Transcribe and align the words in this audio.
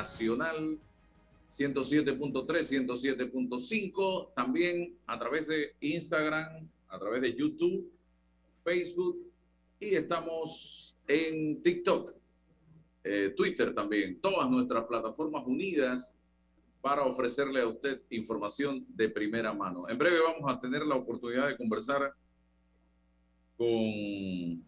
Nacional 0.00 0.78
107.3, 1.50 2.86
107.5. 2.86 4.32
También 4.34 4.96
a 5.06 5.18
través 5.18 5.46
de 5.48 5.74
Instagram, 5.80 6.68
a 6.88 6.98
través 6.98 7.20
de 7.20 7.34
YouTube, 7.34 7.90
Facebook 8.64 9.18
y 9.78 9.94
estamos 9.94 10.96
en 11.06 11.62
TikTok, 11.62 12.14
eh, 13.04 13.34
Twitter 13.36 13.74
también. 13.74 14.20
Todas 14.20 14.48
nuestras 14.48 14.84
plataformas 14.84 15.44
unidas 15.46 16.16
para 16.80 17.04
ofrecerle 17.04 17.60
a 17.60 17.66
usted 17.66 18.00
información 18.10 18.86
de 18.88 19.08
primera 19.10 19.52
mano. 19.52 19.86
En 19.88 19.98
breve 19.98 20.18
vamos 20.20 20.50
a 20.50 20.58
tener 20.58 20.82
la 20.86 20.94
oportunidad 20.94 21.48
de 21.48 21.56
conversar 21.58 22.14
con 23.58 24.64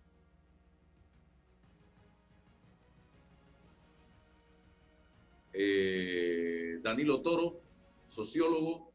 eh, 5.53 6.79
Danilo 6.83 7.21
Toro, 7.23 7.61
sociólogo, 8.09 8.93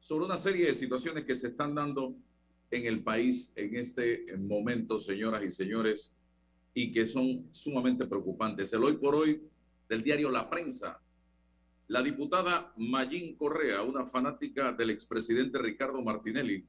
sobre 0.00 0.26
una 0.26 0.36
serie 0.36 0.66
de 0.66 0.74
situaciones 0.74 1.24
que 1.24 1.36
se 1.36 1.48
están 1.48 1.74
dando 1.74 2.16
en 2.70 2.86
el 2.86 3.02
país 3.02 3.52
en 3.56 3.76
este 3.76 4.26
momento, 4.36 4.98
señoras 4.98 5.42
y 5.44 5.50
señores, 5.50 6.12
y 6.74 6.92
que 6.92 7.06
son 7.06 7.46
sumamente 7.50 8.06
preocupantes. 8.06 8.72
El 8.72 8.84
hoy 8.84 8.94
por 8.94 9.14
hoy 9.14 9.42
del 9.88 10.02
diario 10.02 10.30
La 10.30 10.48
Prensa 10.50 11.00
la 11.88 12.02
diputada 12.02 12.72
Mayín 12.76 13.36
Correa, 13.36 13.82
una 13.82 14.06
fanática 14.06 14.72
del 14.72 14.90
expresidente 14.90 15.58
Ricardo 15.58 16.02
Martinelli, 16.02 16.66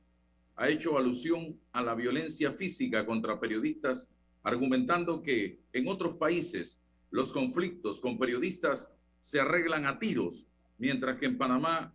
ha 0.56 0.70
hecho 0.70 0.98
alusión 0.98 1.60
a 1.72 1.82
la 1.82 1.96
violencia 1.96 2.52
física 2.52 3.04
contra 3.04 3.40
periodistas, 3.40 4.10
argumentando 4.44 5.24
que 5.24 5.60
en 5.74 5.88
otros 5.88 6.18
países 6.18 6.80
los 7.10 7.32
conflictos 7.32 8.00
con 8.00 8.20
periodistas 8.20 8.92
se 9.28 9.42
arreglan 9.42 9.86
a 9.86 10.00
tiros, 10.00 10.48
mientras 10.78 11.20
que 11.20 11.26
en 11.26 11.38
Panamá 11.38 11.94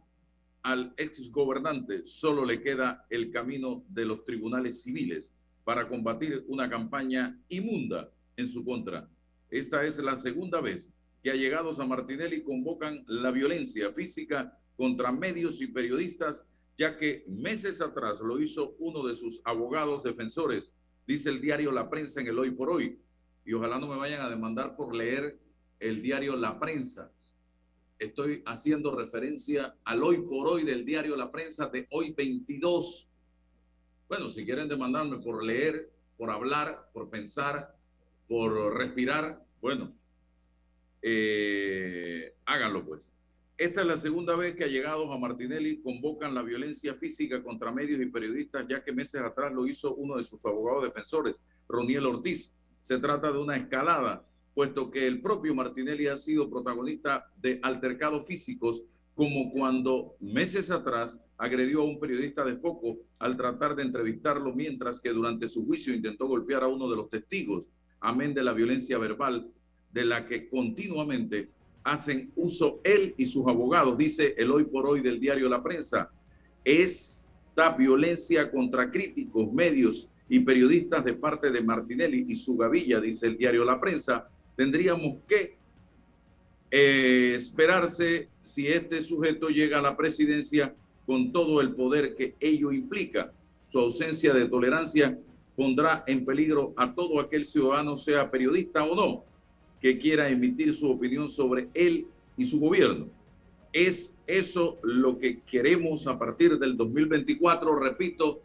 al 0.63 0.93
exgobernante 0.99 2.05
solo 2.05 2.45
le 2.45 2.61
queda 2.61 3.07
el 3.09 3.31
camino 3.31 3.87
de 3.89 4.05
los 4.05 4.27
tribunales 4.27 4.83
civiles 4.83 5.33
para 5.65 5.89
combatir 5.89 6.45
una 6.49 6.69
campaña 6.69 7.41
inmunda 7.49 8.11
en 8.37 8.47
su 8.47 8.63
contra. 8.63 9.09
Esta 9.49 9.83
es 9.87 9.97
la 9.97 10.19
segunda 10.19 10.61
vez 10.61 10.93
que 11.23 11.31
allegados 11.31 11.81
a 11.81 11.87
Martinelli 11.87 12.43
convocan 12.43 13.03
la 13.07 13.31
violencia 13.31 13.91
física 13.95 14.55
contra 14.77 15.11
medios 15.11 15.63
y 15.63 15.69
periodistas, 15.69 16.47
ya 16.77 16.99
que 16.99 17.25
meses 17.27 17.81
atrás 17.81 18.21
lo 18.21 18.43
hizo 18.43 18.77
uno 18.79 19.07
de 19.07 19.15
sus 19.15 19.41
abogados 19.47 20.03
defensores, 20.03 20.75
dice 21.07 21.31
el 21.31 21.41
diario 21.41 21.73
La 21.73 21.89
Prensa 21.89 22.21
en 22.21 22.27
el 22.27 22.39
Hoy 22.39 22.51
por 22.51 22.69
Hoy. 22.69 22.99
Y 23.47 23.55
ojalá 23.55 23.79
no 23.79 23.89
me 23.89 23.97
vayan 23.97 24.21
a 24.21 24.29
demandar 24.29 24.77
por 24.77 24.95
leer 24.95 25.39
el 25.81 26.03
diario 26.03 26.37
La 26.37 26.61
Prensa. 26.61 27.11
Estoy 27.99 28.43
haciendo 28.47 28.95
referencia 28.95 29.77
al 29.85 30.03
Hoy 30.03 30.23
por 30.23 30.49
Hoy 30.49 30.65
del 30.65 30.85
diario 30.85 31.17
La 31.17 31.31
Prensa 31.31 31.67
de 31.67 31.87
hoy 31.91 32.13
22. 32.13 33.09
Bueno, 34.09 34.29
si 34.29 34.45
quieren 34.45 34.69
demandarme 34.69 35.19
por 35.19 35.45
leer, 35.45 35.91
por 36.17 36.31
hablar, 36.31 36.91
por 36.93 37.09
pensar, 37.09 37.77
por 38.29 38.77
respirar, 38.77 39.45
bueno, 39.61 39.95
eh, 41.01 42.35
háganlo 42.45 42.85
pues. 42.85 43.13
Esta 43.59 43.83
es 43.83 43.87
la 43.87 43.97
segunda 43.97 44.35
vez 44.35 44.57
que 44.57 44.65
allegados 44.65 45.09
a 45.11 45.19
Martinelli 45.19 45.81
convocan 45.81 46.35
la 46.35 46.43
violencia 46.43 46.95
física 46.95 47.43
contra 47.43 47.71
medios 47.71 48.01
y 48.01 48.07
periodistas, 48.07 48.67
ya 48.69 48.83
que 48.83 48.93
meses 48.93 49.21
atrás 49.21 49.53
lo 49.53 49.67
hizo 49.67 49.95
uno 49.95 50.17
de 50.17 50.25
sus 50.25 50.45
abogados 50.45 50.85
defensores, 50.85 51.41
Roniel 51.69 52.07
Ortiz. 52.07 52.53
Se 52.81 52.99
trata 52.99 53.31
de 53.31 53.39
una 53.39 53.57
escalada, 53.57 54.27
puesto 54.55 54.91
que 54.91 55.07
el 55.07 55.21
propio 55.21 55.55
Martinelli 55.55 56.07
ha 56.07 56.17
sido 56.17 56.51
protagonista 56.51 57.27
de 57.41 57.59
altercados 57.63 58.27
físicos, 58.27 58.83
como 59.15 59.53
cuando 59.53 60.17
meses 60.21 60.71
atrás 60.71 61.21
agredió 61.37 61.83
a 61.83 61.85
un 61.85 62.01
periodista 62.01 62.45
de 62.45 62.55
foco 62.55 62.99
al 63.19 63.37
tratar 63.37 63.77
de 63.77 63.83
entrevistarlo, 63.83 64.55
mientras 64.55 65.01
que 65.01 65.11
durante 65.11 65.49
su 65.49 65.67
juicio 65.67 65.95
intentó 65.95 66.27
golpear 66.27 66.63
a 66.63 66.69
uno 66.69 66.89
de 66.89 66.97
los 66.97 67.11
testigos, 67.11 67.69
amén 68.01 68.35
de 68.35 68.43
la 68.43 68.53
violencia 68.53 68.99
verbal 68.99 69.51
de 69.93 70.05
la 70.05 70.27
que 70.27 70.49
continuamente 70.49 71.51
hacen 71.85 72.33
uso 72.37 72.81
él 72.85 73.15
y 73.17 73.27
sus 73.27 73.47
abogados, 73.47 73.99
dice 73.99 74.35
el 74.39 74.51
hoy 74.51 74.65
por 74.65 74.87
hoy 74.87 75.01
del 75.01 75.21
diario 75.21 75.49
La 75.49 75.63
Prensa. 75.63 76.11
Esta 76.65 77.71
violencia 77.77 78.51
contra 78.51 78.91
críticos, 78.91 79.53
medios 79.53 80.09
y 80.29 80.41
periodistas 80.41 81.05
de 81.05 81.15
parte 81.15 81.51
de 81.51 81.61
Martinelli 81.61 82.25
y 82.29 82.37
su 82.37 82.57
gavilla, 82.57 83.01
dice 83.01 83.27
el 83.27 83.37
diario 83.37 83.65
La 83.65 83.81
Prensa, 83.81 84.29
tendríamos 84.57 85.19
que 85.27 85.57
eh, 86.71 87.35
esperarse 87.37 88.29
si 88.41 88.67
este 88.67 89.03
sujeto 89.03 89.49
llega 89.49 89.79
a 89.79 89.83
la 89.83 89.97
presidencia 89.97 90.75
con 91.07 91.33
todo 91.33 91.61
el 91.61 91.75
poder 91.75 92.15
que 92.15 92.35
ello 92.41 92.73
implica. 92.73 93.33
Su 93.65 93.79
ausencia 93.79 94.33
de 94.33 94.49
tolerancia 94.49 95.19
pondrá 95.57 96.05
en 96.07 96.25
peligro 96.25 96.73
a 96.77 96.95
todo 96.95 97.21
aquel 97.21 97.45
ciudadano, 97.45 97.97
sea 97.97 98.31
periodista 98.31 98.85
o 98.85 98.95
no 98.95 99.33
que 99.83 99.99
quiera 99.99 100.31
emitir 100.31 100.73
su 100.75 100.89
opinión 100.89 101.29
sobre 101.29 101.69
él 101.75 102.07
y 102.37 102.45
su 102.45 102.61
gobierno. 102.61 103.09
Es 103.73 104.15
eso 104.29 104.79
lo 104.85 105.19
que 105.19 105.41
queremos 105.41 106.07
a 106.07 106.17
partir 106.17 106.57
del 106.57 106.77
2024, 106.77 107.75
repito, 107.81 108.41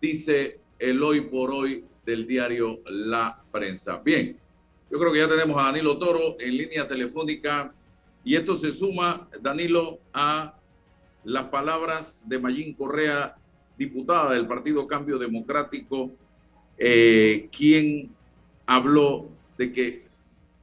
dice 0.00 0.60
el 0.78 1.02
hoy 1.02 1.20
por 1.20 1.50
hoy 1.50 1.84
del 2.06 2.26
diario 2.26 2.80
La 2.86 3.44
Prensa. 3.52 3.98
Bien, 3.98 4.38
yo 4.92 4.98
creo 4.98 5.10
que 5.10 5.20
ya 5.20 5.28
tenemos 5.28 5.56
a 5.58 5.68
Danilo 5.68 5.98
Toro 5.98 6.36
en 6.38 6.54
línea 6.54 6.86
telefónica 6.86 7.72
y 8.22 8.36
esto 8.36 8.54
se 8.54 8.70
suma, 8.70 9.26
Danilo, 9.40 10.00
a 10.12 10.54
las 11.24 11.44
palabras 11.44 12.28
de 12.28 12.38
Mayín 12.38 12.74
Correa, 12.74 13.34
diputada 13.78 14.34
del 14.34 14.46
Partido 14.46 14.86
Cambio 14.86 15.16
Democrático, 15.16 16.10
eh, 16.76 17.48
quien 17.56 18.10
habló 18.66 19.28
de 19.56 19.72
que 19.72 20.04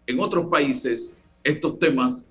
en 0.05 0.19
otros 0.19 0.45
países 0.45 1.17
estos 1.43 1.79
temas 1.79 2.27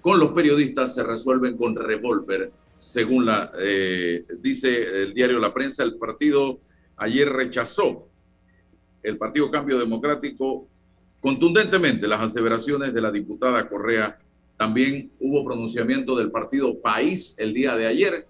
con 0.00 0.18
los 0.18 0.32
periodistas 0.32 0.92
se 0.92 1.04
resuelven 1.04 1.56
con 1.56 1.76
revólver, 1.76 2.50
según 2.76 3.26
la, 3.26 3.52
eh, 3.60 4.24
dice 4.40 5.04
el 5.04 5.14
diario 5.14 5.38
La 5.38 5.54
Prensa. 5.54 5.84
El 5.84 5.98
partido 5.98 6.58
ayer 6.96 7.28
rechazó, 7.28 8.08
el 9.04 9.16
Partido 9.18 9.52
Cambio 9.52 9.78
Democrático, 9.78 10.66
contundentemente 11.22 12.08
las 12.08 12.20
aseveraciones 12.20 12.92
de 12.92 13.00
la 13.00 13.10
diputada 13.10 13.66
Correa. 13.68 14.18
También 14.58 15.12
hubo 15.20 15.44
pronunciamiento 15.44 16.16
del 16.16 16.30
partido 16.30 16.78
País 16.80 17.34
el 17.38 17.54
día 17.54 17.74
de 17.76 17.86
ayer 17.86 18.26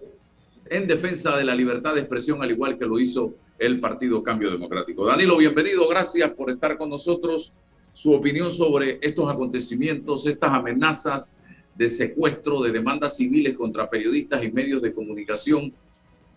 en 0.69 0.87
defensa 0.87 1.35
de 1.35 1.43
la 1.43 1.55
libertad 1.55 1.95
de 1.95 2.01
expresión, 2.01 2.41
al 2.41 2.51
igual 2.51 2.77
que 2.77 2.85
lo 2.85 2.99
hizo 2.99 3.33
el 3.59 3.79
Partido 3.79 4.23
Cambio 4.23 4.51
Democrático. 4.51 5.05
Danilo, 5.05 5.37
bienvenido, 5.37 5.87
gracias 5.87 6.31
por 6.31 6.49
estar 6.49 6.77
con 6.77 6.89
nosotros. 6.89 7.53
Su 7.91 8.13
opinión 8.13 8.51
sobre 8.51 8.99
estos 9.01 9.29
acontecimientos, 9.29 10.25
estas 10.25 10.51
amenazas 10.51 11.35
de 11.75 11.89
secuestro, 11.89 12.61
de 12.61 12.71
demandas 12.71 13.17
civiles 13.17 13.55
contra 13.57 13.89
periodistas 13.89 14.43
y 14.43 14.51
medios 14.51 14.81
de 14.81 14.93
comunicación. 14.93 15.73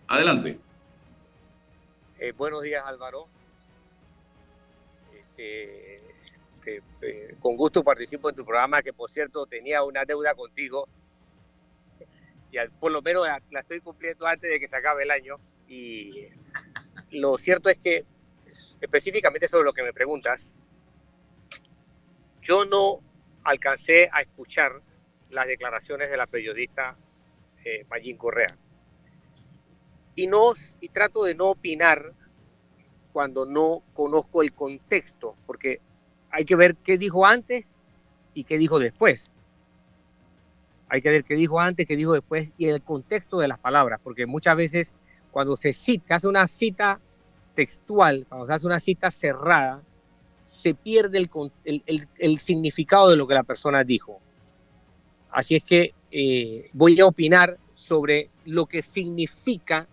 Adelante. 0.07 0.59
Eh, 2.19 2.33
buenos 2.35 2.63
días, 2.63 2.83
Álvaro. 2.85 3.27
Este, 5.15 5.96
eh, 6.67 7.35
con 7.39 7.55
gusto 7.55 7.83
participo 7.83 8.29
en 8.29 8.35
tu 8.35 8.43
programa, 8.43 8.81
que 8.81 8.93
por 8.93 9.09
cierto 9.09 9.45
tenía 9.45 9.83
una 9.83 10.03
deuda 10.05 10.35
contigo 10.35 10.87
y 12.51 12.57
por 12.79 12.91
lo 12.91 13.01
menos 13.01 13.27
la, 13.51 13.59
estoy 13.59 13.81
cumpliendo 13.81 14.25
antes 14.25 14.49
de 14.49 14.59
que 14.59 14.67
se 14.67 14.75
acabe 14.75 15.03
el 15.03 15.11
año. 15.11 15.37
Y 15.67 16.27
lo 17.11 17.37
cierto 17.37 17.69
es 17.69 17.77
que, 17.77 18.05
específicamente 18.81 19.47
sobre 19.47 19.65
lo 19.65 19.73
que 19.73 19.83
me 19.83 19.93
preguntas, 19.93 20.53
yo 22.41 22.65
no 22.65 23.01
alcancé 23.43 24.09
a 24.11 24.21
escuchar 24.21 24.81
las 25.29 25.47
declaraciones 25.47 26.09
de 26.09 26.17
la 26.17 26.27
periodista 26.27 26.97
eh, 27.65 27.85
Correa. 28.17 28.57
Y, 30.15 30.27
no, 30.27 30.53
y 30.79 30.89
trato 30.89 31.23
de 31.25 31.35
no 31.35 31.47
opinar 31.51 32.13
cuando 33.11 33.45
no 33.45 33.83
conozco 33.93 34.41
el 34.41 34.53
contexto, 34.53 35.35
porque 35.45 35.81
hay 36.37 36.45
que 36.45 36.55
ver 36.55 36.75
qué 36.75 36.99
dijo 36.99 37.25
antes 37.25 37.77
y 38.35 38.43
qué 38.43 38.59
dijo 38.59 38.77
después. 38.77 39.31
Hay 40.87 41.01
que 41.01 41.09
ver 41.09 41.23
qué 41.23 41.33
dijo 41.33 41.59
antes, 41.59 41.87
qué 41.87 41.95
dijo 41.95 42.13
después 42.13 42.53
y 42.57 42.67
el 42.67 42.83
contexto 42.83 43.39
de 43.39 43.47
las 43.47 43.57
palabras, 43.57 43.99
porque 44.03 44.27
muchas 44.27 44.55
veces 44.55 44.93
cuando 45.31 45.55
se 45.55 45.73
cita, 45.73 46.13
hace 46.13 46.27
una 46.27 46.45
cita 46.45 46.99
textual, 47.55 48.27
cuando 48.29 48.45
se 48.45 48.53
hace 48.53 48.67
una 48.67 48.79
cita 48.79 49.09
cerrada, 49.09 49.81
se 50.43 50.75
pierde 50.75 51.27
el, 51.65 52.37
significado 52.37 53.09
de 53.09 53.15
lo 53.15 53.25
que 53.25 53.33
la 53.33 53.41
persona 53.41 53.83
dijo. 53.83 54.19
Así 55.31 55.55
es 55.55 55.63
que 55.63 55.95
eh, 56.11 56.69
voy 56.71 56.99
a 56.99 57.07
opinar 57.07 57.57
sobre 57.73 58.29
lo 58.45 58.67
que 58.67 58.83
significa 58.83 59.87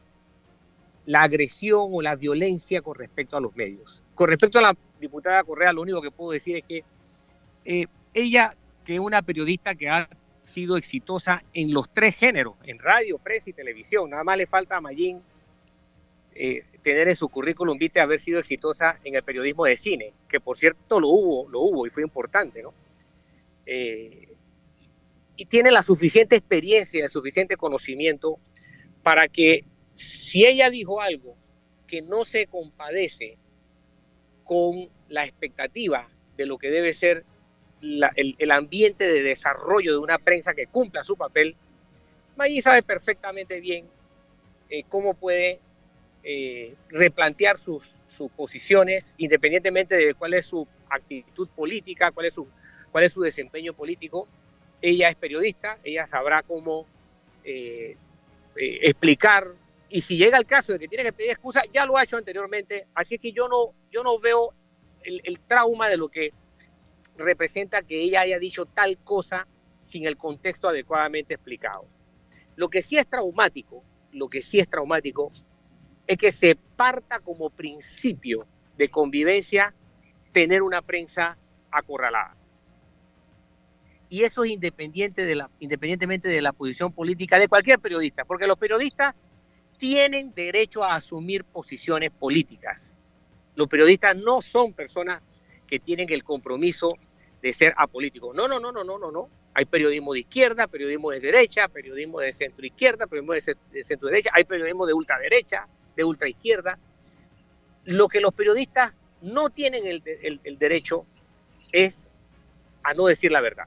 la 1.07 1.23
agresión 1.23 1.89
o 1.91 2.03
la 2.03 2.17
violencia 2.17 2.83
con 2.83 2.97
respecto 2.97 3.39
a 3.39 3.41
los 3.41 3.57
medios. 3.57 4.03
Con 4.15 4.29
respecto 4.29 4.59
a 4.59 4.63
la 4.63 4.77
diputada 5.05 5.43
Correa, 5.45 5.73
lo 5.73 5.83
único 5.83 6.03
que 6.03 6.11
puedo 6.11 6.33
decir 6.33 6.57
es 6.57 6.65
que 6.65 6.85
eh, 7.65 7.87
ella, 8.13 8.55
que 8.85 8.95
es 8.95 9.01
una 9.01 9.23
periodista 9.23 9.75
que 9.75 9.89
ha 9.89 10.09
sido 10.45 10.77
exitosa 10.77 11.43
en 11.53 11.73
los 11.73 11.89
tres 11.93 12.17
géneros, 12.17 12.55
en 12.65 12.79
radio, 12.79 13.19
prensa 13.19 13.51
y 13.51 13.53
televisión. 13.53 14.11
Nada 14.11 14.25
más 14.25 14.37
le 14.37 14.47
falta 14.47 14.77
a 14.77 14.81
Mayín 14.81 15.23
eh, 16.35 16.65
tener 16.83 17.09
en 17.09 17.17
su 17.17 17.29
currículum 17.29 17.79
vitae 17.79 18.03
haber 18.03 18.21
sido 18.21 18.39
exitosa 18.39 18.99
en 19.05 19.15
el 19.15 19.23
periodismo 19.23 19.65
de 19.65 19.77
cine, 19.77 20.13
que 20.29 20.41
por 20.41 20.57
cierto 20.57 21.01
lo 21.01 21.09
hubo, 21.09 21.49
lo 21.49 21.61
hubo 21.61 21.87
y 21.87 21.91
fue 21.91 22.03
importante, 22.03 22.63
¿no? 22.63 22.75
Eh, 23.67 24.29
y 25.37 25.47
tiene 25.47 25.71
la 25.71 25.83
suficiente 25.83 26.37
experiencia, 26.37 27.03
el 27.03 27.09
suficiente 27.09 27.57
conocimiento 27.57 28.39
para 29.03 29.29
que 29.29 29.65
si 29.93 30.45
ella 30.45 30.71
dijo 30.71 31.01
algo 31.01 31.37
que 31.87 32.03
no 32.03 32.25
se 32.25 32.47
compadece 32.47 33.37
con 34.45 34.89
la 35.09 35.25
expectativa 35.25 36.09
de 36.37 36.47
lo 36.47 36.59
que 36.59 36.71
debe 36.71 36.93
ser 36.93 37.25
el, 37.83 38.51
ambiente 38.51 39.07
de 39.07 39.23
desarrollo 39.23 39.93
de 39.93 39.99
una 39.99 40.19
prensa 40.19 40.55
que 40.55 40.67
cumpla 40.67 41.05
su 41.05 41.17
papel, 41.17 41.57
Maggi 42.37 42.63
sabe 42.63 42.83
perfectamente 42.83 43.61
bien 43.61 43.87
eh, 44.71 44.85
cómo 44.89 45.15
puede 45.15 45.61
eh, 46.23 46.75
replantear 46.89 47.59
sus, 47.59 48.01
sus, 48.07 48.31
posiciones, 48.31 49.15
independientemente 49.19 49.97
de 49.97 50.15
cuál 50.15 50.35
es 50.35 50.47
su 50.47 50.67
actitud 50.89 51.49
política, 51.51 52.11
cuál 52.11 52.27
es 52.27 52.35
su, 52.35 52.49
cuál 52.91 53.05
es 53.05 53.13
su 53.13 53.21
desempeño 53.21 53.75
político. 53.75 54.27
Ella 54.81 55.11
es 55.11 55.17
periodista, 55.17 55.79
ella 55.85 56.07
sabrá 56.07 56.43
cómo 56.43 56.87
eh, 57.45 57.97
explicar 58.57 59.49
y 59.95 60.01
si 60.01 60.17
llega 60.17 60.39
el 60.39 60.47
caso 60.47 60.73
de 60.73 60.81
que 60.81 60.89
tiene 60.89 61.05
que 61.05 61.13
pedir 61.13 61.31
excusa, 61.31 61.63
ya 61.73 61.87
lo 61.87 61.97
ha 61.97 62.03
hecho 62.03 62.17
anteriormente, 62.17 62.89
así 62.95 63.17
que 63.19 63.31
yo 63.31 63.47
no, 63.49 63.75
yo 63.93 64.03
no 64.03 64.19
veo 64.19 64.53
el, 65.05 65.41
trauma 65.41 65.89
de 65.89 65.97
lo 65.97 66.09
que 66.09 66.33
representa 67.17 67.83
que 67.83 68.01
ella 68.01 68.23
haya 68.23 68.39
dicho 68.39 68.67
tal 68.67 68.99
cosa 68.99 69.47
sin 69.81 70.07
el 70.07 70.17
contexto 70.17 70.69
adecuadamente 70.69 71.35
explicado. 71.35 71.87
Lo 72.57 72.69
que 72.69 72.83
sí 72.83 72.97
es 72.97 73.07
traumático, 73.07 73.85
lo 74.13 74.29
que 74.29 74.43
sí 74.43 74.59
es 74.59 74.69
traumático 74.69 75.29
es 76.07 76.17
que 76.17 76.31
se 76.31 76.57
parta 76.77 77.19
como 77.21 77.51
principio 77.51 78.39
de 78.77 78.89
convivencia 78.89 79.75
tener 80.33 80.63
una 80.63 80.83
prensa 80.83 81.39
acorralada. 81.71 82.37
Y 84.09 84.23
eso 84.23 84.45
es 84.45 84.53
independiente 84.53 85.25
de 85.25 85.35
la, 85.35 85.51
independientemente 85.61 86.29
de 86.29 86.43
la 86.43 86.53
posición 86.53 86.93
política 86.93 87.39
de 87.39 87.49
cualquier 87.49 87.79
periodista, 87.79 88.25
porque 88.25 88.47
los 88.47 88.59
periodistas 88.59 89.15
tienen 89.79 90.33
derecho 90.35 90.85
a 90.85 90.97
asumir 90.97 91.45
posiciones 91.45 92.11
políticas. 92.11 92.94
Los 93.55 93.69
periodistas 93.69 94.17
no 94.17 94.43
son 94.43 94.73
personas 94.73 95.43
que 95.67 95.79
tienen 95.79 96.11
el 96.11 96.25
compromiso 96.25 96.99
de 97.43 97.53
ser 97.53 97.75
apolítico. 97.77 98.33
No, 98.35 98.49
no, 98.49 98.59
no, 98.59 98.73
no, 98.73 98.85
no, 98.85 98.99
no, 98.99 99.11
no. 99.11 99.29
Hay 99.55 99.67
periodismo 99.67 100.13
de 100.15 100.21
izquierda, 100.21 100.67
periodismo 100.67 101.11
de 101.11 101.21
derecha, 101.21 101.69
periodismo 101.69 102.21
de 102.21 102.33
centro 102.33 102.67
izquierda, 102.67 103.07
periodismo 103.07 103.35
de, 103.35 103.85
centro 103.85 104.09
derecha, 104.09 104.31
hay 104.33 104.45
periodismo 104.45 104.87
de 104.87 104.95
ultraderecha, 104.95 105.69
de 105.95 106.05
ultraizquierda. 106.05 106.79
Lo 107.85 108.09
que 108.09 108.21
los 108.21 108.35
periodistas 108.35 108.95
no 109.23 109.51
tienen 109.51 109.87
el, 109.87 110.03
el 110.43 110.59
derecho 110.59 111.07
es 111.71 112.09
a 112.83 112.95
no 112.95 113.07
decir 113.07 113.33
la 113.33 113.41
verdad. 113.41 113.67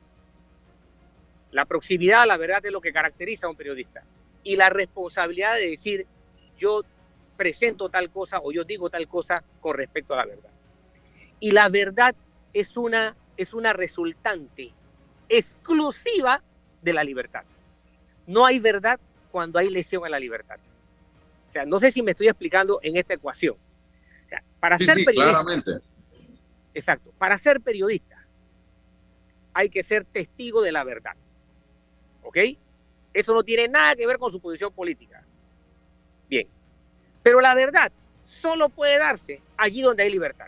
La 1.51 1.65
proximidad 1.65 2.21
a 2.21 2.25
la 2.25 2.37
verdad 2.37 2.65
es 2.65 2.71
lo 2.71 2.81
que 2.81 2.93
caracteriza 2.93 3.47
a 3.47 3.49
un 3.49 3.55
periodista. 3.55 4.03
Y 4.43 4.55
la 4.55 4.69
responsabilidad 4.69 5.55
de 5.55 5.69
decir 5.69 6.05
yo 6.57 6.83
presento 7.37 7.89
tal 7.89 8.09
cosa 8.09 8.39
o 8.43 8.51
yo 8.51 8.63
digo 8.63 8.89
tal 8.89 9.07
cosa 9.07 9.43
con 9.61 9.77
respecto 9.77 10.13
a 10.13 10.17
la 10.17 10.25
verdad. 10.25 10.49
Y 11.39 11.51
la 11.51 11.69
verdad 11.69 12.15
es 12.53 12.75
una, 12.75 13.15
es 13.37 13.53
una 13.53 13.73
resultante 13.73 14.71
exclusiva 15.29 16.41
de 16.81 16.93
la 16.93 17.03
libertad. 17.03 17.43
No 18.25 18.45
hay 18.45 18.59
verdad 18.59 18.99
cuando 19.31 19.59
hay 19.59 19.69
lesión 19.69 20.05
a 20.05 20.09
la 20.09 20.19
libertad. 20.19 20.59
O 21.45 21.49
sea, 21.49 21.65
no 21.65 21.79
sé 21.79 21.91
si 21.91 22.01
me 22.01 22.11
estoy 22.11 22.27
explicando 22.27 22.79
en 22.81 22.97
esta 22.97 23.13
ecuación. 23.13 23.55
para 24.59 24.77
ser 24.77 24.95
periodista, 24.95 25.23
claramente. 25.23 25.71
Exacto. 26.73 27.13
Para 27.17 27.37
ser 27.37 27.61
periodista 27.61 28.17
hay 29.53 29.69
que 29.69 29.81
ser 29.81 30.05
testigo 30.05 30.61
de 30.61 30.71
la 30.71 30.83
verdad. 30.83 31.15
¿Ok? 32.21 32.37
Eso 33.13 33.33
no 33.33 33.43
tiene 33.43 33.67
nada 33.67 33.95
que 33.95 34.05
ver 34.05 34.19
con 34.19 34.31
su 34.31 34.39
posición 34.39 34.71
política. 34.71 35.25
Pero 37.27 37.41
la 37.41 37.53
verdad 37.55 37.91
solo 38.23 38.69
puede 38.69 38.97
darse 38.99 39.41
allí 39.57 39.81
donde 39.81 40.03
hay 40.03 40.09
libertad. 40.09 40.47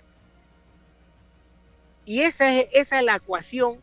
Y 2.05 2.21
esa 2.21 2.57
es, 2.57 2.67
esa 2.71 3.00
es 3.00 3.03
la 3.03 3.17
ecuación 3.17 3.81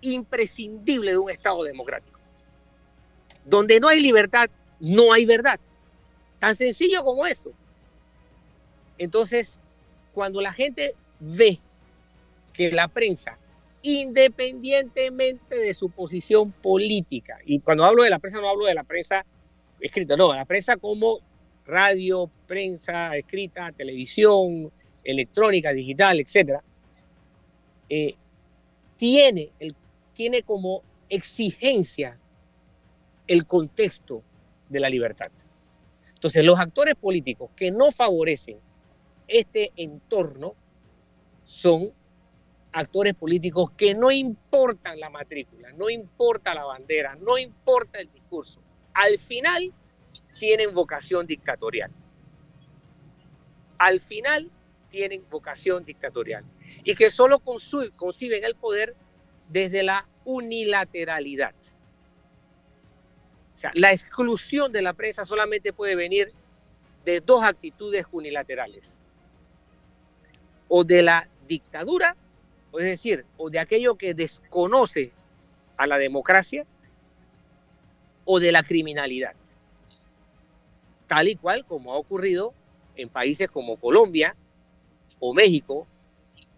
imprescindible 0.00 1.10
de 1.10 1.18
un 1.18 1.30
Estado 1.30 1.62
democrático. 1.64 2.18
Donde 3.44 3.78
no 3.78 3.88
hay 3.88 4.00
libertad, 4.00 4.48
no 4.78 5.12
hay 5.12 5.26
verdad. 5.26 5.60
Tan 6.38 6.56
sencillo 6.56 7.04
como 7.04 7.26
eso. 7.26 7.52
Entonces, 8.96 9.58
cuando 10.14 10.40
la 10.40 10.54
gente 10.54 10.94
ve 11.18 11.60
que 12.54 12.72
la 12.72 12.88
prensa, 12.88 13.36
independientemente 13.82 15.58
de 15.58 15.74
su 15.74 15.90
posición 15.90 16.52
política, 16.52 17.36
y 17.44 17.60
cuando 17.60 17.84
hablo 17.84 18.02
de 18.02 18.08
la 18.08 18.18
prensa 18.18 18.40
no 18.40 18.48
hablo 18.48 18.64
de 18.64 18.72
la 18.72 18.84
prensa 18.84 19.26
escrita, 19.78 20.16
no, 20.16 20.34
la 20.34 20.46
prensa 20.46 20.78
como 20.78 21.20
radio, 21.70 22.30
prensa 22.46 23.16
escrita, 23.16 23.72
televisión, 23.72 24.70
electrónica, 25.04 25.72
digital, 25.72 26.20
etcétera, 26.20 26.62
eh, 27.88 28.14
tiene, 28.96 29.50
el, 29.58 29.74
tiene 30.14 30.42
como 30.42 30.82
exigencia 31.08 32.18
el 33.26 33.46
contexto 33.46 34.22
de 34.68 34.80
la 34.80 34.90
libertad. 34.90 35.30
Entonces, 36.14 36.44
los 36.44 36.60
actores 36.60 36.96
políticos 36.96 37.50
que 37.56 37.70
no 37.70 37.90
favorecen 37.92 38.58
este 39.26 39.72
entorno 39.76 40.54
son 41.44 41.92
actores 42.72 43.14
políticos 43.14 43.70
que 43.76 43.94
no 43.94 44.10
importan 44.10 45.00
la 45.00 45.10
matrícula, 45.10 45.72
no 45.72 45.88
importa 45.88 46.54
la 46.54 46.64
bandera, 46.64 47.16
no 47.16 47.38
importa 47.38 48.00
el 48.00 48.12
discurso, 48.12 48.60
al 48.92 49.18
final 49.18 49.72
tienen 50.40 50.72
vocación 50.72 51.26
dictatorial. 51.26 51.90
Al 53.76 54.00
final 54.00 54.50
tienen 54.88 55.22
vocación 55.30 55.84
dictatorial 55.84 56.44
y 56.82 56.94
que 56.94 57.10
solo 57.10 57.40
conciben 57.40 58.44
el 58.44 58.54
poder 58.54 58.96
desde 59.50 59.82
la 59.82 60.08
unilateralidad. 60.24 61.52
O 63.54 63.58
sea, 63.58 63.70
la 63.74 63.92
exclusión 63.92 64.72
de 64.72 64.80
la 64.80 64.94
prensa 64.94 65.26
solamente 65.26 65.74
puede 65.74 65.94
venir 65.94 66.32
de 67.04 67.20
dos 67.20 67.44
actitudes 67.44 68.06
unilaterales. 68.10 69.02
O 70.68 70.84
de 70.84 71.02
la 71.02 71.28
dictadura, 71.46 72.16
es 72.78 72.84
decir, 72.84 73.26
o 73.36 73.50
de 73.50 73.58
aquello 73.58 73.96
que 73.96 74.14
desconoce 74.14 75.12
a 75.76 75.86
la 75.86 75.98
democracia, 75.98 76.64
o 78.24 78.40
de 78.40 78.52
la 78.52 78.62
criminalidad. 78.62 79.34
Tal 81.10 81.26
y 81.26 81.34
cual 81.34 81.64
como 81.64 81.92
ha 81.92 81.96
ocurrido 81.96 82.54
en 82.94 83.08
países 83.08 83.50
como 83.50 83.76
Colombia 83.78 84.36
o 85.18 85.34
México, 85.34 85.88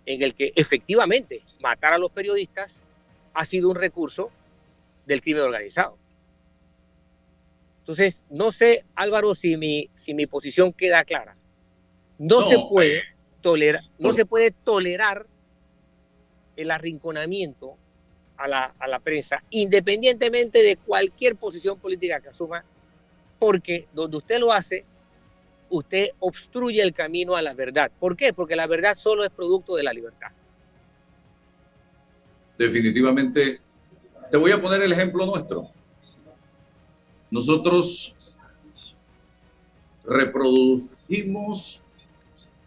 en 0.04 0.22
el 0.22 0.34
que 0.34 0.52
efectivamente 0.54 1.40
matar 1.60 1.94
a 1.94 1.98
los 1.98 2.12
periodistas 2.12 2.82
ha 3.32 3.46
sido 3.46 3.70
un 3.70 3.76
recurso 3.76 4.30
del 5.06 5.22
crimen 5.22 5.44
organizado. 5.44 5.96
Entonces, 7.78 8.24
no 8.28 8.52
sé, 8.52 8.84
Álvaro, 8.94 9.34
si 9.34 9.56
mi, 9.56 9.88
si 9.94 10.12
mi 10.12 10.26
posición 10.26 10.74
queda 10.74 11.02
clara. 11.04 11.32
No, 12.18 12.42
se 12.42 12.58
puede 12.58 12.98
eh, 12.98 13.02
tolerar, 13.40 13.84
no 13.98 14.12
se 14.12 14.26
puede 14.26 14.50
tolerar 14.50 15.24
el 16.56 16.70
arrinconamiento 16.70 17.78
a 18.36 18.48
la, 18.48 18.74
a 18.78 18.86
la 18.86 18.98
prensa, 18.98 19.42
independientemente 19.48 20.62
de 20.62 20.76
cualquier 20.76 21.36
posición 21.36 21.78
política 21.78 22.20
que 22.20 22.28
asuma, 22.28 22.66
porque 23.42 23.88
donde 23.92 24.18
usted 24.18 24.38
lo 24.38 24.52
hace, 24.52 24.84
usted 25.68 26.10
obstruye 26.20 26.80
el 26.80 26.92
camino 26.92 27.34
a 27.34 27.42
la 27.42 27.54
verdad. 27.54 27.90
¿Por 27.98 28.16
qué? 28.16 28.32
Porque 28.32 28.54
la 28.54 28.68
verdad 28.68 28.94
solo 28.94 29.24
es 29.24 29.30
producto 29.30 29.74
de 29.74 29.82
la 29.82 29.92
libertad. 29.92 30.28
Definitivamente, 32.56 33.60
te 34.30 34.36
voy 34.36 34.52
a 34.52 34.62
poner 34.62 34.80
el 34.82 34.92
ejemplo 34.92 35.26
nuestro. 35.26 35.66
Nosotros 37.32 38.14
reproducimos, 40.04 41.82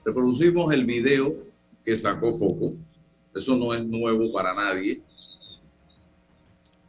reproducimos 0.03 0.74
el 0.74 0.84
video 0.84 1.38
que 1.86 1.96
sacó 1.96 2.34
Foco. 2.34 2.74
Eso 3.34 3.55
no 3.55 3.74
es 3.74 3.86
nuevo 3.86 4.29
para 4.34 4.53
nadie. 4.53 5.01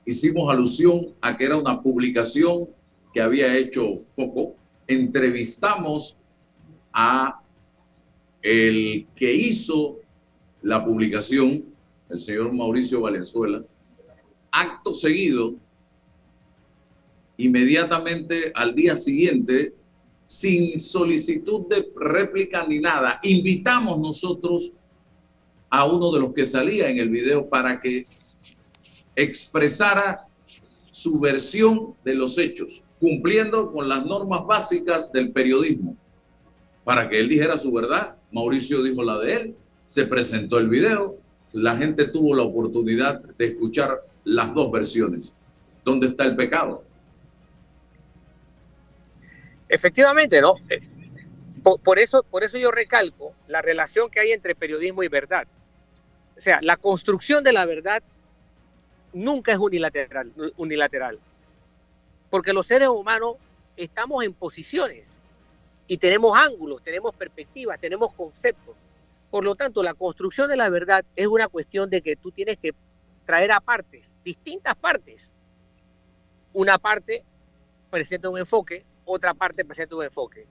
Hicimos 0.04 0.52
alusión 0.52 1.14
a 1.20 1.36
que 1.36 1.44
era 1.44 1.56
una 1.56 1.80
publicación 1.80 2.74
que 3.16 3.22
había 3.22 3.56
hecho 3.56 3.96
Foco 4.14 4.56
entrevistamos 4.86 6.18
a 6.92 7.40
el 8.42 9.06
que 9.16 9.32
hizo 9.32 10.00
la 10.60 10.84
publicación, 10.84 11.64
el 12.10 12.20
señor 12.20 12.52
Mauricio 12.52 13.00
Valenzuela, 13.00 13.64
acto 14.50 14.92
seguido, 14.92 15.54
inmediatamente 17.38 18.52
al 18.54 18.74
día 18.74 18.94
siguiente, 18.94 19.72
sin 20.26 20.78
solicitud 20.78 21.68
de 21.70 21.88
réplica 21.96 22.66
ni 22.66 22.80
nada, 22.80 23.18
invitamos 23.22 23.98
nosotros 23.98 24.74
a 25.70 25.86
uno 25.86 26.12
de 26.12 26.20
los 26.20 26.34
que 26.34 26.44
salía 26.44 26.90
en 26.90 26.98
el 26.98 27.08
video 27.08 27.48
para 27.48 27.80
que 27.80 28.04
expresara 29.14 30.18
su 30.90 31.18
versión 31.18 31.94
de 32.04 32.14
los 32.14 32.36
hechos 32.36 32.82
cumpliendo 33.00 33.72
con 33.72 33.88
las 33.88 34.04
normas 34.04 34.46
básicas 34.46 35.12
del 35.12 35.32
periodismo. 35.32 35.96
Para 36.84 37.08
que 37.08 37.18
él 37.18 37.28
dijera 37.28 37.58
su 37.58 37.72
verdad, 37.72 38.16
Mauricio 38.30 38.82
dijo 38.82 39.02
la 39.02 39.18
de 39.18 39.34
él, 39.34 39.56
se 39.84 40.06
presentó 40.06 40.58
el 40.58 40.68
video, 40.68 41.16
la 41.52 41.76
gente 41.76 42.08
tuvo 42.08 42.34
la 42.34 42.42
oportunidad 42.42 43.20
de 43.20 43.46
escuchar 43.46 44.02
las 44.24 44.54
dos 44.54 44.70
versiones. 44.70 45.32
¿Dónde 45.84 46.08
está 46.08 46.24
el 46.24 46.36
pecado? 46.36 46.82
Efectivamente, 49.68 50.40
¿no? 50.40 50.54
Eh, 50.70 50.78
por, 51.62 51.98
eso, 51.98 52.22
por 52.22 52.44
eso 52.44 52.58
yo 52.58 52.70
recalco 52.70 53.34
la 53.48 53.62
relación 53.62 54.10
que 54.10 54.20
hay 54.20 54.32
entre 54.32 54.54
periodismo 54.54 55.02
y 55.02 55.08
verdad. 55.08 55.46
O 56.36 56.40
sea, 56.40 56.60
la 56.62 56.76
construcción 56.76 57.42
de 57.42 57.52
la 57.52 57.64
verdad 57.64 58.02
nunca 59.12 59.52
es 59.52 59.58
unilateral. 59.58 60.32
unilateral 60.56 61.18
porque 62.30 62.52
los 62.52 62.66
seres 62.66 62.88
humanos 62.88 63.36
estamos 63.76 64.24
en 64.24 64.32
posiciones 64.32 65.20
y 65.86 65.98
tenemos 65.98 66.36
ángulos, 66.36 66.82
tenemos 66.82 67.14
perspectivas, 67.14 67.78
tenemos 67.78 68.12
conceptos. 68.14 68.74
Por 69.30 69.44
lo 69.44 69.54
tanto, 69.54 69.82
la 69.82 69.94
construcción 69.94 70.48
de 70.48 70.56
la 70.56 70.68
verdad 70.68 71.04
es 71.14 71.26
una 71.26 71.48
cuestión 71.48 71.90
de 71.90 72.00
que 72.02 72.16
tú 72.16 72.30
tienes 72.30 72.58
que 72.58 72.72
traer 73.24 73.52
a 73.52 73.60
partes, 73.60 74.16
distintas 74.24 74.74
partes. 74.76 75.32
Una 76.52 76.78
parte 76.78 77.24
presenta 77.90 78.28
un 78.28 78.38
enfoque, 78.38 78.84
otra 79.04 79.34
parte 79.34 79.64
presenta 79.64 79.96
un 79.96 80.04
enfoque. 80.04 80.46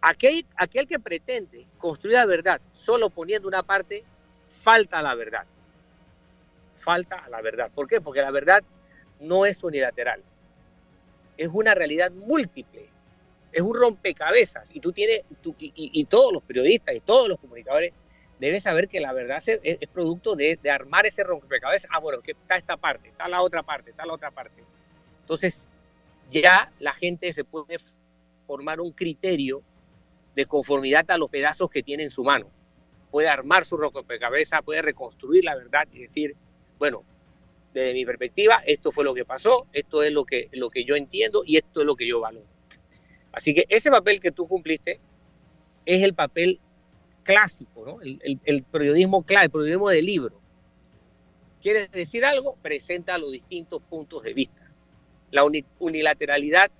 Aquel, 0.00 0.44
aquel 0.56 0.86
que 0.86 0.98
pretende 0.98 1.66
construir 1.78 2.16
la 2.16 2.26
verdad 2.26 2.60
solo 2.70 3.08
poniendo 3.08 3.48
una 3.48 3.62
parte, 3.62 4.04
falta 4.48 5.02
la 5.02 5.14
verdad. 5.14 5.46
Falta 6.74 7.26
la 7.30 7.40
verdad. 7.40 7.70
¿Por 7.74 7.86
qué? 7.86 8.00
Porque 8.00 8.20
la 8.20 8.30
verdad 8.30 8.62
no 9.20 9.46
es 9.46 9.64
unilateral 9.64 10.22
es 11.36 11.48
una 11.52 11.74
realidad 11.74 12.10
múltiple, 12.12 12.88
es 13.52 13.62
un 13.62 13.74
rompecabezas 13.74 14.74
y 14.74 14.80
tú 14.80 14.92
tienes, 14.92 15.22
y, 15.56 16.04
todos 16.04 16.32
los 16.32 16.42
periodistas 16.42 16.94
y 16.94 17.00
todos 17.00 17.28
los 17.28 17.38
comunicadores 17.38 17.92
deben 18.38 18.60
saber 18.60 18.88
que 18.88 19.00
la 19.00 19.12
verdad 19.12 19.38
es, 19.38 19.60
es 19.62 19.88
producto 19.88 20.36
de, 20.36 20.58
armar 20.70 21.06
ese 21.06 21.24
rompecabezas. 21.24 21.90
Ah, 21.92 22.00
bueno, 22.00 22.20
que 22.20 22.32
está 22.32 22.56
esta 22.56 22.76
parte, 22.76 23.08
está 23.08 23.28
la 23.28 23.42
otra 23.42 23.62
parte, 23.62 23.90
está 23.90 24.04
la 24.04 24.14
otra 24.14 24.30
parte. 24.30 24.62
Entonces, 25.20 25.68
ya 26.30 26.72
la 26.78 26.92
gente 26.92 27.32
se 27.32 27.44
puede 27.44 27.78
formar 28.46 28.80
un 28.80 28.92
criterio 28.92 29.62
de 30.34 30.46
conformidad 30.46 31.10
a 31.10 31.18
los 31.18 31.30
pedazos 31.30 31.70
que 31.70 31.82
tiene 31.82 32.04
en 32.04 32.10
su 32.10 32.22
mano. 32.22 32.50
Puede 33.10 33.28
armar 33.28 33.64
su 33.64 33.76
rompecabezas, 33.76 34.62
puede 34.62 34.82
reconstruir 34.82 35.44
la 35.44 35.56
verdad 35.56 35.88
y 35.92 36.00
decir, 36.00 36.36
bueno, 36.78 37.04
desde 37.80 37.94
mi 37.94 38.06
perspectiva, 38.06 38.60
esto 38.64 38.90
fue 38.90 39.04
lo 39.04 39.14
que 39.14 39.24
pasó, 39.24 39.66
esto 39.72 40.02
es 40.02 40.12
lo 40.12 40.24
que, 40.24 40.48
lo 40.52 40.70
que 40.70 40.84
yo 40.84 40.96
entiendo 40.96 41.42
y 41.44 41.56
esto 41.56 41.80
es 41.80 41.86
lo 41.86 41.94
que 41.94 42.08
yo 42.08 42.20
valoro. 42.20 42.46
Así 43.32 43.54
que 43.54 43.66
ese 43.68 43.90
papel 43.90 44.18
que 44.18 44.32
tú 44.32 44.48
cumpliste 44.48 44.98
es 45.84 46.02
el 46.02 46.14
papel 46.14 46.58
clásico, 47.22 47.84
¿no? 47.84 47.98
el, 48.02 48.62
periodismo 48.64 49.24
clave, 49.24 49.46
el 49.46 49.50
periodismo 49.50 49.90
de 49.90 50.02
libro. 50.02 50.40
¿Quieres 51.60 51.90
decir 51.90 52.24
algo? 52.24 52.56
Presenta 52.62 53.18
los 53.18 53.32
distintos 53.32 53.82
puntos 53.82 54.22
de 54.22 54.32
vista. 54.32 54.70
La 55.30 55.44
unilateralidad 55.78 56.70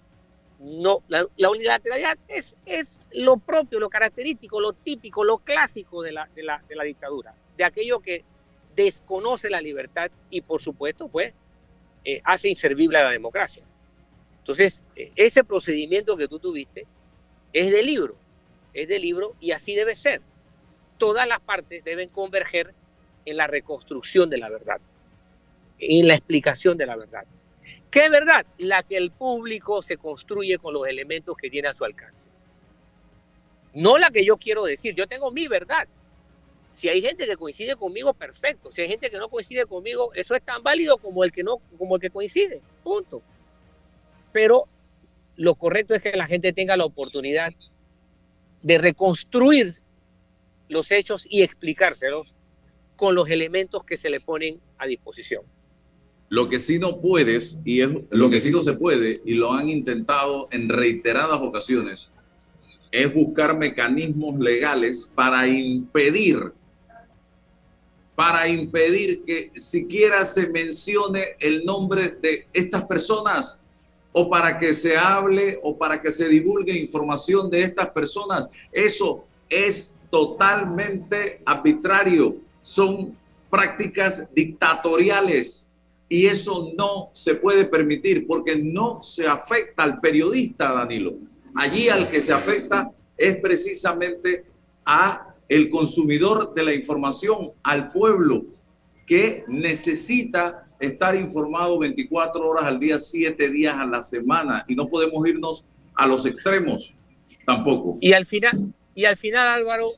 no, 0.58 1.02
la, 1.08 1.26
unilateralidad 1.50 2.16
es, 2.28 2.56
es 2.64 3.06
lo 3.12 3.36
propio, 3.36 3.78
lo 3.78 3.90
característico, 3.90 4.60
lo 4.60 4.72
típico, 4.72 5.24
lo 5.24 5.38
clásico 5.38 6.02
de 6.02 6.12
la, 6.12 6.30
de 6.34 6.42
la, 6.42 6.62
de 6.66 6.76
la 6.76 6.84
dictadura, 6.84 7.34
de 7.58 7.64
aquello 7.64 8.00
que 8.00 8.24
desconoce 8.76 9.50
la 9.50 9.60
libertad 9.60 10.10
y 10.30 10.42
por 10.42 10.60
supuesto 10.60 11.08
pues 11.08 11.32
eh, 12.04 12.20
hace 12.24 12.48
inservible 12.48 12.98
a 12.98 13.04
la 13.04 13.10
democracia. 13.10 13.64
Entonces, 14.38 14.84
eh, 14.94 15.10
ese 15.16 15.42
procedimiento 15.42 16.16
que 16.16 16.28
tú 16.28 16.38
tuviste 16.38 16.86
es 17.52 17.72
de 17.72 17.82
libro, 17.82 18.14
es 18.74 18.86
de 18.86 18.98
libro 19.00 19.34
y 19.40 19.50
así 19.50 19.74
debe 19.74 19.94
ser. 19.94 20.20
Todas 20.98 21.26
las 21.26 21.40
partes 21.40 21.82
deben 21.82 22.08
converger 22.08 22.72
en 23.24 23.36
la 23.36 23.48
reconstrucción 23.48 24.30
de 24.30 24.38
la 24.38 24.48
verdad, 24.48 24.80
en 25.80 26.06
la 26.06 26.14
explicación 26.14 26.78
de 26.78 26.86
la 26.86 26.96
verdad. 26.96 27.24
¿Qué 27.90 28.08
verdad? 28.08 28.46
La 28.58 28.82
que 28.82 28.96
el 28.96 29.10
público 29.10 29.82
se 29.82 29.96
construye 29.96 30.58
con 30.58 30.74
los 30.74 30.86
elementos 30.86 31.36
que 31.36 31.50
tiene 31.50 31.68
a 31.68 31.74
su 31.74 31.84
alcance. 31.84 32.30
No 33.74 33.98
la 33.98 34.10
que 34.10 34.24
yo 34.24 34.36
quiero 34.36 34.64
decir, 34.64 34.94
yo 34.94 35.06
tengo 35.06 35.30
mi 35.32 35.48
verdad, 35.48 35.88
si 36.76 36.90
hay 36.90 37.00
gente 37.00 37.24
que 37.24 37.38
coincide 37.38 37.74
conmigo, 37.74 38.12
perfecto. 38.12 38.70
Si 38.70 38.82
hay 38.82 38.88
gente 38.88 39.08
que 39.08 39.16
no 39.16 39.30
coincide 39.30 39.64
conmigo, 39.64 40.12
eso 40.12 40.34
es 40.34 40.42
tan 40.42 40.62
válido 40.62 40.98
como 40.98 41.24
el 41.24 41.32
que 41.32 41.42
no, 41.42 41.56
como 41.78 41.94
el 41.94 42.02
que 42.02 42.10
coincide. 42.10 42.60
Punto. 42.84 43.22
Pero 44.30 44.68
lo 45.36 45.54
correcto 45.54 45.94
es 45.94 46.02
que 46.02 46.12
la 46.12 46.26
gente 46.26 46.52
tenga 46.52 46.76
la 46.76 46.84
oportunidad 46.84 47.54
de 48.60 48.76
reconstruir 48.76 49.76
los 50.68 50.92
hechos 50.92 51.26
y 51.30 51.40
explicárselos 51.40 52.34
con 52.96 53.14
los 53.14 53.30
elementos 53.30 53.82
que 53.82 53.96
se 53.96 54.10
le 54.10 54.20
ponen 54.20 54.60
a 54.76 54.86
disposición. 54.86 55.44
Lo 56.28 56.50
que 56.50 56.58
sí 56.58 56.78
no 56.78 57.00
puedes, 57.00 57.56
y 57.64 57.80
lo 58.10 58.28
que 58.28 58.38
sí 58.38 58.50
no 58.50 58.60
se 58.60 58.74
puede, 58.74 59.22
y 59.24 59.32
lo 59.32 59.50
han 59.50 59.70
intentado 59.70 60.46
en 60.50 60.68
reiteradas 60.68 61.40
ocasiones, 61.40 62.10
es 62.92 63.14
buscar 63.14 63.56
mecanismos 63.56 64.38
legales 64.38 65.10
para 65.14 65.48
impedir 65.48 66.52
para 68.16 68.48
impedir 68.48 69.22
que 69.24 69.52
siquiera 69.56 70.24
se 70.24 70.48
mencione 70.48 71.36
el 71.38 71.64
nombre 71.64 72.16
de 72.20 72.46
estas 72.52 72.84
personas 72.86 73.60
o 74.12 74.30
para 74.30 74.58
que 74.58 74.72
se 74.72 74.96
hable 74.96 75.60
o 75.62 75.76
para 75.76 76.00
que 76.00 76.10
se 76.10 76.26
divulgue 76.26 76.72
información 76.72 77.50
de 77.50 77.62
estas 77.62 77.90
personas. 77.90 78.48
Eso 78.72 79.26
es 79.50 79.94
totalmente 80.10 81.42
arbitrario. 81.44 82.36
Son 82.62 83.14
prácticas 83.50 84.26
dictatoriales 84.34 85.68
y 86.08 86.26
eso 86.26 86.72
no 86.74 87.10
se 87.12 87.34
puede 87.34 87.66
permitir 87.66 88.26
porque 88.26 88.56
no 88.56 89.02
se 89.02 89.28
afecta 89.28 89.82
al 89.82 90.00
periodista, 90.00 90.72
Danilo. 90.72 91.14
Allí 91.54 91.90
al 91.90 92.08
que 92.08 92.22
se 92.22 92.32
afecta 92.32 92.90
es 93.18 93.36
precisamente 93.36 94.46
a 94.86 95.34
el 95.48 95.70
consumidor 95.70 96.54
de 96.54 96.64
la 96.64 96.74
información, 96.74 97.52
al 97.62 97.90
pueblo 97.90 98.44
que 99.06 99.44
necesita 99.46 100.56
estar 100.80 101.14
informado 101.14 101.78
24 101.78 102.46
horas 102.46 102.64
al 102.64 102.80
día, 102.80 102.98
7 102.98 103.50
días 103.50 103.76
a 103.76 103.86
la 103.86 104.02
semana 104.02 104.64
y 104.66 104.74
no 104.74 104.88
podemos 104.88 105.26
irnos 105.28 105.64
a 105.94 106.06
los 106.06 106.26
extremos 106.26 106.94
tampoco. 107.46 107.98
Y 108.00 108.12
al 108.12 108.26
final, 108.26 108.72
y 108.94 109.04
al 109.04 109.16
final 109.16 109.46
Álvaro, 109.46 109.92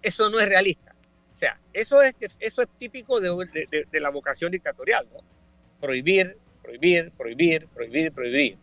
eso 0.00 0.30
no 0.30 0.38
es 0.38 0.48
realista. 0.48 0.94
O 1.34 1.38
sea, 1.38 1.58
eso 1.72 2.02
es, 2.02 2.14
eso 2.38 2.62
es 2.62 2.68
típico 2.78 3.20
de, 3.20 3.30
la 4.00 4.10
vocación 4.10 4.52
dictatorial, 4.52 5.06
¿no? 5.12 5.20
Prohibir, 5.80 6.36
prohibir, 6.62 7.10
prohibir, 7.16 7.66
prohibir, 7.68 8.12
prohibir. 8.12 8.56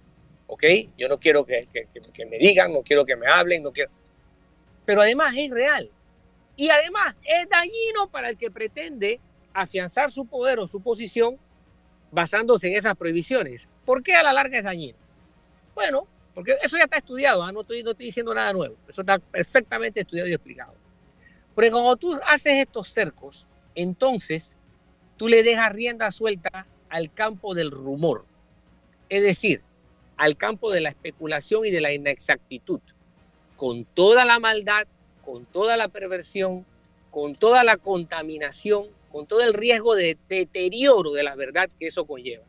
¿Ok? 0.48 0.64
Yo 0.98 1.10
no 1.10 1.18
quiero 1.18 1.46
que, 1.46 1.68
que, 1.72 1.88
que 2.14 2.26
me 2.26 2.38
digan, 2.38 2.72
no 2.72 2.82
quiero 2.82 3.06
que 3.06 3.16
me 3.16 3.28
hablen, 3.28 3.64
no 3.64 3.72
quiero... 3.72 3.90
Pero 4.86 5.02
además 5.02 5.34
es 5.38 5.50
real. 5.50 5.90
Y 6.56 6.70
además 6.70 7.16
es 7.24 7.50
dañino 7.50 8.10
para 8.12 8.30
el 8.30 8.38
que 8.38 8.52
pretende 8.52 9.20
afianzar 9.54 10.12
su 10.12 10.26
poder 10.26 10.60
o 10.60 10.68
su 10.68 10.82
posición 10.82 11.38
basándose 12.12 12.68
en 12.68 12.76
esas 12.76 12.96
prohibiciones. 12.96 13.68
¿Por 13.86 14.04
qué 14.04 14.14
a 14.14 14.24
la 14.24 14.34
larga 14.34 14.58
es 14.58 14.64
dañino? 14.64 14.98
Bueno, 15.74 16.08
porque 16.34 16.58
eso 16.62 16.78
ya 16.78 16.84
está 16.84 16.98
estudiado, 16.98 17.44
¿ah? 17.44 17.52
no, 17.52 17.62
estoy, 17.62 17.84
no 17.84 17.92
estoy 17.92 18.08
diciendo 18.08 18.34
nada 18.34 18.52
nuevo, 18.54 18.76
eso 18.88 19.02
está 19.02 19.20
perfectamente 19.20 20.02
estudiado 20.02 20.30
y 20.30 20.34
explicado. 20.34 20.74
Porque 21.54 21.72
cuando 21.72 21.96
tú 21.96 22.20
haces 22.26 22.56
estos 22.56 22.90
cercos, 22.90 23.48
entonces 23.74 24.58
tú 25.18 25.30
le 25.30 25.44
dejas 25.44 25.72
rienda 25.72 26.12
suelta 26.12 26.68
al 26.90 27.12
campo 27.14 27.56
del 27.56 27.72
rumor, 27.72 28.26
es 29.08 29.22
decir, 29.22 29.62
al 30.18 30.36
campo 30.36 30.72
de 30.72 30.82
la 30.82 30.90
especulación 30.90 31.66
y 31.66 31.72
de 31.72 31.82
la 31.82 31.94
inexactitud, 31.94 32.82
con 33.56 33.86
toda 33.86 34.26
la 34.26 34.40
maldad, 34.40 34.88
con 35.26 35.46
toda 35.46 35.78
la 35.78 35.88
perversión, 35.88 36.66
con 37.12 37.36
toda 37.36 37.64
la 37.64 37.78
contaminación 37.78 38.88
con 39.16 39.28
todo 39.28 39.44
el 39.44 39.54
riesgo 39.54 39.96
de 39.96 40.18
deterioro 40.28 41.14
de 41.14 41.24
la 41.24 41.36
verdad 41.36 41.70
que 41.80 41.88
eso 41.88 42.04
conlleva. 42.04 42.44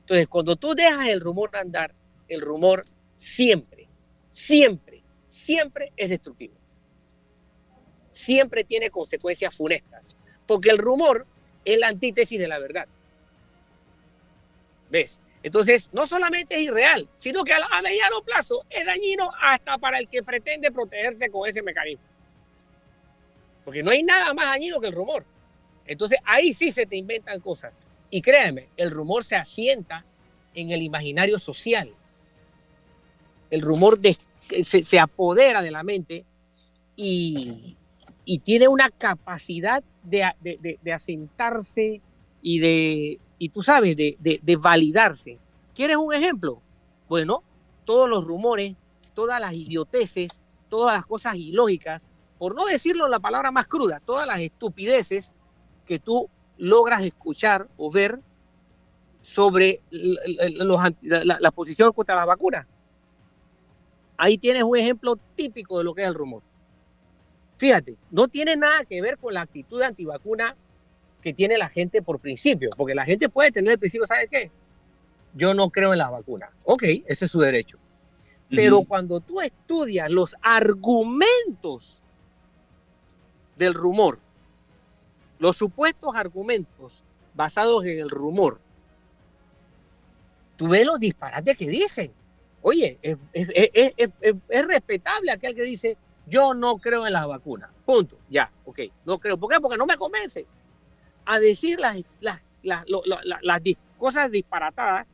Entonces, 0.00 0.26
cuando 0.28 0.56
tú 0.56 0.74
dejas 0.74 1.08
el 1.08 1.20
rumor 1.20 1.54
andar, 1.54 1.92
el 2.26 2.40
rumor 2.40 2.84
siempre, 3.16 3.86
siempre, 4.30 5.02
siempre 5.26 5.92
es 5.94 6.08
destructivo. 6.08 6.54
Siempre 8.12 8.64
tiene 8.64 8.88
consecuencias 8.88 9.54
funestas, 9.54 10.16
porque 10.46 10.70
el 10.70 10.78
rumor 10.78 11.26
es 11.66 11.78
la 11.78 11.88
antítesis 11.88 12.40
de 12.40 12.48
la 12.48 12.58
verdad. 12.58 12.88
¿Ves? 14.88 15.20
Entonces, 15.44 15.90
no 15.92 16.06
solamente 16.06 16.56
es 16.56 16.62
irreal, 16.62 17.06
sino 17.14 17.44
que 17.44 17.52
a, 17.52 17.58
a 17.70 17.82
mediano 17.82 18.22
plazo 18.22 18.64
es 18.70 18.86
dañino 18.86 19.30
hasta 19.42 19.76
para 19.76 19.98
el 19.98 20.08
que 20.08 20.22
pretende 20.22 20.72
protegerse 20.72 21.30
con 21.30 21.46
ese 21.46 21.62
mecanismo. 21.62 22.02
Porque 23.62 23.82
no 23.82 23.90
hay 23.90 24.02
nada 24.02 24.32
más 24.32 24.46
dañino 24.46 24.80
que 24.80 24.86
el 24.86 24.94
rumor. 24.94 25.24
Entonces 25.86 26.18
ahí 26.24 26.54
sí 26.54 26.72
se 26.72 26.86
te 26.86 26.96
inventan 26.96 27.40
cosas. 27.40 27.84
Y 28.10 28.22
créeme, 28.22 28.68
el 28.78 28.90
rumor 28.90 29.22
se 29.22 29.36
asienta 29.36 30.04
en 30.54 30.70
el 30.70 30.80
imaginario 30.80 31.38
social. 31.38 31.92
El 33.50 33.60
rumor 33.60 34.00
se, 34.62 34.98
apodera 34.98 35.60
de 35.60 35.70
la 35.70 35.82
mente 35.82 36.24
y, 36.96 37.76
tiene 38.42 38.68
una 38.68 38.88
capacidad 38.88 39.84
de, 40.02 40.24
asentarse 40.90 42.00
y 42.40 42.58
de, 42.58 43.18
y 43.38 43.48
tú 43.48 43.62
sabes, 43.62 43.96
de, 43.96 44.16
de 44.20 44.56
validarse. 44.56 45.38
¿Quieres 45.74 45.96
un 45.96 46.14
ejemplo? 46.14 46.60
Bueno, 47.08 47.42
todos 47.84 48.08
los 48.08 48.24
rumores, 48.24 48.74
todas 49.14 49.40
las 49.40 49.54
idioteces, 49.54 50.40
todas 50.68 50.96
las 50.96 51.06
cosas 51.06 51.36
ilógicas, 51.36 52.10
por 52.38 52.54
no 52.54 52.64
decirlo 52.66 53.08
la 53.08 53.20
palabra 53.20 53.50
más 53.50 53.68
cruda, 53.68 54.00
todas 54.04 54.26
las 54.26 54.40
estupideces 54.40 55.34
que 55.86 55.98
tú 55.98 56.28
logras 56.58 57.02
escuchar 57.02 57.68
o 57.76 57.90
ver 57.90 58.20
sobre 59.20 59.80
la, 59.90 61.50
posición 61.50 61.92
contra 61.92 62.16
las 62.16 62.26
vacunas. 62.26 62.66
Ahí 64.16 64.38
tienes 64.38 64.62
un 64.62 64.76
ejemplo 64.76 65.16
típico 65.34 65.78
de 65.78 65.84
lo 65.84 65.94
que 65.94 66.02
es 66.02 66.08
el 66.08 66.14
rumor. 66.14 66.42
Fíjate, 67.56 67.96
no 68.10 68.28
tiene 68.28 68.56
nada 68.56 68.84
que 68.84 69.00
ver 69.00 69.16
con 69.18 69.34
la 69.34 69.42
actitud 69.42 69.80
antivacuna 69.80 70.56
que 71.24 71.32
tiene 71.34 71.58
la 71.58 71.68
gente 71.68 72.02
por 72.02 72.20
principio, 72.20 72.70
porque 72.76 72.94
la 72.94 73.04
gente 73.04 73.28
puede 73.28 73.50
tener 73.50 73.72
el 73.72 73.78
principio, 73.80 74.06
¿sabe 74.06 74.28
qué? 74.28 74.52
Yo 75.34 75.54
no 75.54 75.70
creo 75.70 75.92
en 75.92 75.98
las 75.98 76.12
vacunas. 76.12 76.50
Ok, 76.64 76.84
ese 77.06 77.24
es 77.24 77.30
su 77.30 77.40
derecho. 77.40 77.78
Pero 78.50 78.84
cuando 78.84 79.18
tú 79.18 79.40
estudias 79.40 80.08
los 80.10 80.36
argumentos 80.42 82.04
del 83.56 83.74
rumor 83.74 84.20
los 85.38 85.56
supuestos 85.56 86.14
argumentos 86.14 87.04
basados 87.34 87.84
en 87.84 87.98
el 87.98 88.10
rumor, 88.10 88.60
tú 90.56 90.68
ves 90.68 90.86
los 90.86 90.98
disparates 90.98 91.56
que 91.56 91.68
dicen. 91.68 92.12
Oye, 92.62 92.98
es, 93.02 94.66
respetable 94.66 95.30
aquel 95.30 95.54
que 95.54 95.64
dice, 95.64 95.98
yo 96.26 96.54
no 96.54 96.78
creo 96.78 97.06
en 97.06 97.12
las 97.12 97.26
vacunas. 97.26 97.68
Punto. 97.84 98.16
Ya, 98.30 98.50
ok. 98.64 98.80
No 99.04 99.18
creo. 99.18 99.36
¿Por 99.36 99.52
qué? 99.52 99.60
Porque 99.60 99.76
no 99.76 99.84
me 99.84 99.98
convence. 99.98 100.46
A 101.24 101.38
decir 101.38 101.80
las, 101.80 102.00
las, 102.20 102.42
las, 102.62 103.60
cosas 103.98 104.30
disparatadas 104.30 105.06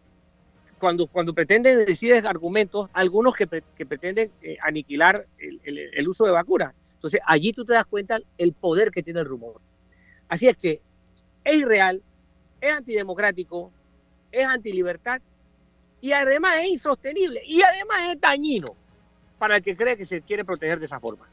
cuando, 0.79 1.07
cuando 1.07 1.35
pretenden 1.35 1.85
decir 1.85 2.15
argumentos, 2.27 2.89
algunos 2.93 3.37
que, 3.37 3.47
pretenden 3.47 4.33
eh, 4.43 4.57
aniquilar 4.63 5.27
el, 5.39 5.61
el, 5.93 6.09
uso 6.09 6.25
de 6.25 6.33
vacunas. 6.33 6.75
Entonces, 6.95 7.21
allí 7.27 7.53
tú 7.53 7.65
te 7.65 7.75
das 7.75 7.87
cuenta 7.87 8.19
el 8.39 8.53
poder 8.53 8.91
que 8.91 9.03
tiene 9.03 9.21
el 9.21 9.27
rumor. 9.27 9.61
Así 10.29 10.49
es 10.49 10.57
que 10.57 10.81
es 11.45 11.57
irreal, 11.57 12.03
es 12.61 12.73
antidemocrático, 12.73 13.71
es 14.33 14.47
antilibertad 14.47 15.21
y 16.01 16.13
además 16.13 16.59
es 16.63 16.71
insostenible 16.71 17.43
y 17.45 17.63
además 17.63 18.11
es 18.11 18.21
dañino 18.21 18.75
para 19.39 19.57
el 19.57 19.63
que 19.63 19.77
cree 19.77 19.97
que 19.97 20.07
se 20.07 20.23
quiere 20.23 20.45
proteger 20.45 20.79
de 20.79 20.87
esa 20.87 21.01
forma. 21.01 21.27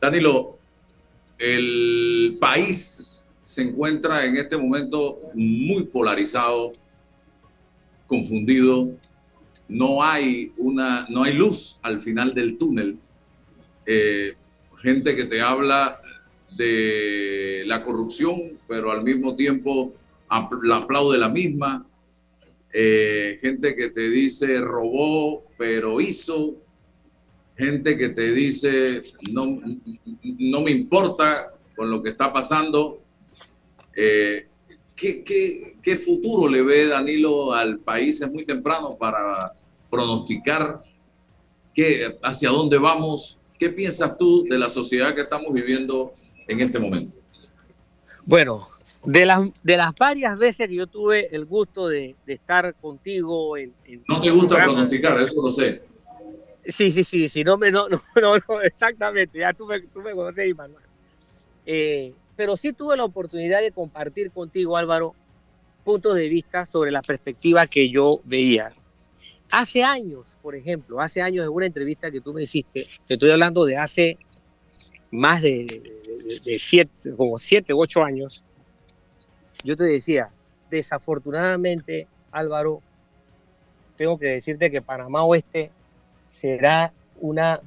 Danilo, 0.00 0.58
el 1.38 2.36
país 2.40 3.27
se 3.58 3.64
encuentra 3.64 4.24
en 4.24 4.36
este 4.36 4.56
momento 4.56 5.18
muy 5.34 5.82
polarizado, 5.82 6.70
confundido, 8.06 8.88
no 9.66 10.00
hay 10.00 10.52
una, 10.58 11.08
no 11.10 11.24
hay 11.24 11.34
luz 11.34 11.80
al 11.82 12.00
final 12.00 12.34
del 12.34 12.56
túnel. 12.56 12.98
Eh, 13.84 14.34
gente 14.80 15.16
que 15.16 15.24
te 15.24 15.40
habla 15.40 16.00
de 16.56 17.64
la 17.66 17.82
corrupción, 17.82 18.60
pero 18.68 18.92
al 18.92 19.02
mismo 19.02 19.34
tiempo 19.34 19.92
la 20.62 20.76
aplaude 20.76 21.18
la 21.18 21.28
misma. 21.28 21.84
Eh, 22.72 23.40
gente 23.42 23.74
que 23.74 23.88
te 23.88 24.08
dice 24.08 24.60
robó, 24.60 25.46
pero 25.58 26.00
hizo. 26.00 26.54
Gente 27.56 27.98
que 27.98 28.10
te 28.10 28.30
dice 28.30 29.02
no, 29.32 29.60
no 30.22 30.60
me 30.60 30.70
importa 30.70 31.54
con 31.74 31.90
lo 31.90 32.00
que 32.00 32.10
está 32.10 32.32
pasando. 32.32 33.02
Eh, 34.00 34.46
¿qué, 34.94 35.24
qué, 35.24 35.76
qué 35.82 35.96
futuro 35.96 36.48
le 36.48 36.62
ve 36.62 36.86
Danilo 36.86 37.52
al 37.52 37.80
país? 37.80 38.20
Es 38.20 38.30
muy 38.30 38.44
temprano 38.44 38.90
para 38.96 39.52
pronosticar 39.90 40.84
qué, 41.74 42.16
hacia 42.22 42.50
dónde 42.50 42.78
vamos. 42.78 43.40
¿Qué 43.58 43.70
piensas 43.70 44.16
tú 44.16 44.44
de 44.44 44.56
la 44.56 44.68
sociedad 44.68 45.16
que 45.16 45.22
estamos 45.22 45.52
viviendo 45.52 46.14
en 46.46 46.60
este 46.60 46.78
momento? 46.78 47.18
Bueno, 48.24 48.68
de 49.04 49.26
las, 49.26 49.50
de 49.64 49.76
las 49.76 49.92
varias 49.96 50.38
veces 50.38 50.68
que 50.68 50.76
yo 50.76 50.86
tuve 50.86 51.34
el 51.34 51.44
gusto 51.44 51.88
de, 51.88 52.14
estar 52.28 52.72
contigo 52.76 53.56
en, 53.56 53.74
No 54.06 54.20
te 54.20 54.30
gusta 54.30 54.58
pronosticar, 54.58 55.20
eso 55.20 55.42
lo 55.42 55.50
sé. 55.50 55.82
Sí, 56.64 56.92
sí, 56.92 57.02
sí, 57.02 57.28
sí, 57.28 57.42
no 57.42 57.58
me, 57.58 57.72
no, 57.72 57.88
no, 57.88 57.98
no 58.48 58.60
exactamente, 58.60 59.40
ya 59.40 59.52
tú 59.52 59.66
me, 59.66 59.80
tú 59.80 60.02
me 60.02 60.12
conoces, 60.12 60.54
Manuel. 60.54 60.84
Eh, 61.66 62.12
pero 62.38 62.56
sí 62.56 62.72
tuve 62.72 62.96
la 62.96 63.04
oportunidad 63.04 63.60
de 63.60 63.72
compartir 63.72 64.30
contigo, 64.30 64.76
Álvaro, 64.76 65.12
puntos 65.82 66.14
de 66.14 66.28
vista 66.28 66.64
sobre 66.64 66.92
la 66.92 67.02
perspectiva 67.02 67.66
que 67.66 67.90
yo 67.90 68.20
veía. 68.22 68.72
Hace 69.50 69.82
años, 69.82 70.24
por 70.40 70.54
ejemplo, 70.54 71.00
hace 71.00 71.20
años 71.20 71.44
en 71.44 71.50
una 71.50 71.66
entrevista 71.66 72.12
que 72.12 72.20
tú 72.20 72.32
me 72.32 72.44
hiciste, 72.44 72.86
te 73.08 73.14
estoy 73.14 73.32
hablando 73.32 73.64
de 73.64 73.76
hace 73.76 74.18
más 75.10 75.42
de, 75.42 75.66
siete, 76.58 76.92
como 77.16 77.38
siete 77.38 77.74
u 77.74 77.80
ocho 77.80 78.04
años, 78.04 78.44
yo 79.64 79.74
te 79.74 79.82
decía, 79.82 80.30
desafortunadamente, 80.70 82.06
Álvaro, 82.30 82.82
tengo 83.96 84.16
que 84.16 84.26
decirte 84.26 84.70
que 84.70 84.80
Panamá 84.80 85.24
Oeste 85.24 85.72
será 86.28 86.92
una, 87.20 87.60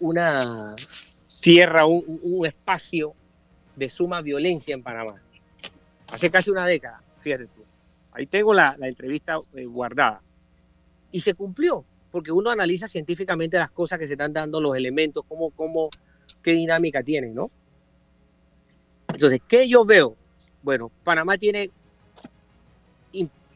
una 0.00 0.74
tierra, 1.40 1.86
un, 1.86 2.44
espacio 2.44 3.14
de 3.76 3.88
suma 3.88 4.22
violencia 4.22 4.74
en 4.74 4.82
Panamá. 4.82 5.20
Hace 6.08 6.30
casi 6.30 6.50
una 6.50 6.66
década, 6.66 7.02
fíjate 7.20 7.46
tú. 7.46 7.64
Ahí 8.12 8.26
tengo 8.26 8.54
la, 8.54 8.76
entrevista 8.80 9.38
eh, 9.54 9.64
guardada. 9.66 10.22
Y 11.12 11.20
se 11.20 11.34
cumplió, 11.34 11.84
porque 12.10 12.32
uno 12.32 12.50
analiza 12.50 12.88
científicamente 12.88 13.58
las 13.58 13.70
cosas 13.70 13.98
que 13.98 14.06
se 14.06 14.14
están 14.14 14.32
dando, 14.32 14.60
los 14.60 14.76
elementos, 14.76 15.24
cómo, 15.28 15.50
cómo, 15.50 15.90
qué 16.42 16.52
dinámica 16.52 17.02
tienen, 17.02 17.34
¿no? 17.34 17.50
Entonces, 19.08 19.40
¿qué 19.46 19.68
yo 19.68 19.84
veo? 19.84 20.16
Bueno, 20.62 20.90
Panamá 21.04 21.38
tiene 21.38 21.70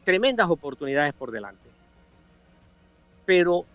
tremendas 0.03 0.49
oportunidades 0.49 1.13
por 1.13 1.31
delante, 1.31 1.69
pero 3.25 3.65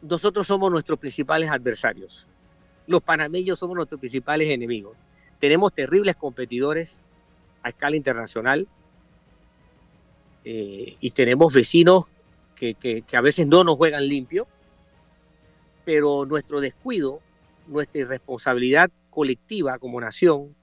nosotros 0.00 0.46
somos 0.46 0.70
nuestros 0.70 0.98
principales 0.98 1.50
adversarios. 1.50 2.26
Los 2.86 3.02
panameños 3.02 3.58
somos 3.58 3.76
nuestros 3.76 4.00
principales 4.00 4.48
enemigos. 4.48 4.96
Tenemos 5.38 5.72
terribles 5.72 6.16
competidores 6.16 7.02
a 7.62 7.68
escala 7.68 7.96
internacional 7.96 8.66
eh, 10.44 10.96
y 11.00 11.10
tenemos 11.10 11.52
vecinos 11.52 12.06
que, 12.56 13.04
a 13.12 13.20
veces 13.20 13.46
no 13.46 13.64
nos 13.64 13.76
juegan 13.76 14.06
limpio, 14.06 14.46
pero 15.84 16.26
nuestro 16.26 16.60
descuido, 16.60 17.20
nuestra 17.66 18.02
irresponsabilidad 18.02 18.90
colectiva 19.10 19.78
como 19.78 20.00
nación, 20.00 20.54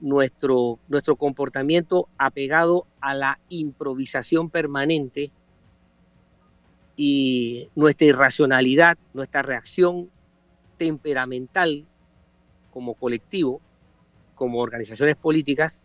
nuestro, 0.00 0.78
nuestro 0.88 1.16
comportamiento 1.16 2.08
apegado 2.18 2.86
a 3.00 3.14
la 3.14 3.38
improvisación 3.48 4.50
permanente 4.50 5.30
y 6.96 7.68
nuestra 7.76 8.08
irracionalidad, 8.08 8.98
nuestra 9.14 9.42
reacción 9.42 10.10
temperamental 10.78 11.84
como 12.72 12.94
colectivo, 12.94 13.60
como 14.34 14.60
organizaciones 14.60 15.16
políticas, 15.16 15.82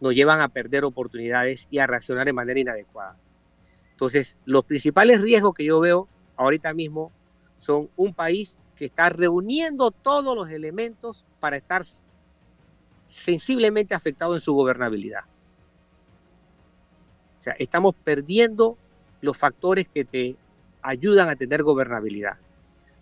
nos 0.00 0.14
llevan 0.14 0.40
a 0.40 0.48
perder 0.48 0.84
oportunidades 0.84 1.68
y 1.70 1.78
a 1.78 1.86
reaccionar 1.86 2.26
de 2.26 2.32
manera 2.32 2.58
inadecuada. 2.58 3.16
Entonces, 3.90 4.38
los 4.44 4.64
principales 4.64 5.20
riesgos 5.20 5.54
que 5.54 5.64
yo 5.64 5.78
veo 5.80 6.08
ahorita 6.36 6.72
mismo 6.74 7.12
son 7.56 7.88
un 7.96 8.14
país 8.14 8.58
que 8.76 8.86
está 8.86 9.10
reuniendo 9.10 9.90
todos 9.90 10.34
los 10.34 10.50
elementos 10.50 11.24
para 11.38 11.56
estar 11.56 11.82
sensiblemente 13.00 13.94
afectado 13.94 14.34
en 14.34 14.40
su 14.40 14.54
gobernabilidad. 14.54 15.24
O 17.38 17.42
sea, 17.42 17.54
estamos 17.58 17.94
perdiendo 17.94 18.76
los 19.20 19.36
factores 19.36 19.88
que 19.88 20.04
te 20.04 20.36
ayudan 20.82 21.28
a 21.28 21.36
tener 21.36 21.62
gobernabilidad. 21.62 22.38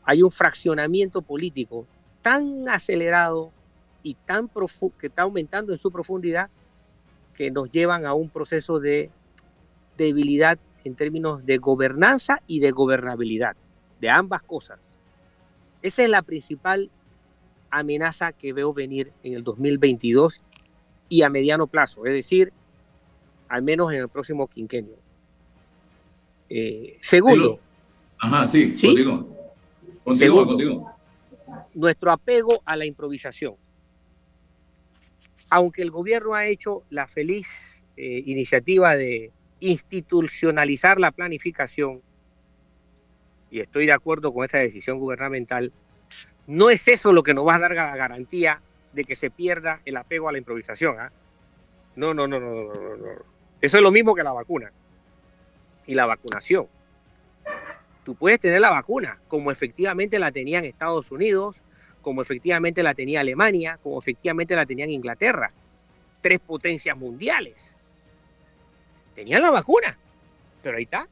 Hay 0.05 0.23
un 0.23 0.31
fraccionamiento 0.31 1.23
político 1.23 1.87
tan 2.23 2.69
acelerado 2.69 3.53
y 4.03 4.15
tan 4.15 4.51
que 4.99 5.07
está 5.07 5.23
aumentando 5.23 5.73
en 5.73 5.79
su 5.79 5.91
profundidad 5.91 6.49
que 7.35 7.51
nos 7.51 7.71
llevan 7.71 8.07
a 8.07 8.15
un 8.15 8.29
proceso 8.29 8.81
de 8.81 9.11
debilidad 9.97 10.59
en 10.85 10.95
términos 10.95 11.45
de 11.45 11.59
gobernanza 11.59 12.43
y 12.47 12.61
de 12.61 12.71
gobernabilidad, 12.71 13.57
de 14.01 14.11
ambas 14.11 14.43
cosas. 14.43 14.99
Esa 15.83 16.03
es 16.03 16.09
la 16.09 16.23
principal 16.23 16.91
amenaza 17.71 18.33
que 18.33 18.53
veo 18.53 18.73
venir 18.73 19.13
en 19.23 19.35
el 19.35 19.45
2022 19.45 20.43
y 21.09 21.23
a 21.23 21.31
mediano 21.31 21.67
plazo, 21.67 22.07
es 22.07 22.13
decir, 22.13 22.53
al 23.49 23.63
menos 23.63 23.93
en 23.93 24.01
el 24.01 24.09
próximo 24.09 24.47
quinquenio. 24.47 24.97
Eh, 26.49 26.97
segundo. 27.01 27.59
Ajá, 28.19 28.47
sí, 28.47 28.77
Continuo. 30.19 30.93
Nuestro 31.75 32.11
apego 32.11 32.63
a 32.65 32.77
la 32.77 32.87
improvisación. 32.87 33.55
Aunque 35.51 35.83
el 35.83 35.91
gobierno 35.91 36.35
ha 36.35 36.47
hecho 36.47 36.85
la 36.91 37.07
feliz 37.07 37.85
eh, 37.97 38.23
iniciativa 38.27 38.97
de 38.97 39.33
institucionalizar 39.61 40.99
la 40.99 41.11
planificación, 41.11 42.03
y 43.51 43.61
estoy 43.61 43.87
de 43.87 43.93
acuerdo 43.93 44.33
con 44.33 44.45
esa 44.45 44.59
decisión 44.59 44.99
gubernamental, 44.99 45.73
no 46.47 46.71
es 46.71 46.89
eso 46.89 47.13
lo 47.13 47.23
que 47.23 47.35
nos 47.35 47.47
va 47.47 47.57
a 47.57 47.61
dar 47.61 47.75
la 47.75 47.97
garantía 47.97 48.61
de 48.93 49.05
que 49.05 49.17
se 49.17 49.31
pierda 49.31 49.81
el 49.85 49.97
apego 49.97 50.29
a 50.29 50.33
la 50.33 50.39
improvisación. 50.39 50.99
¿ah? 50.99 51.13
No, 51.97 52.15
no, 52.15 52.27
no, 52.27 52.41
no, 52.41 52.65
no, 52.65 52.97
no. 52.97 53.09
Eso 53.61 53.77
es 53.77 53.83
lo 53.83 53.91
mismo 53.91 54.15
que 54.15 54.23
la 54.23 54.33
vacuna 54.33 54.73
y 55.87 55.95
la 55.95 56.07
vacunación. 56.07 56.67
Tú 58.11 58.17
puedes 58.17 58.41
tener 58.41 58.61
la 58.61 58.71
vacuna, 58.71 59.21
como 59.29 59.53
efectivamente 59.53 60.19
la 60.19 60.33
tenían 60.33 60.65
Estados 60.65 61.13
Unidos, 61.13 61.63
como 62.03 62.23
efectivamente 62.23 62.83
la 62.83 62.93
tenía 62.93 63.21
Alemania, 63.21 63.79
como 63.85 64.01
efectivamente 64.01 64.57
la 64.57 64.67
tenían 64.67 64.91
Inglaterra. 64.91 65.53
Tres 66.21 66.41
potencias 66.41 66.97
mundiales. 66.97 67.77
Tenían 69.15 69.43
la 69.43 69.53
vacuna, 69.53 69.97
pero 70.61 70.77
ahí 70.77 70.83
está. 70.83 71.09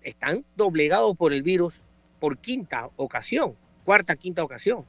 Están 0.00 0.44
doblegados 0.54 1.16
por 1.16 1.32
el 1.32 1.42
virus 1.42 1.82
por 2.20 2.38
quinta 2.38 2.90
ocasión, 2.94 3.56
cuarta, 3.84 4.14
quinta 4.14 4.44
ocasión. 4.44 4.84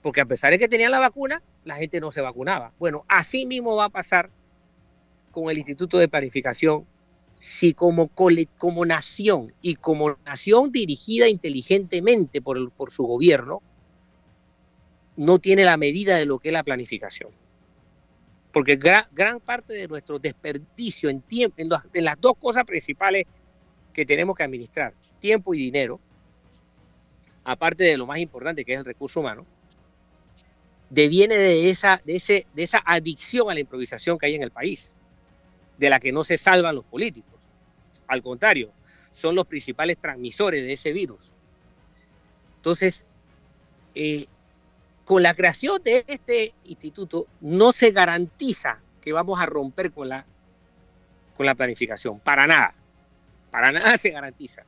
Porque 0.00 0.20
a 0.20 0.26
pesar 0.26 0.52
de 0.52 0.60
que 0.60 0.68
tenían 0.68 0.92
la 0.92 1.00
vacuna, 1.00 1.42
la 1.64 1.74
gente 1.74 1.98
no 1.98 2.12
se 2.12 2.20
vacunaba. 2.20 2.70
Bueno, 2.78 3.04
así 3.08 3.46
mismo 3.46 3.74
va 3.74 3.86
a 3.86 3.88
pasar 3.88 4.30
con 5.32 5.50
el 5.50 5.58
Instituto 5.58 5.98
de 5.98 6.06
Planificación 6.06 6.86
si 7.38 7.74
como, 7.74 8.08
como 8.08 8.84
nación 8.84 9.52
y 9.62 9.76
como 9.76 10.16
nación 10.24 10.72
dirigida 10.72 11.28
inteligentemente 11.28 12.40
por, 12.40 12.90
su 12.90 13.04
gobierno, 13.04 13.62
no 15.16 15.38
tiene 15.38 15.64
la 15.64 15.76
medida 15.76 16.16
de 16.16 16.26
lo 16.26 16.38
que 16.38 16.48
es 16.48 16.52
la 16.52 16.64
planificación. 16.64 17.30
Porque 18.52 18.76
gran, 18.76 19.40
parte 19.40 19.74
de 19.74 19.86
nuestro 19.86 20.18
desperdicio 20.18 21.10
en, 21.10 21.20
tiempo, 21.20 21.54
en, 21.58 21.68
en 21.92 22.04
las 22.04 22.20
dos 22.20 22.34
cosas 22.38 22.64
principales 22.64 23.26
que 23.92 24.06
tenemos 24.06 24.34
que 24.34 24.42
administrar, 24.42 24.94
tiempo 25.20 25.54
y 25.54 25.58
dinero, 25.58 26.00
aparte 27.44 27.84
de 27.84 27.96
lo 27.96 28.06
más 28.06 28.18
importante 28.18 28.64
que 28.64 28.72
es 28.72 28.78
el 28.78 28.84
recurso 28.84 29.20
humano, 29.20 29.46
deviene 30.90 31.36
de 31.36 31.70
esa, 31.70 32.02
de, 32.04 32.16
ese, 32.16 32.46
de 32.54 32.62
esa 32.64 32.82
adicción 32.84 33.50
a 33.50 33.54
la 33.54 33.60
improvisación 33.60 34.18
que 34.18 34.26
hay 34.26 34.34
en 34.34 34.42
el 34.42 34.50
país 34.50 34.95
de 35.78 35.90
la 35.90 36.00
que 36.00 36.12
no 36.12 36.24
se 36.24 36.38
salvan 36.38 36.74
los 36.74 36.84
políticos. 36.84 37.34
Al 38.06 38.22
contrario, 38.22 38.70
son 39.12 39.34
los 39.34 39.46
principales 39.46 39.98
transmisores 39.98 40.64
de 40.64 40.72
ese 40.72 40.92
virus. 40.92 41.32
Entonces, 42.56 43.06
eh, 43.94 44.26
con 45.04 45.22
la 45.22 45.34
creación 45.34 45.82
de 45.82 46.04
este 46.06 46.52
instituto 46.64 47.26
no 47.40 47.72
se 47.72 47.92
garantiza 47.92 48.80
que 49.00 49.12
vamos 49.12 49.40
a 49.40 49.46
romper 49.46 49.92
con 49.92 50.08
la, 50.08 50.26
con 51.36 51.46
la 51.46 51.54
planificación, 51.54 52.18
para 52.18 52.46
nada, 52.46 52.74
para 53.50 53.72
nada 53.72 53.96
se 53.96 54.10
garantiza. 54.10 54.64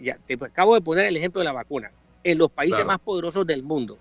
Ya, 0.00 0.16
te 0.26 0.34
acabo 0.34 0.74
de 0.74 0.80
poner 0.80 1.06
el 1.06 1.16
ejemplo 1.16 1.40
de 1.40 1.44
la 1.44 1.52
vacuna, 1.52 1.92
en 2.24 2.38
los 2.38 2.50
países 2.50 2.84
más 2.84 2.98
poderosos 2.98 3.46
del 3.46 3.62
mundo. 3.62 3.98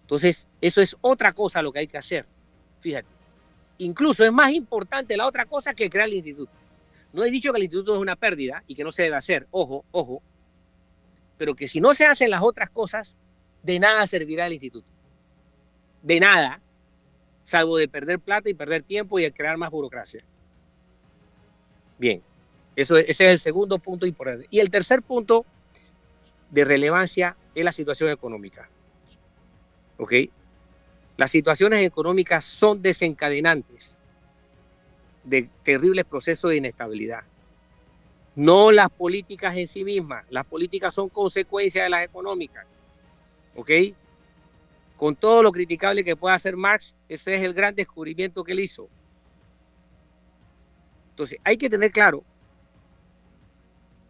Entonces, 0.00 0.48
eso 0.60 0.80
es 0.80 0.96
otra 1.00 1.32
cosa 1.32 1.62
lo 1.62 1.72
que 1.72 1.80
hay 1.80 1.86
que 1.86 1.98
hacer. 1.98 2.26
Fíjate, 2.80 3.08
Incluso 3.82 4.24
es 4.24 4.32
más 4.32 4.52
importante 4.52 5.16
la 5.16 5.26
otra 5.26 5.44
cosa 5.44 5.74
que 5.74 5.90
crear 5.90 6.06
el 6.06 6.14
instituto. 6.14 6.52
No 7.12 7.24
he 7.24 7.30
dicho 7.30 7.52
que 7.52 7.58
el 7.58 7.64
instituto 7.64 7.94
es 7.94 8.00
una 8.00 8.16
pérdida 8.16 8.62
y 8.66 8.74
que 8.74 8.84
no 8.84 8.92
se 8.92 9.02
debe 9.02 9.16
hacer, 9.16 9.46
ojo, 9.50 9.84
ojo, 9.90 10.22
pero 11.36 11.54
que 11.54 11.66
si 11.66 11.80
no 11.80 11.92
se 11.92 12.06
hacen 12.06 12.30
las 12.30 12.42
otras 12.42 12.70
cosas, 12.70 13.16
de 13.62 13.80
nada 13.80 14.06
servirá 14.06 14.46
el 14.46 14.52
instituto. 14.52 14.86
De 16.02 16.20
nada, 16.20 16.60
salvo 17.42 17.76
de 17.76 17.88
perder 17.88 18.20
plata 18.20 18.48
y 18.48 18.54
perder 18.54 18.82
tiempo 18.82 19.18
y 19.18 19.24
de 19.24 19.32
crear 19.32 19.56
más 19.56 19.70
burocracia. 19.70 20.24
Bien, 21.98 22.22
eso, 22.76 22.96
ese 22.96 23.26
es 23.26 23.32
el 23.32 23.38
segundo 23.40 23.78
punto 23.78 24.06
importante. 24.06 24.46
Y 24.50 24.60
el 24.60 24.70
tercer 24.70 25.02
punto 25.02 25.44
de 26.50 26.64
relevancia 26.64 27.36
es 27.54 27.64
la 27.64 27.72
situación 27.72 28.10
económica. 28.10 28.70
¿Ok? 29.98 30.12
Las 31.16 31.30
situaciones 31.30 31.84
económicas 31.84 32.44
son 32.44 32.80
desencadenantes 32.80 33.98
de 35.24 35.48
terribles 35.62 36.04
procesos 36.04 36.50
de 36.50 36.56
inestabilidad. 36.56 37.22
No 38.34 38.72
las 38.72 38.90
políticas 38.90 39.56
en 39.56 39.68
sí 39.68 39.84
mismas, 39.84 40.24
las 40.30 40.46
políticas 40.46 40.94
son 40.94 41.08
consecuencia 41.10 41.84
de 41.84 41.90
las 41.90 42.04
económicas. 42.04 42.66
¿Ok? 43.54 43.70
Con 44.96 45.16
todo 45.16 45.42
lo 45.42 45.52
criticable 45.52 46.04
que 46.04 46.16
pueda 46.16 46.34
hacer 46.34 46.56
Marx, 46.56 46.96
ese 47.08 47.34
es 47.34 47.42
el 47.42 47.52
gran 47.52 47.74
descubrimiento 47.74 48.42
que 48.42 48.52
él 48.52 48.60
hizo. 48.60 48.88
Entonces, 51.10 51.38
hay 51.44 51.58
que 51.58 51.68
tener 51.68 51.90
claro 51.90 52.24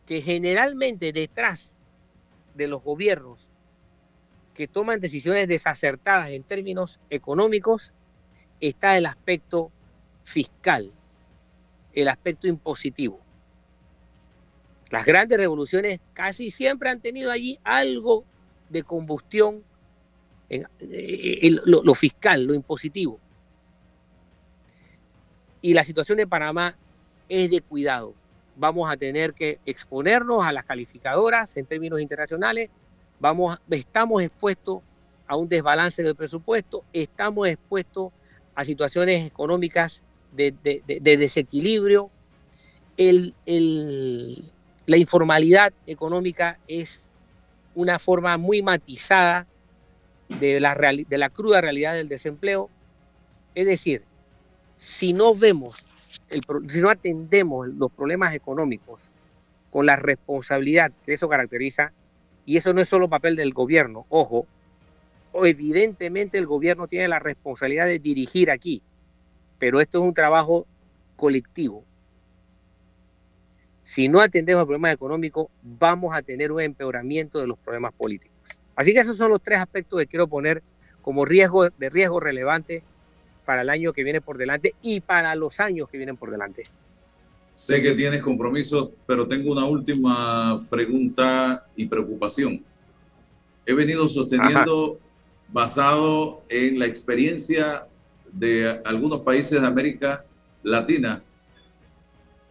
que 0.06 0.20
generalmente 0.20 1.12
detrás 1.12 1.78
de 2.54 2.68
los 2.68 2.82
gobiernos 2.82 3.48
que 4.54 4.68
toman 4.68 5.00
decisiones 5.00 5.48
desacertadas 5.48 6.30
en 6.30 6.42
términos 6.42 7.00
económicos 7.10 7.92
está 8.60 8.96
el 8.96 9.06
aspecto 9.06 9.70
fiscal, 10.24 10.92
el 11.94 12.08
aspecto 12.08 12.46
impositivo. 12.46 13.20
Las 14.90 15.06
grandes 15.06 15.38
revoluciones 15.38 16.00
casi 16.12 16.50
siempre 16.50 16.90
han 16.90 17.00
tenido 17.00 17.30
allí 17.30 17.58
algo 17.64 18.24
de 18.68 18.82
combustión 18.82 19.64
en, 20.50 20.66
lo, 21.64 21.94
fiscal, 21.94 22.44
lo 22.44 22.54
impositivo. 22.54 23.18
Y 25.62 25.72
la 25.72 25.82
situación 25.82 26.18
de 26.18 26.26
Panamá 26.26 26.76
es 27.28 27.50
de 27.50 27.62
cuidado. 27.62 28.14
Vamos 28.56 28.90
a 28.90 28.96
tener 28.98 29.32
que 29.32 29.60
exponernos 29.64 30.44
a 30.44 30.52
las 30.52 30.66
calificadoras 30.66 31.56
en 31.56 31.64
términos 31.64 32.00
internacionales. 32.00 32.68
Vamos, 33.22 33.56
estamos 33.70 34.20
expuestos 34.20 34.82
a 35.28 35.36
un 35.36 35.48
desbalance 35.48 36.02
del 36.02 36.16
presupuesto, 36.16 36.82
estamos 36.92 37.46
expuestos 37.46 38.12
a 38.56 38.64
situaciones 38.64 39.24
económicas 39.24 40.02
de, 40.32 40.50
desequilibrio. 41.00 42.10
la 42.98 44.96
informalidad 44.96 45.72
económica 45.86 46.58
es 46.66 47.08
una 47.76 48.00
forma 48.00 48.36
muy 48.38 48.60
matizada 48.60 49.46
de 50.40 50.58
la, 50.58 50.74
de 50.74 51.18
la 51.18 51.30
cruda 51.30 51.60
realidad 51.60 51.94
del 51.94 52.08
desempleo. 52.08 52.70
Es 53.54 53.66
decir, 53.66 54.02
si 54.76 55.12
no 55.12 55.32
vemos, 55.36 55.88
el, 56.28 56.42
si 56.68 56.80
no 56.80 56.90
atendemos 56.90 57.68
los 57.68 57.92
problemas 57.92 58.34
económicos 58.34 59.12
con 59.70 59.86
la 59.86 59.94
responsabilidad 59.94 60.90
que 61.06 61.12
eso 61.12 61.28
caracteriza, 61.28 61.92
y 62.44 62.56
eso 62.56 62.72
no 62.72 62.80
es 62.80 62.88
solo 62.88 63.08
papel 63.08 63.36
del 63.36 63.52
gobierno, 63.52 64.06
ojo, 64.08 64.46
evidentemente 65.34 66.38
el 66.38 66.46
gobierno 66.46 66.86
tiene 66.86 67.08
la 67.08 67.18
responsabilidad 67.18 67.86
de 67.86 67.98
dirigir 67.98 68.50
aquí, 68.50 68.82
pero 69.58 69.80
esto 69.80 69.98
es 69.98 70.04
un 70.04 70.14
trabajo 70.14 70.66
colectivo. 71.16 71.84
Si 73.84 74.08
no 74.08 74.20
atendemos 74.20 74.62
el 74.62 74.66
problema 74.66 74.92
económico, 74.92 75.50
vamos 75.62 76.14
a 76.14 76.22
tener 76.22 76.52
un 76.52 76.60
empeoramiento 76.60 77.40
de 77.40 77.46
los 77.46 77.58
problemas 77.58 77.92
políticos. 77.92 78.36
Así 78.76 78.92
que 78.92 79.00
esos 79.00 79.16
son 79.16 79.30
los 79.30 79.42
tres 79.42 79.58
aspectos 79.58 80.00
que 80.00 80.06
quiero 80.06 80.26
poner 80.28 80.62
como 81.02 81.24
riesgo 81.24 81.68
de 81.68 81.90
riesgo 81.90 82.20
relevante 82.20 82.82
para 83.44 83.62
el 83.62 83.70
año 83.70 83.92
que 83.92 84.04
viene 84.04 84.20
por 84.20 84.38
delante 84.38 84.74
y 84.82 85.00
para 85.00 85.34
los 85.34 85.60
años 85.60 85.88
que 85.88 85.98
vienen 85.98 86.16
por 86.16 86.30
delante. 86.30 86.62
Sé 87.54 87.82
que 87.82 87.92
tienes 87.92 88.22
compromisos, 88.22 88.90
pero 89.06 89.28
tengo 89.28 89.52
una 89.52 89.64
última 89.66 90.60
pregunta 90.70 91.66
y 91.76 91.86
preocupación. 91.86 92.64
He 93.66 93.74
venido 93.74 94.08
sosteniendo 94.08 94.98
basado 95.52 96.42
en 96.48 96.78
la 96.78 96.86
experiencia 96.86 97.86
de 98.32 98.80
algunos 98.84 99.20
países 99.20 99.60
de 99.60 99.66
América 99.66 100.24
Latina, 100.62 101.22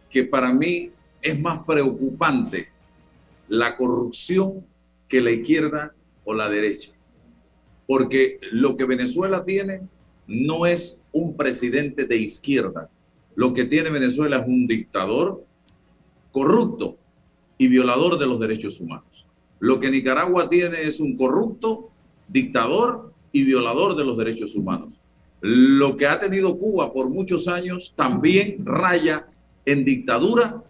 que 0.08 0.24
para 0.24 0.52
mí 0.52 0.90
es 1.20 1.38
más 1.40 1.64
preocupante 1.66 2.68
la 3.48 3.76
corrupción 3.76 4.64
que 5.08 5.20
la 5.20 5.30
izquierda 5.30 5.92
o 6.24 6.32
la 6.32 6.48
derecha. 6.48 6.92
Porque 7.86 8.38
lo 8.52 8.76
que 8.76 8.84
Venezuela 8.84 9.44
tiene 9.44 9.82
no 10.26 10.64
es 10.64 11.00
un 11.10 11.36
presidente 11.36 12.06
de 12.06 12.16
izquierda. 12.16 12.88
Lo 13.34 13.52
que 13.52 13.64
tiene 13.64 13.90
Venezuela 13.90 14.38
es 14.38 14.46
un 14.46 14.66
dictador 14.66 15.44
corrupto 16.30 16.96
y 17.58 17.68
violador 17.68 18.18
de 18.18 18.26
los 18.26 18.40
derechos 18.40 18.80
humanos. 18.80 19.26
Lo 19.60 19.78
que 19.78 19.90
Nicaragua 19.90 20.48
tiene 20.48 20.82
es 20.82 20.98
un 21.00 21.16
corrupto 21.16 21.90
dictador 22.28 23.12
y 23.30 23.44
violador 23.44 23.96
de 23.96 24.04
los 24.04 24.16
derechos 24.16 24.54
humanos. 24.54 25.00
Lo 25.40 25.96
que 25.96 26.06
ha 26.06 26.20
tenido 26.20 26.56
Cuba 26.58 26.92
por 26.92 27.08
muchos 27.08 27.48
años 27.48 27.94
también 27.96 28.64
raya 28.64 29.24
en 29.64 29.84
dictadura, 29.84 30.62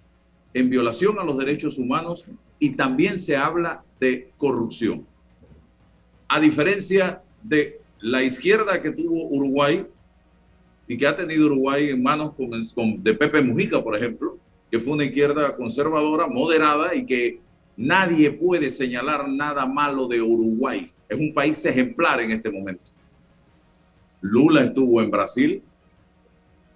en 0.54 0.70
violación 0.70 1.18
a 1.18 1.24
los 1.24 1.38
derechos 1.38 1.78
humanos 1.78 2.24
y 2.58 2.70
también 2.70 3.18
se 3.18 3.36
habla 3.36 3.82
de 3.98 4.30
corrupción. 4.36 5.06
A 6.28 6.40
diferencia 6.40 7.22
de 7.42 7.80
la 8.00 8.22
izquierda 8.22 8.80
que 8.82 8.90
tuvo 8.90 9.28
Uruguay 9.28 9.86
y 10.92 10.98
que 10.98 11.06
ha 11.06 11.16
tenido 11.16 11.46
Uruguay 11.46 11.88
en 11.88 12.02
manos 12.02 12.34
de 12.98 13.14
Pepe 13.14 13.40
Mujica, 13.40 13.82
por 13.82 13.96
ejemplo, 13.96 14.36
que 14.70 14.78
fue 14.78 14.92
una 14.92 15.04
izquierda 15.04 15.56
conservadora, 15.56 16.26
moderada 16.26 16.94
y 16.94 17.06
que 17.06 17.40
nadie 17.78 18.30
puede 18.30 18.70
señalar 18.70 19.26
nada 19.26 19.64
malo 19.64 20.06
de 20.06 20.20
Uruguay 20.20 20.92
es 21.08 21.18
un 21.18 21.32
país 21.32 21.64
ejemplar 21.64 22.20
en 22.20 22.32
este 22.32 22.50
momento. 22.50 22.84
Lula 24.20 24.64
estuvo 24.64 25.00
en 25.00 25.10
Brasil, 25.10 25.62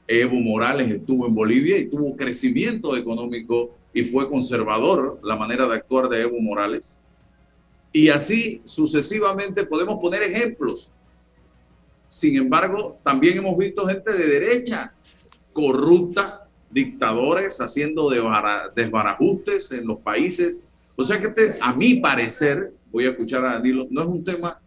Evo 0.08 0.36
Morales 0.36 0.90
estuvo 0.90 1.26
en 1.26 1.34
Bolivia 1.34 1.76
y 1.76 1.86
tuvo 1.86 2.16
crecimiento 2.16 2.96
económico 2.96 3.76
y 3.92 4.02
fue 4.04 4.30
conservador 4.30 5.20
la 5.22 5.36
manera 5.36 5.66
de 5.66 5.74
actuar 5.74 6.08
de 6.08 6.22
Evo 6.22 6.40
Morales. 6.40 7.02
Y 7.92 8.08
así 8.08 8.62
sucesivamente 8.64 9.64
podemos 9.64 9.98
poner 10.00 10.22
ejemplos. 10.22 10.90
Sin 12.08 12.36
embargo, 12.36 12.98
también 13.02 13.38
hemos 13.38 13.56
visto 13.56 13.86
gente 13.86 14.12
de 14.12 14.26
derecha 14.26 14.92
corrupta, 15.52 16.46
dictadores 16.70 17.60
haciendo 17.60 18.10
desbarajustes 18.74 19.72
en 19.72 19.86
los 19.86 19.98
países. 20.00 20.62
O 20.94 21.02
sea 21.02 21.20
que 21.20 21.28
este, 21.28 21.56
a 21.60 21.72
mi 21.72 21.94
parecer, 21.96 22.72
voy 22.90 23.06
a 23.06 23.10
escuchar 23.10 23.44
a 23.44 23.52
Danilo, 23.54 23.86
no 23.90 24.02
es 24.02 24.06
un 24.08 24.24
tema, 24.24 24.60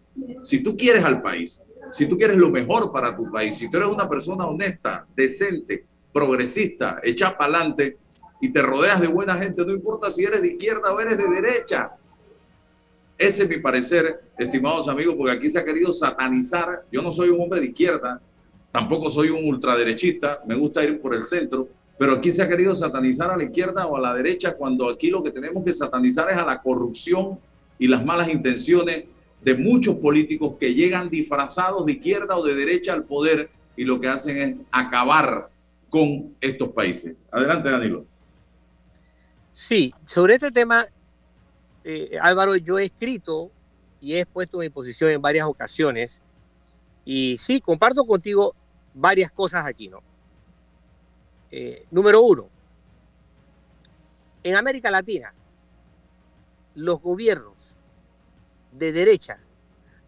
si 0.44 0.62
tú 0.62 0.76
quieres 0.76 1.04
al 1.04 1.22
país, 1.22 1.62
si 1.92 2.08
tú 2.08 2.18
quieres 2.18 2.38
lo 2.38 2.50
mejor 2.50 2.92
para 2.92 3.16
tu 3.16 3.32
país, 3.32 3.58
si 3.58 3.70
tú 3.70 3.78
eres 3.78 3.90
una 3.90 4.08
persona 4.08 4.46
honesta, 4.46 5.06
decente, 5.16 5.86
progresista, 6.12 7.00
hecha 7.04 7.38
para 7.38 7.58
adelante 7.58 7.98
y 8.42 8.52
te 8.52 8.62
rodeas 8.62 9.02
de 9.02 9.08
buena 9.08 9.36
gente, 9.36 9.66
no 9.66 9.74
importa 9.74 10.12
si 10.12 10.24
eres 10.24 10.42
de 10.42 10.50
izquierda 10.50 10.94
o 10.94 11.00
eres 11.00 11.18
de 11.18 11.28
derecha. 11.28 11.92
Ese 13.20 13.44
es 13.44 13.50
mi 13.50 13.58
parecer, 13.58 14.22
estimados 14.38 14.88
amigos, 14.88 15.16
porque 15.18 15.34
aquí 15.34 15.50
se 15.50 15.60
ha 15.60 15.66
querido 15.66 15.92
satanizar. 15.92 16.86
Yo 16.90 17.02
no 17.02 17.12
soy 17.12 17.28
un 17.28 17.42
hombre 17.42 17.60
de 17.60 17.68
izquierda, 17.68 18.22
tampoco 18.72 19.10
soy 19.10 19.30
un 19.30 19.46
ultraderechista, 19.46 20.40
me 20.48 20.56
gusta 20.56 20.86
ir 20.86 21.02
por 21.02 21.14
el 21.14 21.24
centro, 21.24 21.68
pero 21.98 22.14
aquí 22.14 22.32
se 22.32 22.42
ha 22.42 22.48
querido 22.48 22.74
satanizar 22.74 23.30
a 23.30 23.36
la 23.36 23.44
izquierda 23.44 23.88
o 23.88 23.98
a 23.98 24.00
la 24.00 24.14
derecha 24.14 24.56
cuando 24.56 24.90
aquí 24.90 25.10
lo 25.10 25.22
que 25.22 25.32
tenemos 25.32 25.66
que 25.66 25.74
satanizar 25.74 26.30
es 26.30 26.38
a 26.38 26.46
la 26.46 26.62
corrupción 26.62 27.38
y 27.78 27.90
las 27.90 28.06
malas 28.06 28.30
intenciones 28.30 29.04
de 29.42 29.54
muchos 29.54 29.98
políticos 29.98 30.54
que 30.58 30.74
llegan 30.74 31.10
disfrazados 31.10 31.86
de 31.86 31.92
izquierda 31.92 32.38
o 32.38 32.46
de 32.46 32.56
derecha 32.56 32.94
al 32.94 33.04
poder 33.04 33.50
y 33.76 33.84
lo 33.84 34.00
que 34.00 34.08
hacen 34.08 34.38
es 34.38 34.56
acabar 34.72 35.50
con 35.90 36.36
estos 36.40 36.70
países. 36.70 37.18
Adelante, 37.30 37.70
Danilo. 37.70 38.06
Sí, 39.52 39.94
sobre 40.06 40.36
este 40.36 40.52
tema, 40.52 40.86
eh, 41.92 42.20
Álvaro, 42.22 42.56
yo 42.56 42.78
he 42.78 42.86
escrito 42.86 43.50
y 44.00 44.14
he 44.14 44.20
expuesto 44.20 44.60
mi 44.60 44.70
posición 44.70 45.10
en 45.10 45.24
varias 45.24 45.48
ocasiones 45.48 46.22
y 47.04 47.36
sí, 47.40 47.62
comparto 47.62 48.06
contigo 48.06 48.54
varias 48.94 49.32
cosas 49.32 49.66
aquí, 49.66 49.90
¿no? 49.90 50.04
Eh, 51.50 51.88
número 51.90 52.22
uno, 52.22 52.48
en 54.44 54.56
América 54.56 54.92
Latina, 54.92 55.34
los 56.76 57.02
gobiernos 57.02 57.74
de 58.72 58.92
derecha 58.92 59.40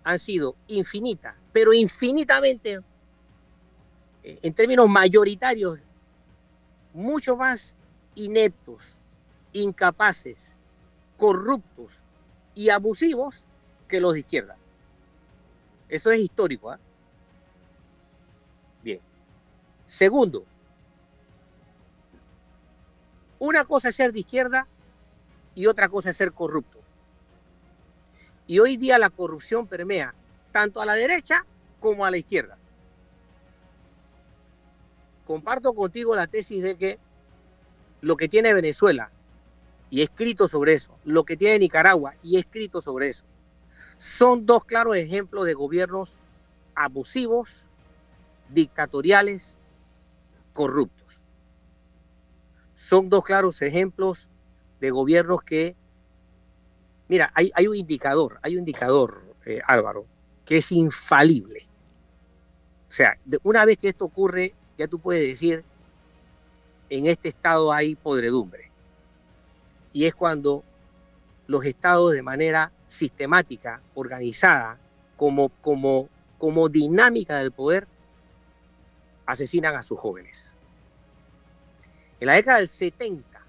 han 0.04 0.20
sido 0.20 0.56
infinitas, 0.68 1.36
pero 1.52 1.74
infinitamente, 1.74 2.80
eh, 4.22 4.40
en 4.44 4.54
términos 4.54 4.88
mayoritarios, 4.88 5.84
mucho 6.94 7.36
más 7.36 7.76
ineptos, 8.14 9.00
incapaces, 9.52 10.56
corruptos 11.22 12.02
y 12.56 12.70
abusivos 12.70 13.46
que 13.88 14.00
los 14.00 14.14
de 14.14 14.22
izquierda. 14.22 14.58
Eso 15.88 16.10
es 16.10 16.18
histórico. 16.18 16.72
¿ah? 16.72 16.80
Bien. 18.82 19.00
Segundo, 19.86 20.44
una 23.38 23.66
cosa 23.66 23.90
es 23.90 23.98
ser 23.98 24.14
de 24.14 24.22
izquierda 24.22 24.68
y 25.54 25.68
otra 25.68 25.90
cosa 25.90 26.10
es 26.10 26.18
ser 26.18 26.32
corrupto. 26.32 26.80
Y 28.48 28.58
hoy 28.58 28.78
día 28.78 28.98
la 28.98 29.12
corrupción 29.12 29.68
permea 29.68 30.16
tanto 30.52 30.82
a 30.82 30.88
la 30.88 30.96
derecha 30.96 31.46
como 31.80 32.04
a 32.04 32.10
la 32.10 32.18
izquierda. 32.18 32.58
Comparto 35.28 35.76
contigo 35.76 36.16
la 36.16 36.26
tesis 36.26 36.64
de 36.64 36.76
que 36.78 36.98
lo 38.02 38.18
que 38.18 38.28
tiene 38.28 38.56
Venezuela, 38.56 39.12
y 39.92 40.00
he 40.00 40.04
escrito 40.06 40.48
sobre 40.48 40.74
eso, 40.74 40.98
lo 41.04 41.26
que 41.26 41.38
tiene 41.38 41.60
Nicaragua, 41.60 42.16
y 42.24 42.38
he 42.38 42.40
escrito 42.40 42.82
sobre 42.82 43.10
eso, 43.10 43.26
son 43.98 44.46
dos 44.46 44.64
claros 44.64 44.96
ejemplos 44.96 45.46
de 45.46 45.54
gobiernos 45.54 46.18
abusivos, 46.74 47.68
dictatoriales, 48.50 49.58
corruptos. 50.54 51.26
Son 52.74 53.10
dos 53.10 53.26
claros 53.26 53.62
ejemplos 53.62 54.30
de 54.80 54.92
gobiernos 54.92 55.44
que, 55.44 55.76
mira, 57.10 57.32
hay, 57.36 57.68
un 57.68 57.76
indicador, 57.76 58.40
hay 58.42 58.54
un 58.54 58.60
indicador, 58.60 59.22
eh, 59.46 59.60
Álvaro, 59.68 60.06
que 60.46 60.58
es 60.58 60.72
infalible. 60.72 61.68
O 62.88 62.92
sea, 62.92 63.18
una 63.44 63.66
vez 63.66 63.78
que 63.78 63.90
esto 63.90 64.06
ocurre, 64.06 64.54
ya 64.78 64.88
tú 64.88 65.00
puedes 65.00 65.28
decir, 65.28 65.66
en 66.90 67.08
este 67.08 67.28
estado 67.28 67.74
hay 67.74 67.96
podredumbre. 67.96 68.71
Y 69.94 70.06
es 70.06 70.16
cuando 70.16 70.64
los 71.48 71.66
estados 71.66 72.14
de 72.14 72.22
manera 72.22 72.72
sistemática, 72.88 73.82
organizada, 73.94 74.78
como, 75.18 75.50
como, 75.62 76.10
como 76.38 76.70
dinámica 76.70 77.38
del 77.38 77.52
poder, 77.52 77.88
asesinan 79.26 79.76
a 79.76 79.84
sus 79.84 80.00
jóvenes. 80.00 80.56
En 82.20 82.28
la 82.28 82.34
década 82.34 82.58
del 82.58 82.68
70, 82.68 83.42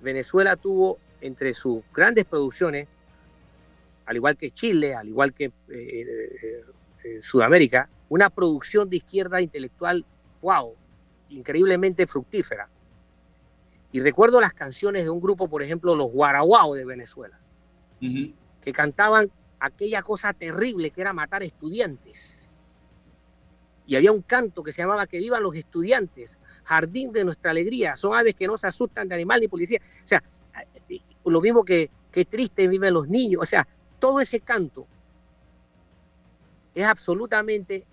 Venezuela 0.00 0.56
tuvo 0.56 0.98
entre 1.20 1.54
sus 1.54 1.82
grandes 1.94 2.24
producciones, 2.24 2.88
al 4.06 4.16
igual 4.16 4.36
que 4.36 4.50
Chile, 4.50 4.94
al 4.94 5.08
igual 5.08 5.32
que 5.32 5.44
eh, 5.44 5.52
eh, 5.68 6.64
eh, 7.04 7.22
Sudamérica, 7.22 7.88
una 8.08 8.30
producción 8.30 8.90
de 8.90 8.96
izquierda 8.96 9.40
intelectual, 9.40 10.04
wow, 10.40 10.74
increíblemente 11.28 12.06
fructífera. 12.06 12.68
Y 13.92 14.00
recuerdo 14.00 14.40
las 14.40 14.54
canciones 14.54 15.04
de 15.04 15.10
un 15.10 15.20
grupo, 15.20 15.48
por 15.48 15.62
ejemplo, 15.62 15.94
los 15.94 16.10
Guaraguao 16.12 16.74
de 16.74 16.84
Venezuela, 16.84 17.38
que 18.00 18.72
cantaban 18.72 19.30
aquella 19.58 20.02
cosa 20.02 20.32
terrible 20.32 20.90
que 20.90 21.00
era 21.00 21.12
matar 21.12 21.42
estudiantes. 21.42 22.48
Y 23.86 23.96
había 23.96 24.12
un 24.12 24.22
canto 24.22 24.62
que 24.62 24.72
se 24.72 24.82
llamaba 24.82 25.06
Que 25.06 25.18
vivan 25.18 25.42
los 25.42 25.56
estudiantes, 25.56 26.38
jardín 26.62 27.12
de 27.12 27.24
nuestra 27.24 27.50
alegría. 27.50 27.96
Son 27.96 28.14
aves 28.14 28.34
que 28.34 28.46
no 28.46 28.56
se 28.56 28.68
asustan 28.68 29.08
de 29.08 29.16
animal 29.16 29.40
ni 29.40 29.48
policía. 29.48 29.80
O 29.82 30.06
sea, 30.06 30.22
lo 31.24 31.40
mismo 31.40 31.64
que, 31.64 31.90
que 32.12 32.24
triste 32.24 32.68
viven 32.68 32.94
los 32.94 33.08
niños. 33.08 33.42
O 33.42 33.44
sea, 33.44 33.66
todo 33.98 34.20
ese 34.20 34.40
canto 34.40 34.86
es 36.74 36.84
absolutamente 36.84 37.84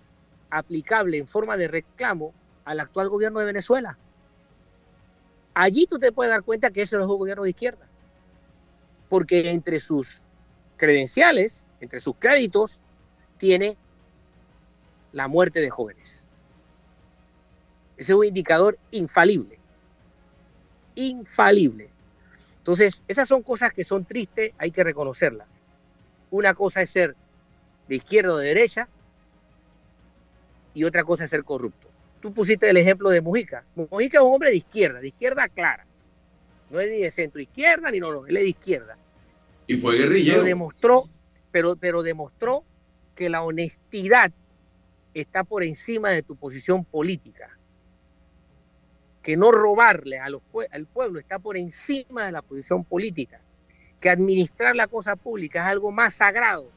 aplicable 0.50 1.18
en 1.18 1.26
forma 1.26 1.56
de 1.56 1.68
reclamo 1.68 2.32
al 2.64 2.80
actual 2.80 3.08
gobierno 3.08 3.40
de 3.40 3.46
Venezuela. 3.46 3.98
Allí 5.60 5.86
tú 5.86 5.98
te 5.98 6.12
puedes 6.12 6.30
dar 6.30 6.44
cuenta 6.44 6.70
que 6.70 6.82
ese 6.82 6.94
es 6.94 7.02
un 7.02 7.08
gobierno 7.08 7.42
de 7.42 7.50
izquierda. 7.50 7.84
Porque 9.08 9.50
entre 9.50 9.80
sus 9.80 10.22
credenciales, 10.76 11.66
entre 11.80 12.00
sus 12.00 12.14
créditos, 12.16 12.84
tiene 13.38 13.76
la 15.10 15.26
muerte 15.26 15.60
de 15.60 15.68
jóvenes. 15.68 16.28
Ese 17.96 18.12
es 18.12 18.16
un 18.16 18.24
indicador 18.24 18.78
infalible. 18.92 19.58
Infalible. 20.94 21.90
Entonces, 22.58 23.02
esas 23.08 23.28
son 23.28 23.42
cosas 23.42 23.72
que 23.72 23.82
son 23.82 24.04
tristes, 24.04 24.52
hay 24.58 24.70
que 24.70 24.84
reconocerlas. 24.84 25.48
Una 26.30 26.54
cosa 26.54 26.82
es 26.82 26.90
ser 26.90 27.16
de 27.88 27.96
izquierda 27.96 28.34
o 28.34 28.36
de 28.36 28.46
derecha 28.46 28.88
y 30.72 30.84
otra 30.84 31.02
cosa 31.02 31.24
es 31.24 31.30
ser 31.30 31.42
corrupto. 31.42 31.87
Tú 32.20 32.32
pusiste 32.32 32.68
el 32.68 32.76
ejemplo 32.76 33.10
de 33.10 33.20
Mujica. 33.20 33.64
Mujica 33.74 34.18
es 34.18 34.24
un 34.24 34.34
hombre 34.34 34.50
de 34.50 34.56
izquierda, 34.56 35.00
de 35.00 35.08
izquierda 35.08 35.48
clara. 35.48 35.86
No 36.70 36.80
es 36.80 36.90
ni 36.90 36.98
de 36.98 37.10
centro 37.10 37.40
izquierda 37.40 37.90
ni 37.90 38.00
no, 38.00 38.12
no, 38.12 38.26
él 38.26 38.36
es 38.36 38.42
de 38.42 38.48
izquierda. 38.48 38.96
Y 39.66 39.76
fue 39.76 39.96
guerrillero. 39.96 40.38
Pero 40.38 40.44
demostró, 40.44 41.08
pero, 41.50 41.76
pero 41.76 42.02
demostró 42.02 42.64
que 43.14 43.28
la 43.28 43.42
honestidad 43.42 44.32
está 45.14 45.44
por 45.44 45.62
encima 45.62 46.10
de 46.10 46.22
tu 46.22 46.36
posición 46.36 46.84
política 46.84 47.58
que 49.28 49.36
no 49.36 49.52
robarle 49.52 50.18
a 50.18 50.30
los, 50.30 50.40
al 50.70 50.86
pueblo 50.86 51.18
está 51.20 51.38
por 51.38 51.58
encima 51.58 52.24
de 52.24 52.32
la 52.32 52.40
posición 52.40 52.82
política, 52.82 53.40
que 54.00 54.08
administrar 54.08 54.74
la 54.74 54.86
cosa 54.86 55.16
pública 55.16 55.60
es 55.60 55.66
algo 55.66 55.92
más 55.92 56.14
sagrado 56.14 56.70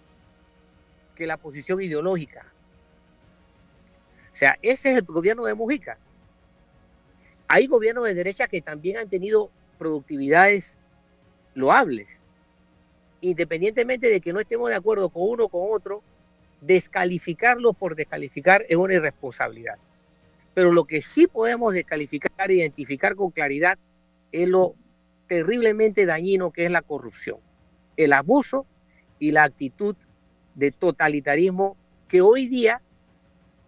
que 1.15 1.25
la 1.27 1.37
posición 1.37 1.81
ideológica. 1.81 2.45
Sea, 4.41 4.57
ese 4.63 4.89
es 4.89 4.97
el 4.97 5.03
gobierno 5.03 5.45
de 5.45 5.53
Mujica. 5.53 5.99
Hay 7.47 7.67
gobiernos 7.67 8.05
de 8.05 8.15
derecha 8.15 8.47
que 8.47 8.59
también 8.59 8.97
han 8.97 9.07
tenido 9.07 9.51
productividades 9.77 10.79
loables. 11.53 12.23
Independientemente 13.19 14.09
de 14.09 14.19
que 14.19 14.33
no 14.33 14.39
estemos 14.39 14.71
de 14.71 14.75
acuerdo 14.77 15.09
con 15.09 15.29
uno 15.29 15.43
o 15.43 15.49
con 15.49 15.67
otro, 15.69 16.01
descalificarlo 16.59 17.73
por 17.73 17.95
descalificar 17.95 18.65
es 18.67 18.77
una 18.77 18.95
irresponsabilidad. 18.95 19.75
Pero 20.55 20.71
lo 20.71 20.85
que 20.85 21.03
sí 21.03 21.27
podemos 21.27 21.75
descalificar 21.75 22.49
e 22.49 22.55
identificar 22.55 23.13
con 23.13 23.29
claridad 23.29 23.77
es 24.31 24.49
lo 24.49 24.73
terriblemente 25.27 26.07
dañino 26.07 26.49
que 26.49 26.65
es 26.65 26.71
la 26.71 26.81
corrupción, 26.81 27.37
el 27.95 28.11
abuso 28.11 28.65
y 29.19 29.33
la 29.33 29.43
actitud 29.43 29.95
de 30.55 30.71
totalitarismo 30.71 31.77
que 32.07 32.21
hoy 32.21 32.47
día 32.47 32.81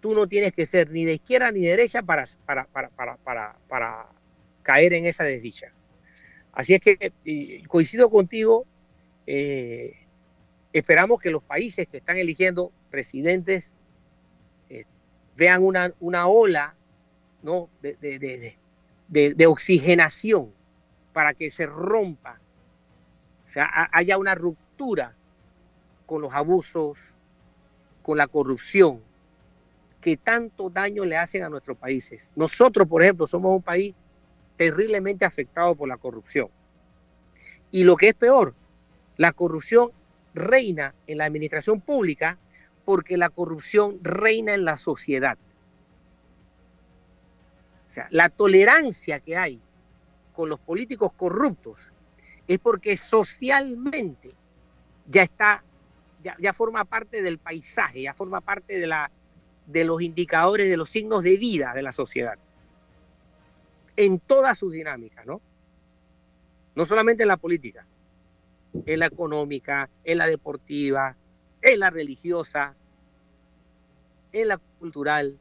tú 0.04 0.14
no 0.14 0.28
tienes 0.28 0.52
que 0.52 0.66
ser 0.66 0.92
ni 0.92 1.06
de 1.06 1.14
izquierda 1.14 1.50
ni 1.54 1.62
de 1.62 1.70
derecha 1.70 2.02
para, 2.02 2.26
para, 2.46 2.66
para, 2.66 3.58
para 3.70 4.08
caer 4.62 4.92
en 4.92 5.06
esa 5.06 5.24
desdicha. 5.24 5.72
Así 6.52 6.74
es 6.74 6.82
que 6.82 7.64
coincido 7.70 8.10
contigo, 8.10 8.66
eh, 9.26 9.94
esperamos 10.74 11.22
que 11.22 11.32
los 11.32 11.42
países 11.42 11.88
que 11.88 11.98
están 11.98 12.18
eligiendo 12.18 12.74
presidentes 12.92 13.76
vean 15.38 15.64
una, 15.64 15.94
una 16.02 16.28
ola 16.28 16.76
¿no? 17.42 17.70
de, 17.82 17.96
de, 19.08 19.34
de, 19.34 19.48
oxigenación 19.48 20.52
para 21.14 21.34
que 21.34 21.50
se 21.50 21.66
rompa, 21.66 22.40
o 23.46 23.48
sea, 23.48 23.90
haya 23.94 24.18
una 24.18 24.36
ruptura 24.36 25.16
con 26.06 26.22
los 26.22 26.34
abusos, 26.34 27.18
con 28.02 28.18
la 28.18 28.28
corrupción, 28.28 29.02
que 30.04 30.18
tanto 30.18 30.70
daño 30.70 31.06
le 31.06 31.16
hacen 31.16 31.44
a 31.44 31.50
nuestros 31.50 31.78
países. 31.78 32.34
Nosotros, 32.36 32.86
por 32.90 33.02
ejemplo, 33.02 33.26
somos 33.26 33.56
un 33.56 33.62
país 33.62 33.96
terriblemente 34.58 35.24
afectado 35.24 35.74
por 35.76 35.88
la 35.88 35.96
corrupción. 35.96 36.50
Y 37.72 37.86
lo 37.86 37.96
que 37.96 38.10
es 38.10 38.14
peor, 38.14 38.54
la 39.16 39.32
corrupción 39.32 39.92
reina 40.34 40.94
en 41.08 41.20
la 41.20 41.26
administración 41.26 41.80
pública 41.80 42.38
porque 42.84 43.16
la 43.16 43.30
corrupción 43.30 43.98
reina 44.02 44.54
en 44.54 44.66
la 44.66 44.76
sociedad. 44.76 45.38
O 47.88 47.90
sea, 47.90 48.08
la 48.10 48.28
tolerancia 48.28 49.22
que 49.22 49.38
hay 49.38 49.62
con 50.34 50.50
los 50.50 50.60
políticos 50.60 51.14
corruptos 51.16 51.94
es 52.46 52.60
porque 52.60 52.98
socialmente 52.98 54.32
ya 55.08 55.24
está, 55.24 55.64
ya, 56.22 56.52
forma 56.52 56.84
parte 56.84 57.22
del 57.22 57.38
paisaje, 57.38 58.02
ya 58.02 58.14
forma 58.14 58.42
parte 58.42 58.80
de, 58.80 58.88
la, 58.88 59.10
de 59.66 59.86
los 59.86 60.02
indicadores, 60.02 60.70
de 60.70 60.78
los 60.78 60.90
signos 60.90 61.24
de 61.24 61.38
vida 61.38 61.74
de 61.74 61.82
la 61.82 61.92
sociedad. 61.92 62.38
En 63.96 64.20
todas 64.20 64.58
sus 64.58 64.74
dinámicas, 64.74 65.26
¿no? 65.26 65.42
No 66.76 66.86
solamente 66.86 67.24
en 67.24 67.30
la 67.30 67.38
política, 67.38 67.86
en 68.86 69.00
la 69.00 69.06
económica, 69.06 69.90
en 70.04 70.18
la 70.18 70.28
deportiva, 70.28 71.16
en 71.62 71.80
la 71.80 71.90
religiosa, 71.90 72.76
en 74.32 74.48
la 74.48 74.58
cultural. 74.80 75.38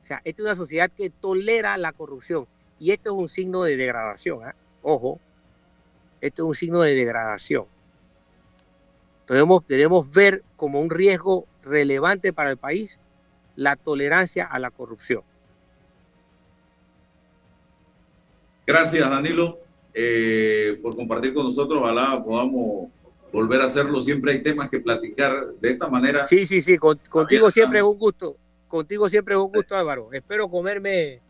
O 0.00 0.04
sea, 0.04 0.20
esta 0.24 0.42
es 0.42 0.44
una 0.44 0.54
sociedad 0.54 0.90
que 0.90 1.10
tolera 1.10 1.76
la 1.76 1.92
corrupción 1.92 2.46
y 2.78 2.92
esto 2.92 3.10
es 3.10 3.20
un 3.20 3.28
signo 3.28 3.64
de 3.64 3.76
degradación. 3.76 4.48
¿eh? 4.48 4.52
Ojo, 4.82 5.20
esto 6.20 6.42
es 6.42 6.48
un 6.48 6.54
signo 6.54 6.82
de 6.82 6.94
degradación. 6.94 7.66
Debemos, 9.28 9.66
debemos 9.66 10.10
ver 10.10 10.42
como 10.56 10.80
un 10.80 10.88
riesgo 10.88 11.46
relevante 11.62 12.32
para 12.32 12.50
el 12.50 12.56
país 12.56 12.98
la 13.58 13.74
tolerancia 13.74 14.46
a 14.46 14.60
la 14.60 14.70
corrupción. 14.70 15.22
Gracias, 18.64 19.10
Danilo, 19.10 19.58
eh, 19.92 20.78
por 20.80 20.94
compartir 20.94 21.34
con 21.34 21.46
nosotros. 21.46 21.80
Ojalá 21.82 22.22
podamos 22.22 22.88
volver 23.32 23.60
a 23.60 23.64
hacerlo. 23.64 24.00
Siempre 24.00 24.30
hay 24.30 24.42
temas 24.44 24.70
que 24.70 24.78
platicar 24.78 25.54
de 25.60 25.70
esta 25.70 25.88
manera. 25.88 26.24
Sí, 26.24 26.46
sí, 26.46 26.60
sí. 26.60 26.78
contigo 26.78 27.50
siempre 27.50 27.80
es 27.80 27.84
un 27.84 27.98
gusto. 27.98 28.36
Contigo 28.68 29.08
siempre 29.08 29.34
es 29.34 29.40
un 29.40 29.50
gusto, 29.50 29.74
Álvaro. 29.74 30.10
Espero 30.12 30.48
comerme 30.48 31.20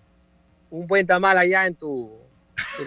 un 0.68 0.86
buen 0.86 1.06
tamal 1.06 1.38
allá 1.38 1.66
en 1.66 1.76
tu, 1.76 2.12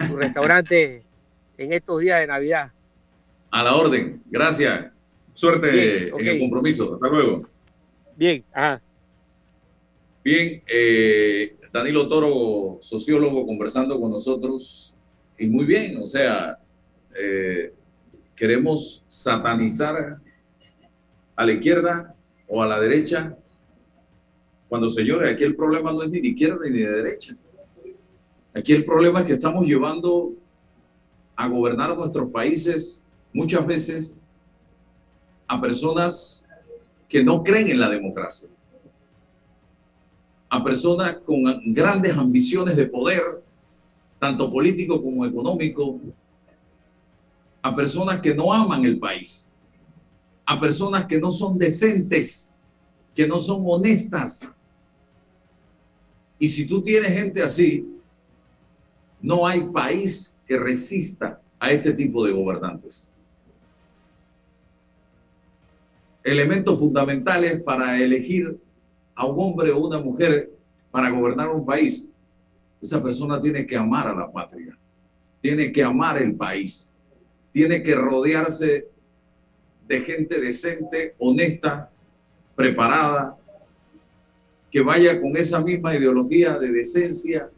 tu 0.06 0.16
restaurante 0.16 1.02
en 1.58 1.72
estos 1.72 1.98
días 1.98 2.20
de 2.20 2.28
Navidad. 2.28 2.70
A 3.50 3.64
la 3.64 3.74
orden. 3.74 4.22
Gracias. 4.30 4.92
Suerte 5.34 6.10
en 6.10 6.28
el 6.28 6.38
compromiso. 6.38 6.94
Hasta 6.94 7.08
luego. 7.08 7.42
Bien, 8.16 8.44
ajá. 8.52 8.80
Bien, 10.24 10.62
eh, 10.68 11.56
Danilo 11.72 12.06
Toro, 12.06 12.78
sociólogo, 12.80 13.44
conversando 13.44 14.00
con 14.00 14.10
nosotros. 14.10 14.96
Y 15.36 15.48
muy 15.48 15.64
bien, 15.64 15.96
o 15.96 16.06
sea, 16.06 16.58
eh, 17.18 17.72
queremos 18.36 19.04
satanizar 19.08 20.20
a 21.34 21.44
la 21.44 21.52
izquierda 21.52 22.14
o 22.46 22.62
a 22.62 22.68
la 22.68 22.78
derecha, 22.78 23.36
cuando 24.68 24.88
señores, 24.90 25.30
aquí 25.30 25.42
el 25.42 25.56
problema 25.56 25.92
no 25.92 26.02
es 26.02 26.10
ni 26.10 26.20
de 26.20 26.28
izquierda 26.28 26.68
ni 26.68 26.78
de 26.78 26.90
derecha. 26.90 27.36
Aquí 28.54 28.72
el 28.72 28.84
problema 28.84 29.20
es 29.20 29.26
que 29.26 29.32
estamos 29.32 29.66
llevando 29.66 30.34
a 31.34 31.48
gobernar 31.48 31.96
nuestros 31.96 32.30
países 32.30 33.04
muchas 33.32 33.66
veces 33.66 34.18
a 35.48 35.60
personas 35.60 36.46
que 37.08 37.24
no 37.24 37.42
creen 37.42 37.70
en 37.70 37.80
la 37.80 37.90
democracia, 37.90 38.50
a 40.52 40.62
personas 40.62 41.16
con 41.24 41.42
grandes 41.72 42.14
ambiciones 42.14 42.76
de 42.76 42.84
poder, 42.84 43.22
tanto 44.18 44.52
político 44.52 45.02
como 45.02 45.24
económico, 45.24 45.98
a 47.62 47.74
personas 47.74 48.20
que 48.20 48.34
no 48.34 48.52
aman 48.52 48.84
el 48.84 48.98
país, 48.98 49.56
a 50.44 50.60
personas 50.60 51.06
que 51.06 51.18
no 51.18 51.30
son 51.30 51.56
decentes, 51.56 52.54
que 53.14 53.26
no 53.26 53.38
son 53.38 53.62
honestas. 53.64 54.46
Y 56.38 56.46
si 56.48 56.66
tú 56.66 56.82
tienes 56.82 57.08
gente 57.08 57.42
así, 57.42 57.88
no 59.22 59.46
hay 59.46 59.62
país 59.62 60.38
que 60.46 60.58
resista 60.58 61.40
a 61.58 61.72
este 61.72 61.94
tipo 61.94 62.26
de 62.26 62.32
gobernantes. 62.32 63.10
Elementos 66.22 66.78
fundamentales 66.78 67.62
para 67.62 67.98
elegir 67.98 68.60
a 69.14 69.26
un 69.26 69.38
hombre 69.38 69.70
o 69.70 69.86
una 69.86 70.00
mujer 70.00 70.50
para 70.90 71.10
gobernar 71.10 71.48
un 71.48 71.64
país. 71.64 72.08
Esa 72.80 73.02
persona 73.02 73.40
tiene 73.40 73.66
que 73.66 73.76
amar 73.76 74.08
a 74.08 74.14
la 74.14 74.30
patria, 74.30 74.76
tiene 75.40 75.70
que 75.72 75.82
amar 75.82 76.20
el 76.20 76.34
país, 76.34 76.94
tiene 77.52 77.82
que 77.82 77.94
rodearse 77.94 78.88
de 79.86 80.00
gente 80.00 80.40
decente, 80.40 81.14
honesta, 81.18 81.90
preparada, 82.54 83.36
que 84.70 84.80
vaya 84.80 85.20
con 85.20 85.36
esa 85.36 85.60
misma 85.60 85.94
ideología 85.94 86.58
de 86.58 86.72
decencia, 86.72 87.50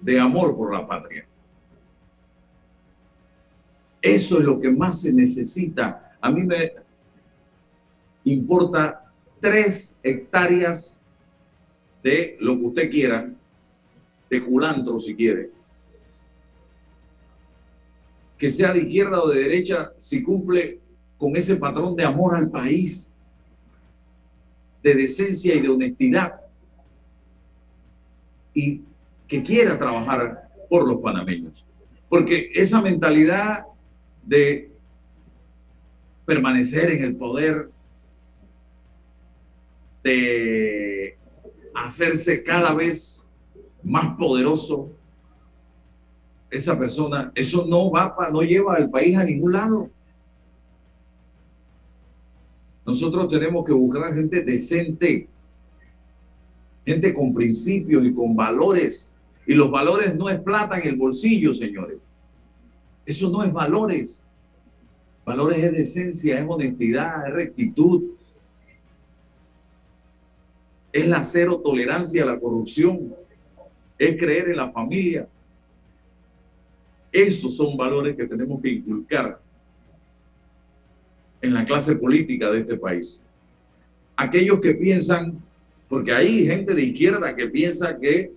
de 0.00 0.20
amor 0.20 0.56
por 0.56 0.72
la 0.72 0.86
patria. 0.86 1.26
Eso 4.00 4.38
es 4.38 4.44
lo 4.44 4.60
que 4.60 4.70
más 4.70 5.00
se 5.00 5.12
necesita. 5.12 6.16
A 6.20 6.30
mí 6.30 6.42
me 6.42 6.72
importa 8.24 9.11
tres 9.42 9.98
hectáreas 10.04 11.02
de 12.00 12.36
lo 12.38 12.56
que 12.56 12.64
usted 12.64 12.90
quiera, 12.90 13.28
de 14.30 14.40
culantro 14.40 15.00
si 15.00 15.16
quiere. 15.16 15.50
Que 18.38 18.50
sea 18.50 18.72
de 18.72 18.82
izquierda 18.82 19.20
o 19.20 19.28
de 19.28 19.40
derecha, 19.40 19.90
si 19.98 20.22
cumple 20.22 20.78
con 21.18 21.36
ese 21.36 21.56
patrón 21.56 21.96
de 21.96 22.04
amor 22.04 22.36
al 22.36 22.50
país, 22.50 23.12
de 24.80 24.94
decencia 24.94 25.54
y 25.56 25.60
de 25.60 25.68
honestidad, 25.68 26.40
y 28.54 28.82
que 29.26 29.42
quiera 29.42 29.76
trabajar 29.76 30.50
por 30.70 30.86
los 30.86 31.00
panameños. 31.00 31.66
Porque 32.08 32.52
esa 32.54 32.80
mentalidad 32.80 33.64
de 34.24 34.70
permanecer 36.26 36.90
en 36.90 37.02
el 37.02 37.16
poder, 37.16 37.70
de 40.02 41.16
hacerse 41.74 42.42
cada 42.42 42.74
vez 42.74 43.30
más 43.82 44.16
poderoso, 44.16 44.90
esa 46.50 46.78
persona, 46.78 47.32
eso 47.34 47.66
no 47.66 47.90
va, 47.90 48.14
no 48.30 48.42
lleva 48.42 48.74
al 48.74 48.90
país 48.90 49.16
a 49.16 49.24
ningún 49.24 49.52
lado. 49.52 49.90
Nosotros 52.84 53.28
tenemos 53.28 53.64
que 53.64 53.72
buscar 53.72 54.14
gente 54.14 54.42
decente, 54.42 55.28
gente 56.84 57.14
con 57.14 57.32
principios 57.32 58.04
y 58.04 58.12
con 58.12 58.36
valores. 58.36 59.16
Y 59.46 59.54
los 59.54 59.70
valores 59.70 60.14
no 60.14 60.28
es 60.28 60.40
plata 60.40 60.78
en 60.78 60.88
el 60.88 60.96
bolsillo, 60.96 61.52
señores. 61.54 61.98
Eso 63.06 63.30
no 63.30 63.42
es 63.42 63.52
valores. 63.52 64.26
Valores 65.24 65.58
es 65.58 65.72
decencia, 65.72 66.38
es 66.38 66.46
honestidad, 66.48 67.28
es 67.28 67.34
rectitud. 67.34 68.02
Es 70.92 71.06
la 71.06 71.24
cero 71.24 71.60
tolerancia 71.64 72.22
a 72.22 72.26
la 72.26 72.38
corrupción. 72.38 73.14
Es 73.98 74.16
creer 74.16 74.50
en 74.50 74.56
la 74.56 74.70
familia. 74.70 75.26
Esos 77.10 77.56
son 77.56 77.76
valores 77.76 78.16
que 78.16 78.26
tenemos 78.26 78.60
que 78.60 78.70
inculcar 78.70 79.38
en 81.42 81.52
la 81.52 81.66
clase 81.66 81.96
política 81.96 82.50
de 82.50 82.60
este 82.60 82.76
país. 82.76 83.24
Aquellos 84.16 84.60
que 84.60 84.74
piensan, 84.74 85.38
porque 85.88 86.12
hay 86.12 86.46
gente 86.46 86.74
de 86.74 86.82
izquierda 86.82 87.34
que 87.34 87.48
piensa 87.48 87.98
que, 87.98 88.32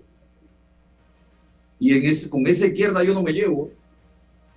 y 1.80 1.94
en 1.94 2.06
ese, 2.06 2.30
con 2.30 2.46
esa 2.48 2.66
izquierda 2.66 3.04
yo 3.04 3.14
no 3.14 3.22
me 3.22 3.32
llevo, 3.32 3.72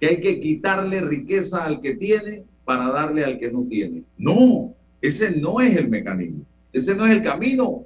que 0.01 0.07
hay 0.07 0.21
que 0.21 0.41
quitarle 0.41 1.01
riqueza 1.01 1.65
al 1.65 1.81
que 1.81 1.95
tiene 1.95 2.45
para 2.65 2.91
darle 2.91 3.25
al 3.25 3.39
que 3.39 3.51
no 3.51 3.65
tiene. 3.65 4.03
No, 4.17 4.75
ese 5.01 5.39
no 5.39 5.61
es 5.61 5.77
el 5.77 5.89
mecanismo, 5.89 6.45
ese 6.73 6.95
no 6.95 7.07
es 7.07 7.13
el 7.13 7.23
camino. 7.23 7.85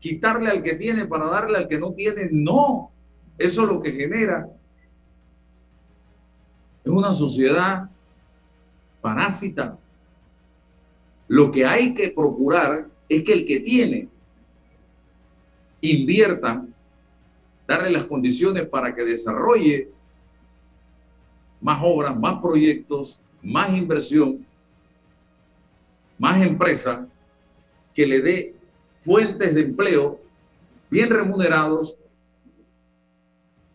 Quitarle 0.00 0.50
al 0.50 0.62
que 0.62 0.74
tiene 0.74 1.06
para 1.06 1.26
darle 1.26 1.58
al 1.58 1.68
que 1.68 1.78
no 1.78 1.92
tiene, 1.92 2.28
no. 2.30 2.90
Eso 3.36 3.62
es 3.62 3.68
lo 3.68 3.80
que 3.80 3.92
genera 3.92 4.48
es 6.88 6.94
una 6.94 7.12
sociedad 7.12 7.90
parásita. 9.02 9.78
Lo 11.28 11.50
que 11.50 11.66
hay 11.66 11.92
que 11.92 12.08
procurar 12.08 12.86
es 13.08 13.22
que 13.22 13.32
el 13.34 13.44
que 13.44 13.60
tiene 13.60 14.08
invierta, 15.82 16.64
darle 17.66 17.90
las 17.90 18.04
condiciones 18.04 18.66
para 18.66 18.94
que 18.94 19.04
desarrolle 19.04 19.90
más 21.60 21.78
obras, 21.82 22.18
más 22.18 22.40
proyectos, 22.40 23.20
más 23.42 23.76
inversión, 23.76 24.46
más 26.18 26.40
empresa, 26.40 27.06
que 27.94 28.06
le 28.06 28.22
dé 28.22 28.54
fuentes 28.98 29.54
de 29.54 29.62
empleo 29.62 30.20
bien 30.90 31.10
remunerados 31.10 31.98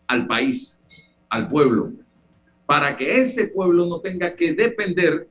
al 0.06 0.26
país, 0.26 0.82
al 1.28 1.48
pueblo, 1.48 1.92
para 2.66 2.96
que 2.96 3.20
ese 3.20 3.48
pueblo 3.48 3.86
no 3.86 4.00
tenga 4.00 4.34
que 4.34 4.52
depender 4.52 5.28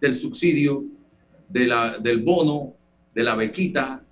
del 0.00 0.14
subsidio, 0.14 0.84
de 1.48 1.66
la, 1.66 1.98
del 1.98 2.22
bono, 2.22 2.74
de 3.14 3.22
la 3.22 3.34
bequita, 3.34 4.02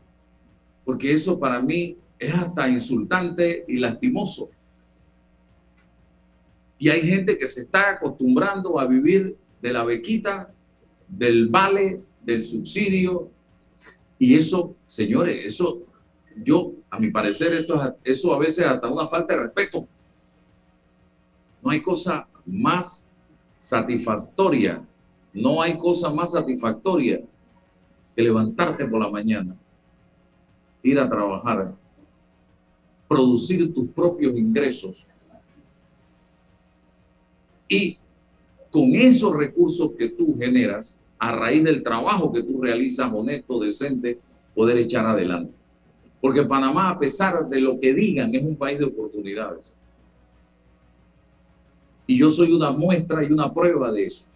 porque 0.84 1.12
eso 1.12 1.38
para 1.38 1.60
mí 1.60 1.96
es 2.18 2.34
hasta 2.34 2.68
insultante 2.68 3.64
y 3.66 3.78
lastimoso. 3.78 4.50
Y 6.78 6.88
hay 6.88 7.02
gente 7.02 7.36
que 7.36 7.46
se 7.46 7.62
está 7.62 7.90
acostumbrando 7.90 8.78
a 8.78 8.86
vivir 8.86 9.36
de 9.60 9.72
la 9.72 9.84
bequita, 9.84 10.52
del 11.08 11.48
vale, 11.48 12.02
del 12.22 12.44
subsidio. 12.44 13.30
Y 14.18 14.34
eso, 14.34 14.76
señores, 14.86 15.44
eso, 15.44 15.82
yo, 16.36 16.72
a 16.90 16.98
mi 16.98 17.10
parecer, 17.10 17.54
esto, 17.54 17.96
eso 18.04 18.34
a 18.34 18.38
veces 18.38 18.66
hasta 18.66 18.88
una 18.88 19.06
falta 19.06 19.34
de 19.34 19.42
respeto. 19.44 19.86
No 21.62 21.70
hay 21.70 21.82
cosa 21.82 22.26
más 22.46 23.08
satisfactoria, 23.58 24.82
no 25.32 25.62
hay 25.62 25.76
cosa 25.78 26.10
más 26.10 26.32
satisfactoria 26.32 27.20
que 28.16 28.22
levantarte 28.22 28.86
por 28.86 29.00
la 29.00 29.10
mañana, 29.10 29.56
ir 30.82 30.98
a 30.98 31.08
trabajar, 31.08 31.74
producir 33.06 33.72
tus 33.72 33.88
propios 33.90 34.36
ingresos 34.36 35.06
y 37.70 37.96
con 38.70 38.94
esos 38.94 39.34
recursos 39.36 39.92
que 39.96 40.08
tú 40.08 40.36
generas, 40.38 41.00
a 41.20 41.32
raíz 41.32 41.62
del 41.62 41.82
trabajo 41.82 42.32
que 42.32 42.42
tú 42.42 42.62
realizas 42.62 43.12
honesto, 43.12 43.60
decente, 43.60 44.18
poder 44.54 44.78
echar 44.78 45.06
adelante. 45.06 45.52
Porque 46.18 46.42
Panamá, 46.42 46.90
a 46.90 46.98
pesar 46.98 47.46
de 47.46 47.60
lo 47.60 47.78
que 47.78 47.92
digan, 47.92 48.34
es 48.34 48.42
un 48.42 48.56
país 48.56 48.78
de 48.78 48.86
oportunidades. 48.86 49.76
Y 52.06 52.16
yo 52.16 52.30
soy 52.30 52.52
una 52.52 52.70
muestra 52.70 53.22
y 53.22 53.30
una 53.30 53.52
prueba 53.52 53.92
de 53.92 54.06
eso. 54.06 54.30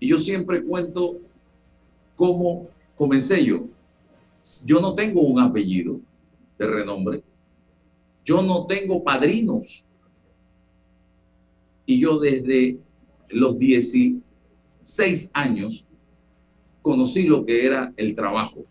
Y 0.00 0.08
yo 0.08 0.18
siempre 0.18 0.62
cuento 0.62 1.18
cómo 2.16 2.68
comencé 2.96 3.44
yo. 3.44 3.66
Yo 4.66 4.80
no 4.80 4.94
tengo 4.94 5.20
un 5.20 5.40
apellido 5.40 6.00
de 6.58 6.66
renombre. 6.66 7.22
Yo 8.24 8.42
no 8.42 8.66
tengo 8.66 9.04
padrinos 9.04 9.86
y 11.86 12.00
yo 12.00 12.18
desde 12.18 12.78
los 13.28 13.56
16 14.86 15.32
años 15.34 15.84
conocí 16.80 17.24
lo 17.24 17.44
que 17.44 17.66
era 17.66 17.92
el 17.96 18.14
trabajo. 18.14 18.64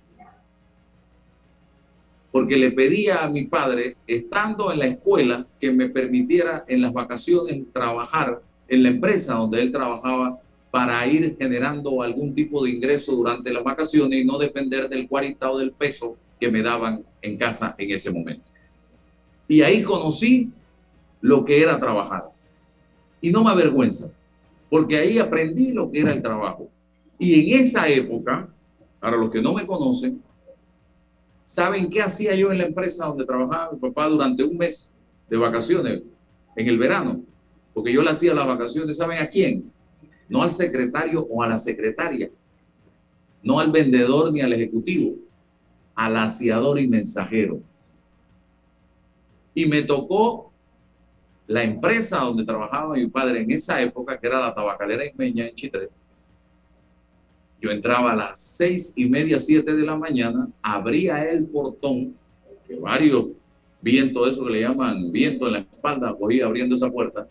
Porque 2.32 2.56
le 2.56 2.72
pedía 2.72 3.24
a 3.24 3.30
mi 3.30 3.44
padre, 3.44 3.98
estando 4.08 4.72
en 4.72 4.80
la 4.80 4.86
escuela, 4.88 5.46
que 5.60 5.74
me 5.74 5.90
permitiera 5.90 6.64
en 6.70 6.82
las 6.82 6.94
vacaciones 6.94 7.62
trabajar 7.74 8.42
en 8.68 8.84
la 8.84 8.90
empresa 8.90 9.36
donde 9.36 9.62
él 9.62 9.74
trabajaba 9.74 10.40
para 10.72 11.06
ir 11.06 11.36
generando 11.38 12.02
algún 12.02 12.34
tipo 12.34 12.64
de 12.64 12.72
ingreso 12.72 13.14
durante 13.14 13.52
las 13.52 13.64
vacaciones 13.64 14.20
y 14.20 14.26
no 14.26 14.38
depender 14.38 14.88
del 14.88 15.10
cuarenta 15.10 15.52
o 15.52 15.58
del 15.58 15.72
peso 15.72 16.18
que 16.40 16.50
me 16.50 16.62
daban 16.62 17.04
en 17.22 17.38
casa 17.38 17.76
en 17.78 17.92
ese 17.92 18.12
momento. 18.12 18.46
Y 19.50 19.62
ahí 19.62 19.84
conocí 19.84 20.50
lo 21.22 21.44
que 21.44 21.62
era 21.62 21.80
trabajar. 21.80 22.30
Y 23.22 23.32
no 23.32 23.44
me 23.44 23.52
avergüenza, 23.52 24.12
porque 24.76 24.98
ahí 24.98 25.20
aprendí 25.20 25.72
lo 25.72 25.90
que 25.90 26.02
era 26.02 26.12
el 26.12 26.22
trabajo. 26.22 26.70
Y 27.18 27.54
en 27.54 27.62
esa 27.62 27.88
época, 27.88 28.50
para 29.00 29.16
los 29.16 29.32
que 29.32 29.42
no 29.42 29.54
me 29.54 29.66
conocen, 29.66 30.22
¿saben 31.46 31.90
qué 31.90 32.02
hacía 32.02 32.36
yo 32.36 32.52
en 32.52 32.58
la 32.58 32.66
empresa 32.66 33.06
donde 33.06 33.26
trabajaba 33.26 33.72
mi 33.72 33.80
papá 33.80 34.10
durante 34.10 34.44
un 34.44 34.58
mes 34.58 34.94
de 35.30 35.38
vacaciones 35.38 36.04
en 36.58 36.68
el 36.68 36.78
verano? 36.78 37.24
Porque 37.74 37.94
yo 37.94 38.02
le 38.02 38.10
hacía 38.10 38.34
las 38.34 38.46
vacaciones, 38.46 38.98
¿saben 38.98 39.20
a 39.20 39.30
quién? 39.30 39.72
No 40.28 40.44
al 40.44 40.52
secretario 40.52 41.26
o 41.26 41.42
a 41.42 41.48
la 41.48 41.58
secretaria, 41.58 42.30
no 43.44 43.62
al 43.62 43.72
vendedor 43.72 44.34
ni 44.34 44.42
al 44.42 44.52
ejecutivo, 44.52 45.16
al 45.96 46.18
aseador 46.18 46.82
y 46.82 46.88
mensajero. 46.90 47.62
Y 49.54 49.68
me 49.68 49.84
tocó 49.84 50.45
la 51.48 51.64
empresa 51.64 52.20
donde 52.20 52.46
trabajaba 52.46 52.96
mi 52.96 53.08
padre 53.08 53.42
en 53.42 53.52
esa 53.52 53.82
época, 53.82 54.20
que 54.20 54.28
era 54.28 54.40
la 54.40 54.54
tabacalera 54.54 55.06
Ismeña 55.06 55.48
en 55.48 55.56
Chitre. 55.56 55.90
Yo 57.62 57.72
entraba 57.72 58.12
a 58.12 58.16
las 58.16 58.40
seis 58.40 58.94
y 58.96 59.08
media, 59.08 59.40
siete 59.40 59.74
de 59.74 59.84
la 59.84 59.96
mañana, 59.96 60.48
abría 60.62 61.24
el 61.24 61.46
portón, 61.46 62.16
que 62.68 62.76
varios 62.76 63.28
vientos, 63.82 64.32
eso 64.32 64.46
que 64.46 64.52
le 64.52 64.62
llaman 64.62 65.12
viento 65.12 65.48
en 65.48 65.54
la 65.54 65.60
espalda, 65.60 66.16
cogía 66.18 66.46
abriendo 66.46 66.76
esa 66.76 66.90
puerta, 66.90 67.28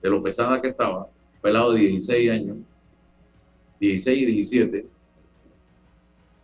de 0.00 0.08
lo 0.08 0.22
pesada 0.22 0.60
que 0.62 0.68
estaba, 0.68 1.08
pelado 1.42 1.72
de 1.72 1.80
16 1.80 2.30
años, 2.30 2.56
16 3.80 4.22
y 4.22 4.26
17, 4.26 4.86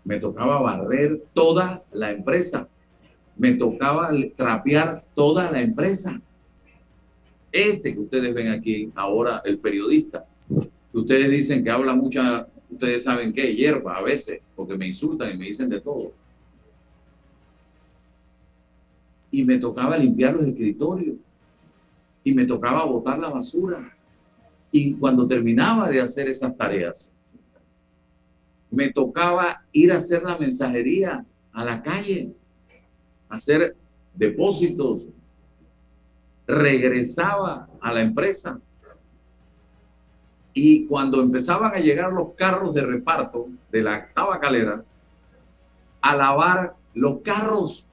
me 0.05 0.21
tocaba 0.21 0.61
barrer 0.61 1.23
toda 1.35 1.83
la 1.93 2.13
empresa, 2.13 2.69
me 3.37 3.55
tocaba 3.55 4.11
trapear 4.35 5.01
toda 5.15 5.51
la 5.51 5.61
empresa. 5.61 6.21
Este 7.57 7.95
que 7.95 8.01
ustedes 8.01 8.35
ven 8.35 8.49
aquí 8.49 8.93
ahora, 8.95 9.41
el 9.43 9.59
periodista, 9.59 10.27
que 10.93 10.99
ustedes 10.99 11.31
dicen 11.31 11.65
que 11.65 11.71
habla 11.71 11.95
mucha, 11.95 12.47
ustedes 12.71 13.03
saben 13.03 13.33
qué, 13.33 13.55
hierba 13.55 13.97
a 13.97 14.03
veces, 14.03 14.41
porque 14.55 14.77
me 14.77 14.87
insultan 14.87 15.33
y 15.33 15.39
me 15.39 15.47
dicen 15.47 15.71
de 15.71 15.81
todo. 15.81 16.13
Y 19.31 19.43
me 19.43 19.57
tocaba 19.57 19.97
limpiar 19.97 20.35
los 20.35 20.47
escritorios, 20.47 21.17
y 22.23 22.35
me 22.35 22.45
tocaba 22.45 22.85
botar 22.85 23.19
la 23.19 23.31
basura. 23.31 23.97
Y 24.71 24.93
cuando 24.93 25.27
terminaba 25.27 25.89
de 25.89 26.03
hacer 26.03 26.29
esas 26.29 26.55
tareas, 26.55 27.11
me 28.71 28.93
tocaba 28.93 29.65
ir 29.73 29.93
a 29.93 29.97
hacer 29.97 30.23
la 30.23 30.37
mensajería 30.37 31.25
a 31.53 31.65
la 31.65 31.83
calle, 31.83 32.35
hacer 33.31 33.75
depósitos, 34.15 35.07
regresaba 36.47 37.69
a 37.81 37.93
la 37.93 38.01
empresa. 38.03 38.61
Y 40.53 40.87
cuando 40.87 41.21
empezaban 41.21 41.75
a 41.75 41.79
llegar 41.79 42.13
los 42.13 42.35
carros 42.35 42.75
de 42.75 42.83
reparto 42.83 43.49
de 43.71 43.83
la 43.83 44.09
tabacalera, 44.15 44.83
a 46.01 46.17
lavar 46.17 46.75
los 46.95 47.19
carros 47.19 47.87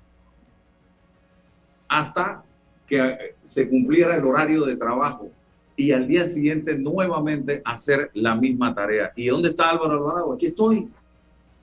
hasta 1.87 2.43
que 2.87 3.35
se 3.43 3.69
cumpliera 3.69 4.15
el 4.15 4.25
horario 4.25 4.63
de 4.65 4.77
trabajo 4.77 5.29
y 5.75 5.91
al 5.91 6.07
día 6.07 6.25
siguiente 6.25 6.77
nuevamente 6.77 7.61
hacer 7.65 8.11
la 8.13 8.35
misma 8.35 8.73
tarea. 8.73 9.11
¿Y 9.15 9.27
dónde 9.27 9.49
está 9.49 9.71
Álvaro 9.71 9.93
Alvarado? 9.93 10.33
Aquí 10.33 10.47
estoy. 10.47 10.89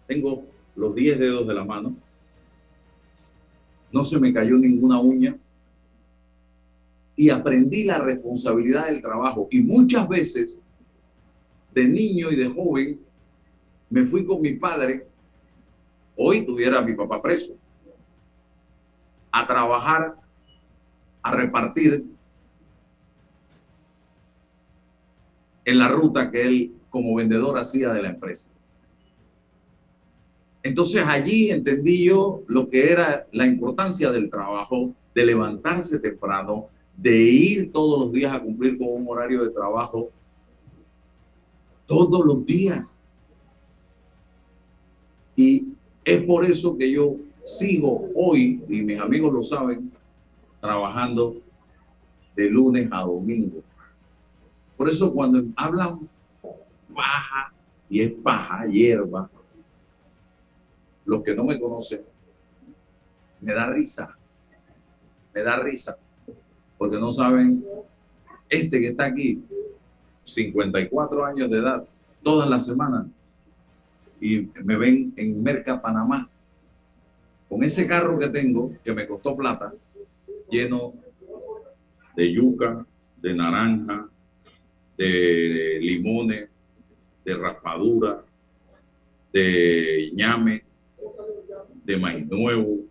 Tengo 0.06 0.44
los 0.74 0.94
10 0.94 1.18
dedos 1.18 1.46
de 1.46 1.54
la 1.54 1.64
mano. 1.64 1.94
No 3.92 4.04
se 4.04 4.18
me 4.18 4.32
cayó 4.32 4.56
ninguna 4.56 5.00
uña. 5.00 5.36
Y 7.20 7.28
aprendí 7.28 7.84
la 7.84 7.98
responsabilidad 7.98 8.86
del 8.86 9.02
trabajo. 9.02 9.46
Y 9.50 9.60
muchas 9.60 10.08
veces, 10.08 10.64
de 11.74 11.86
niño 11.86 12.30
y 12.30 12.36
de 12.36 12.48
joven, 12.48 12.98
me 13.90 14.04
fui 14.04 14.24
con 14.24 14.40
mi 14.40 14.54
padre. 14.54 15.06
Hoy 16.16 16.46
tuviera 16.46 16.80
mi 16.80 16.94
papá 16.94 17.20
preso. 17.20 17.58
A 19.30 19.46
trabajar, 19.46 20.16
a 21.20 21.34
repartir 21.34 22.06
en 25.66 25.78
la 25.78 25.88
ruta 25.88 26.30
que 26.30 26.40
él 26.40 26.72
como 26.88 27.16
vendedor 27.16 27.58
hacía 27.58 27.92
de 27.92 28.00
la 28.00 28.08
empresa. 28.08 28.50
Entonces 30.62 31.04
allí 31.06 31.50
entendí 31.50 32.02
yo 32.02 32.44
lo 32.46 32.70
que 32.70 32.90
era 32.90 33.26
la 33.30 33.44
importancia 33.44 34.10
del 34.10 34.30
trabajo, 34.30 34.94
de 35.14 35.26
levantarse 35.26 36.00
temprano, 36.00 36.68
de 37.00 37.16
ir 37.16 37.72
todos 37.72 37.98
los 37.98 38.12
días 38.12 38.34
a 38.34 38.40
cumplir 38.40 38.76
con 38.76 38.88
un 38.88 39.08
horario 39.08 39.42
de 39.42 39.50
trabajo, 39.50 40.10
todos 41.86 42.24
los 42.26 42.44
días. 42.44 43.00
Y 45.34 45.68
es 46.04 46.22
por 46.24 46.44
eso 46.44 46.76
que 46.76 46.92
yo 46.92 47.16
sigo 47.42 48.10
hoy, 48.14 48.62
y 48.68 48.82
mis 48.82 49.00
amigos 49.00 49.32
lo 49.32 49.42
saben, 49.42 49.90
trabajando 50.60 51.36
de 52.36 52.50
lunes 52.50 52.86
a 52.92 53.00
domingo. 53.00 53.62
Por 54.76 54.88
eso 54.88 55.10
cuando 55.12 55.42
hablan 55.56 56.06
paja, 56.94 57.50
y 57.88 58.02
es 58.02 58.12
paja, 58.12 58.66
hierba, 58.66 59.30
los 61.06 61.22
que 61.22 61.34
no 61.34 61.44
me 61.44 61.58
conocen, 61.58 62.02
me 63.40 63.54
da 63.54 63.68
risa, 63.68 64.18
me 65.34 65.42
da 65.42 65.56
risa, 65.56 65.98
porque 66.80 66.98
no 66.98 67.12
saben, 67.12 67.62
este 68.48 68.80
que 68.80 68.86
está 68.86 69.04
aquí, 69.04 69.44
54 70.24 71.26
años 71.26 71.50
de 71.50 71.58
edad, 71.58 71.84
todas 72.22 72.48
las 72.48 72.64
semanas, 72.64 73.06
y 74.18 74.48
me 74.64 74.78
ven 74.78 75.12
en 75.14 75.42
Merca, 75.42 75.82
Panamá, 75.82 76.26
con 77.50 77.62
ese 77.62 77.86
carro 77.86 78.18
que 78.18 78.28
tengo, 78.28 78.72
que 78.82 78.94
me 78.94 79.06
costó 79.06 79.36
plata, 79.36 79.74
lleno 80.48 80.94
de 82.16 82.32
yuca, 82.32 82.86
de 83.20 83.34
naranja, 83.34 84.08
de 84.96 85.80
limones, 85.82 86.48
de 87.26 87.36
raspadura, 87.36 88.24
de 89.34 90.12
ñame, 90.14 90.62
de 91.84 91.96
maíz 91.98 92.26
nuevo. 92.26 92.89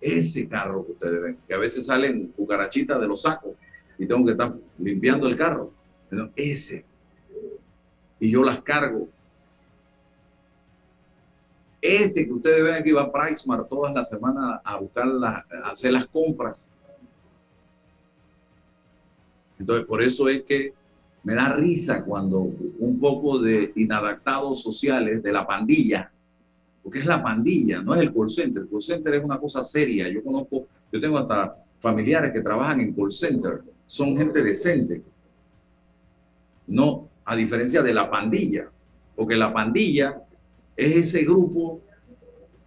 Ese 0.00 0.48
carro 0.48 0.84
que 0.86 0.92
ustedes 0.92 1.22
ven, 1.22 1.38
que 1.46 1.54
a 1.54 1.58
veces 1.58 1.86
salen 1.86 2.28
cucarachitas 2.36 3.00
de 3.00 3.06
los 3.06 3.22
sacos 3.22 3.52
y 3.98 4.06
tengo 4.06 4.24
que 4.24 4.32
estar 4.32 4.52
limpiando 4.78 5.26
el 5.28 5.36
carro. 5.36 5.72
Ese. 6.34 6.84
Y 8.18 8.30
yo 8.30 8.42
las 8.42 8.60
cargo. 8.62 9.08
Este 11.82 12.26
que 12.26 12.32
ustedes 12.32 12.62
ven 12.62 12.74
aquí 12.74 12.92
va 12.92 13.02
a 13.02 13.12
PriceMart 13.12 13.68
todas 13.68 13.94
las 13.94 14.08
semanas 14.08 14.60
a 14.62 14.76
buscar 14.76 15.06
a 15.06 15.70
hacer 15.70 15.92
las 15.92 16.06
compras 16.06 16.72
entonces, 19.60 19.86
por 19.86 20.02
eso 20.02 20.28
es 20.28 20.42
que 20.44 20.72
me 21.22 21.34
da 21.34 21.52
risa 21.52 22.02
cuando 22.02 22.40
un 22.40 22.98
poco 22.98 23.38
de 23.38 23.72
inadaptados 23.76 24.62
sociales 24.62 25.22
de 25.22 25.32
la 25.32 25.46
pandilla, 25.46 26.10
porque 26.82 27.00
es 27.00 27.06
la 27.06 27.22
pandilla, 27.22 27.82
no 27.82 27.94
es 27.94 28.00
el 28.00 28.12
call 28.12 28.28
center. 28.28 28.62
El 28.62 28.68
call 28.68 28.82
center 28.82 29.14
es 29.14 29.24
una 29.24 29.38
cosa 29.38 29.62
seria. 29.62 30.08
Yo 30.08 30.22
conozco, 30.22 30.66
yo 30.92 31.00
tengo 31.00 31.18
hasta 31.18 31.56
familiares 31.78 32.32
que 32.32 32.40
trabajan 32.40 32.80
en 32.80 32.94
call 32.94 33.10
center, 33.10 33.60
son 33.86 34.16
gente 34.16 34.42
decente. 34.42 35.02
No, 36.66 37.08
a 37.24 37.36
diferencia 37.36 37.82
de 37.82 37.94
la 37.94 38.10
pandilla, 38.10 38.70
porque 39.16 39.36
la 39.36 39.52
pandilla 39.52 40.22
es 40.76 40.96
ese 40.96 41.24
grupo 41.24 41.80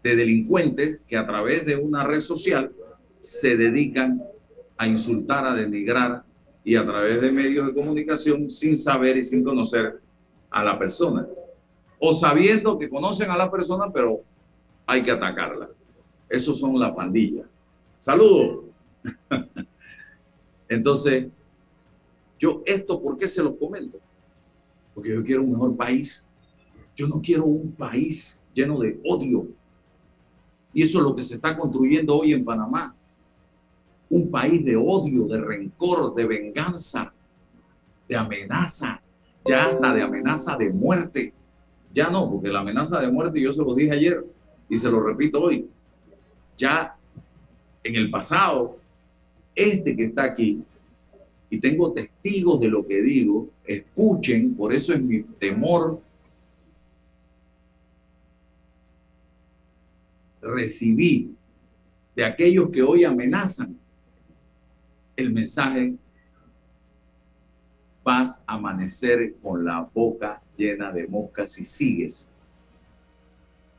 de 0.03 0.15
delincuentes 0.15 0.99
que 1.07 1.17
a 1.17 1.25
través 1.25 1.65
de 1.65 1.75
una 1.75 2.03
red 2.03 2.19
social 2.19 2.71
se 3.19 3.55
dedican 3.55 4.21
a 4.77 4.87
insultar, 4.87 5.45
a 5.45 5.55
denigrar, 5.55 6.23
y 6.63 6.75
a 6.75 6.85
través 6.85 7.21
de 7.21 7.31
medios 7.31 7.67
de 7.67 7.73
comunicación 7.73 8.49
sin 8.49 8.77
saber 8.77 9.17
y 9.17 9.23
sin 9.23 9.43
conocer 9.43 9.99
a 10.49 10.63
la 10.63 10.79
persona. 10.79 11.27
O 12.05 12.13
sabiendo 12.13 12.77
que 12.77 12.89
conocen 12.89 13.31
a 13.31 13.37
la 13.37 13.49
persona, 13.49 13.89
pero 13.89 14.23
hay 14.85 15.01
que 15.03 15.11
atacarla. 15.11 15.69
Esos 16.27 16.59
son 16.59 16.77
la 16.77 16.93
pandilla. 16.93 17.45
Saludos. 17.97 18.65
Entonces, 20.67 21.27
yo 22.37 22.61
esto, 22.65 23.01
¿por 23.01 23.17
qué 23.17 23.25
se 23.25 23.41
lo 23.41 23.57
comento? 23.57 23.99
Porque 24.93 25.15
yo 25.15 25.23
quiero 25.23 25.43
un 25.43 25.53
mejor 25.53 25.77
país. 25.77 26.27
Yo 26.93 27.07
no 27.07 27.21
quiero 27.21 27.45
un 27.45 27.71
país 27.71 28.43
lleno 28.53 28.79
de 28.79 28.99
odio. 29.05 29.47
Y 30.73 30.83
eso 30.83 30.97
es 30.97 31.05
lo 31.05 31.15
que 31.15 31.23
se 31.23 31.35
está 31.35 31.57
construyendo 31.57 32.17
hoy 32.17 32.33
en 32.33 32.43
Panamá 32.43 32.93
un 34.09 34.29
país 34.29 34.65
de 34.65 34.75
odio, 34.75 35.25
de 35.25 35.39
rencor, 35.39 36.13
de 36.15 36.25
venganza, 36.25 37.13
de 38.09 38.17
amenaza, 38.17 39.01
ya 39.45 39.69
hasta 39.69 39.93
de 39.93 40.01
amenaza 40.01 40.57
de 40.57 40.69
muerte. 40.69 41.33
Ya 41.93 42.09
no, 42.09 42.29
porque 42.29 42.49
la 42.49 42.59
amenaza 42.59 42.99
de 42.99 43.11
muerte, 43.11 43.39
yo 43.39 43.53
se 43.53 43.61
lo 43.61 43.75
dije 43.75 43.91
ayer 43.91 44.25
y 44.67 44.75
se 44.75 44.89
lo 44.89 44.99
repito 45.01 45.41
hoy, 45.41 45.69
ya 46.57 46.95
en 47.83 47.95
el 47.95 48.09
pasado, 48.09 48.77
este 49.55 49.95
que 49.95 50.05
está 50.05 50.23
aquí 50.23 50.63
y 51.49 51.59
tengo 51.59 51.93
testigos 51.93 52.59
de 52.59 52.67
lo 52.67 52.85
que 52.85 52.99
digo, 53.01 53.47
escuchen, 53.63 54.55
por 54.55 54.73
eso 54.73 54.91
es 54.93 55.01
mi 55.01 55.21
temor 55.21 56.01
recibí 60.41 61.35
de 62.15 62.25
aquellos 62.25 62.69
que 62.69 62.81
hoy 62.81 63.03
amenazan 63.03 63.77
el 65.15 65.31
mensaje, 65.31 65.93
vas 68.03 68.43
a 68.45 68.55
amanecer 68.55 69.35
con 69.41 69.63
la 69.63 69.87
boca 69.93 70.41
llena 70.57 70.91
de 70.91 71.07
moscas 71.07 71.51
si 71.51 71.63
sigues 71.63 72.29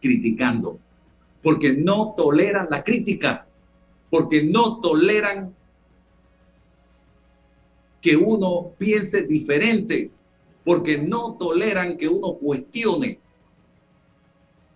criticando, 0.01 0.79
porque 1.43 1.73
no 1.73 2.15
toleran 2.17 2.69
la 2.71 2.85
crítica, 2.85 3.47
porque 4.11 4.43
no 4.43 4.81
toleran 4.81 5.55
que 8.01 8.17
uno 8.17 8.73
piense 8.77 9.23
diferente, 9.23 10.11
porque 10.63 10.99
no 10.99 11.37
toleran 11.39 11.97
que 11.97 12.07
uno 12.07 12.35
cuestione. 12.35 13.19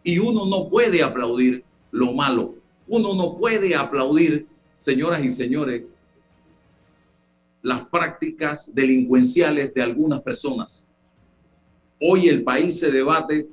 Y 0.03 0.19
uno 0.19 0.47
no 0.47 0.71
puede 0.71 1.03
aplaudir 1.03 1.63
lo 1.91 2.15
malo. 2.15 2.55
Uno 2.87 3.15
no 3.15 3.37
puede 3.37 3.75
aplaudir, 3.75 4.47
señoras 4.79 5.23
y 5.23 5.31
señores, 5.31 5.83
las 7.63 7.87
prácticas 7.89 8.73
delincuenciales 8.75 9.75
de 9.75 9.83
algunas 9.83 10.23
personas. 10.23 10.91
Hoy 12.01 12.29
el 12.29 12.45
país 12.45 12.79
se 12.79 12.91
debate 12.91 13.49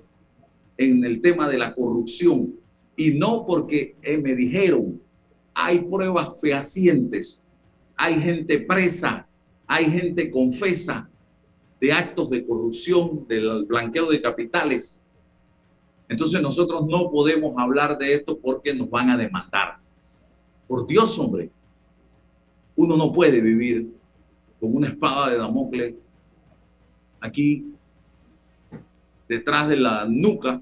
en 0.78 1.04
el 1.04 1.22
tema 1.22 1.48
de 1.48 1.58
la 1.58 1.74
corrupción 1.74 2.56
y 2.96 3.12
no 3.12 3.46
porque 3.46 3.96
eh, 4.02 4.18
me 4.18 4.36
dijeron, 4.36 5.02
hay 5.54 5.80
pruebas 5.80 6.40
fehacientes, 6.40 7.48
hay 7.96 8.16
gente 8.20 8.60
presa, 8.60 9.28
hay 9.66 9.86
gente 9.86 10.30
confesa 10.30 11.10
de 11.80 11.92
actos 11.92 12.30
de 12.30 12.46
corrupción, 12.46 13.26
del 13.28 13.66
blanqueo 13.66 14.10
de 14.10 14.22
capitales. 14.22 15.04
Entonces 16.08 16.42
nosotros 16.42 16.86
no 16.88 17.10
podemos 17.10 17.56
hablar 17.58 17.98
de 17.98 18.16
esto 18.16 18.38
porque 18.38 18.74
nos 18.74 18.90
van 18.90 19.10
a 19.10 19.18
demandar. 19.18 19.78
Por 20.68 20.86
Dios, 20.86 21.18
hombre, 21.20 21.50
uno 22.76 22.98
no 22.98 23.12
puede 23.12 23.42
vivir 23.42 23.94
con 24.60 24.76
una 24.76 24.88
espada 24.88 25.32
de 25.32 25.38
Damocles 25.38 25.96
aquí 27.20 27.66
detrás 29.28 29.68
de 29.68 29.78
la 29.78 30.06
nuca 30.08 30.62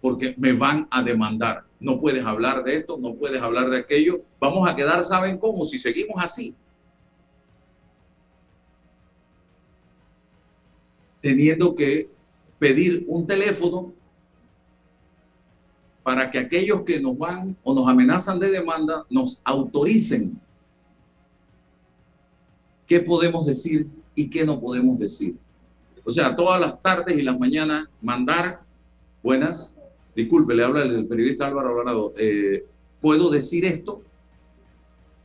porque 0.00 0.34
me 0.38 0.52
van 0.52 0.86
a 0.90 1.02
demandar. 1.02 1.64
No 1.78 2.00
puedes 2.00 2.24
hablar 2.24 2.64
de 2.64 2.76
esto, 2.76 2.98
no 2.98 3.14
puedes 3.14 3.40
hablar 3.40 3.70
de 3.70 3.78
aquello. 3.78 4.22
Vamos 4.38 4.68
a 4.68 4.74
quedar, 4.74 5.02
¿saben 5.04 5.38
cómo? 5.38 5.64
Si 5.64 5.78
seguimos 5.78 6.22
así. 6.22 6.54
Teniendo 11.20 11.74
que 11.74 12.08
pedir 12.58 13.04
un 13.08 13.26
teléfono 13.26 13.92
para 16.02 16.30
que 16.30 16.38
aquellos 16.38 16.82
que 16.82 16.98
nos 16.98 17.16
van 17.16 17.56
o 17.62 17.74
nos 17.74 17.88
amenazan 17.88 18.38
de 18.38 18.50
demanda 18.50 19.04
nos 19.10 19.42
autoricen 19.44 20.40
qué 22.90 22.98
podemos 22.98 23.46
decir 23.46 23.86
y 24.16 24.28
qué 24.28 24.44
no 24.44 24.58
podemos 24.58 24.98
decir. 24.98 25.36
O 26.04 26.10
sea, 26.10 26.34
todas 26.34 26.60
las 26.60 26.82
tardes 26.82 27.16
y 27.16 27.22
las 27.22 27.38
mañanas 27.38 27.88
mandar 28.02 28.62
buenas, 29.22 29.78
disculpe, 30.16 30.56
le 30.56 30.64
habla 30.64 30.82
el 30.82 31.06
periodista 31.06 31.46
Álvaro 31.46 31.68
Alvarado, 31.68 32.12
eh, 32.18 32.66
¿puedo 33.00 33.30
decir 33.30 33.64
esto? 33.64 34.02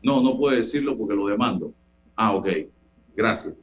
No, 0.04 0.22
no 0.22 0.38
puedo 0.38 0.56
decirlo 0.56 0.96
porque 0.96 1.16
lo 1.16 1.26
demando. 1.26 1.74
Ah, 2.16 2.36
ok, 2.36 2.48
gracias. 3.16 3.56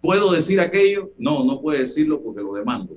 ¿Puedo 0.00 0.30
decir 0.30 0.60
aquello? 0.60 1.10
No, 1.18 1.44
no 1.44 1.60
puede 1.60 1.80
decirlo 1.80 2.22
porque 2.22 2.42
lo 2.42 2.54
demando. 2.54 2.96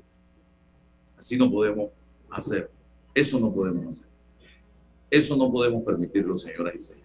Así 1.18 1.38
no 1.38 1.49
podemos 1.49 1.89
hacer. 2.30 2.70
Eso 3.16 3.39
no 3.39 3.51
podemos 3.51 3.88
hacer. 3.88 4.11
Eso 5.09 5.36
no 5.36 5.51
podemos 5.51 5.84
permitirlo, 5.84 6.38
señoras 6.38 6.76
y 6.76 6.82
señores. 6.82 7.05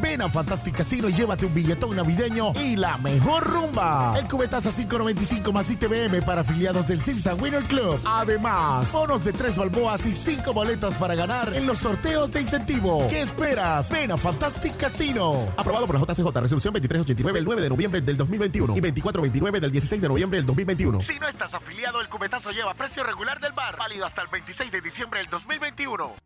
Ven 0.00 0.22
a 0.22 0.28
Fantastic 0.28 0.76
Casino 0.76 1.08
y 1.08 1.12
llévate 1.12 1.46
un 1.46 1.54
billetón 1.54 1.96
navideño 1.96 2.52
y 2.62 2.76
la 2.76 2.96
mejor 2.98 3.44
rumba. 3.44 4.18
El 4.18 4.28
cubetazo 4.28 4.70
595 4.70 5.52
más 5.52 5.70
ITBM 5.70 6.22
para 6.22 6.42
afiliados 6.42 6.86
del 6.86 7.02
Cirsa 7.02 7.34
Winner 7.34 7.64
Club. 7.64 7.98
Además, 8.04 8.92
bonos 8.92 9.24
de 9.24 9.32
3 9.32 9.56
balboas 9.58 10.06
y 10.06 10.12
5 10.12 10.52
boletos 10.52 10.94
para 10.94 11.14
ganar 11.14 11.52
en 11.54 11.66
los 11.66 11.78
sorteos 11.78 12.30
de 12.30 12.42
incentivo. 12.42 13.06
¿Qué 13.08 13.22
esperas? 13.22 13.90
Ven 13.90 14.12
a 14.12 14.16
Fantastic 14.16 14.76
Casino. 14.76 15.46
Aprobado 15.56 15.86
por 15.86 15.98
la 15.98 16.06
JCJ, 16.06 16.26
resolución 16.40 16.74
2389 16.74 17.38
el 17.38 17.44
9 17.44 17.62
de 17.62 17.68
noviembre 17.68 18.00
del 18.00 18.16
2021 18.16 18.76
y 18.76 18.80
2429 18.80 19.60
del 19.60 19.72
16 19.72 20.02
de 20.02 20.08
noviembre 20.08 20.38
del 20.38 20.46
2021. 20.46 21.00
Si 21.00 21.18
no 21.18 21.28
estás 21.28 21.54
afiliado, 21.54 22.00
el 22.00 22.08
cubetazo 22.08 22.50
lleva 22.50 22.74
precio 22.74 23.02
regular 23.02 23.40
del 23.40 23.52
bar, 23.52 23.76
válido 23.76 24.04
hasta 24.04 24.22
el 24.22 24.28
26 24.28 24.70
de 24.72 24.80
diciembre 24.80 25.20
del 25.20 25.30
2021. 25.30 26.25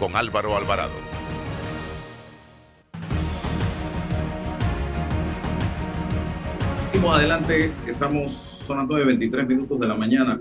con 0.00 0.16
Álvaro 0.16 0.56
Alvarado. 0.56 1.20
Adelante, 7.12 7.72
estamos, 7.86 8.30
son 8.30 8.78
las 8.78 8.86
9.23 8.86 9.46
minutos 9.46 9.80
de 9.80 9.88
la 9.88 9.94
mañana. 9.94 10.40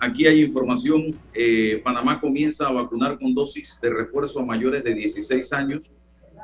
Aquí 0.00 0.26
hay 0.26 0.42
información, 0.42 1.14
eh, 1.32 1.80
Panamá 1.84 2.20
comienza 2.20 2.66
a 2.66 2.72
vacunar 2.72 3.18
con 3.18 3.32
dosis 3.34 3.78
de 3.80 3.90
refuerzo 3.90 4.40
a 4.40 4.44
mayores 4.44 4.82
de 4.82 4.94
16 4.94 5.52
años. 5.52 5.92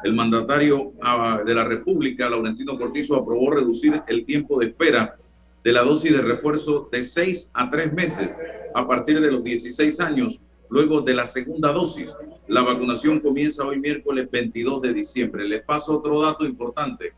El 0.04 0.14
mandatario 0.14 0.92
ah, 1.02 1.40
de 1.44 1.54
la 1.54 1.64
República, 1.64 2.28
Laurentino 2.30 2.78
Cortizo, 2.78 3.16
aprobó 3.16 3.50
reducir 3.50 4.00
el 4.06 4.24
tiempo 4.24 4.60
de 4.60 4.66
espera 4.66 5.16
de 5.64 5.72
la 5.72 5.82
dosis 5.82 6.12
de 6.12 6.22
refuerzo 6.22 6.88
de 6.92 7.02
6 7.02 7.50
a 7.54 7.68
3 7.70 7.92
meses 7.94 8.38
a 8.74 8.86
partir 8.86 9.20
de 9.20 9.32
los 9.32 9.42
16 9.42 9.98
años, 10.00 10.42
luego 10.70 11.00
de 11.00 11.14
la 11.14 11.26
segunda 11.26 11.72
dosis. 11.72 12.14
La 12.46 12.62
vacunación 12.62 13.20
comienza 13.20 13.64
hoy 13.64 13.78
miércoles 13.78 14.28
22 14.30 14.82
de 14.82 14.92
diciembre. 14.94 15.48
Les 15.48 15.62
paso 15.62 15.98
otro 15.98 16.22
dato 16.22 16.44
importante. 16.44 17.12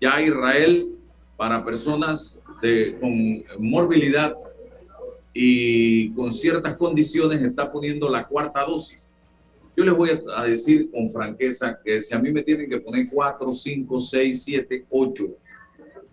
Ya 0.00 0.20
Israel, 0.20 0.88
para 1.36 1.64
personas 1.64 2.42
de, 2.60 2.98
con 3.00 3.44
morbilidad 3.58 4.34
y 5.32 6.10
con 6.10 6.32
ciertas 6.32 6.76
condiciones, 6.76 7.40
está 7.42 7.70
poniendo 7.70 8.08
la 8.08 8.26
cuarta 8.26 8.64
dosis. 8.64 9.14
Yo 9.76 9.84
les 9.84 9.94
voy 9.94 10.10
a 10.34 10.44
decir 10.44 10.90
con 10.90 11.10
franqueza 11.10 11.78
que 11.84 12.00
si 12.00 12.14
a 12.14 12.18
mí 12.18 12.32
me 12.32 12.42
tienen 12.42 12.68
que 12.68 12.80
poner 12.80 13.08
4, 13.10 13.52
5, 13.52 14.00
6, 14.00 14.42
7, 14.42 14.86
8, 14.88 15.24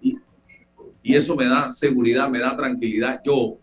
y, 0.01 0.17
y 1.01 1.15
eso 1.15 1.33
me 1.37 1.45
da 1.45 1.71
seguridad, 1.71 2.29
me 2.29 2.39
da 2.39 2.57
tranquilidad, 2.57 3.21
yo 3.23 3.57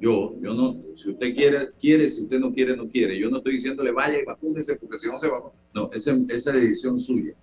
yo, 0.00 0.34
yo 0.40 0.54
no, 0.54 0.80
si 0.96 1.10
usted 1.10 1.34
quiere, 1.34 1.70
quiere, 1.78 2.08
si 2.08 2.22
usted 2.22 2.40
no 2.40 2.52
quiere, 2.52 2.74
no 2.74 2.88
quiere. 2.88 3.18
Yo 3.18 3.28
no 3.28 3.38
estoy 3.38 3.54
diciéndole 3.54 3.92
vaya 3.92 4.18
y 4.18 4.24
vacúnese 4.24 4.76
porque 4.76 4.98
si 4.98 5.08
no 5.08 5.20
se 5.20 5.28
va. 5.28 5.42
No, 5.74 5.90
esa, 5.92 6.16
esa 6.28 6.50
es 6.50 6.62
decisión 6.62 6.98
suya. 6.98 7.34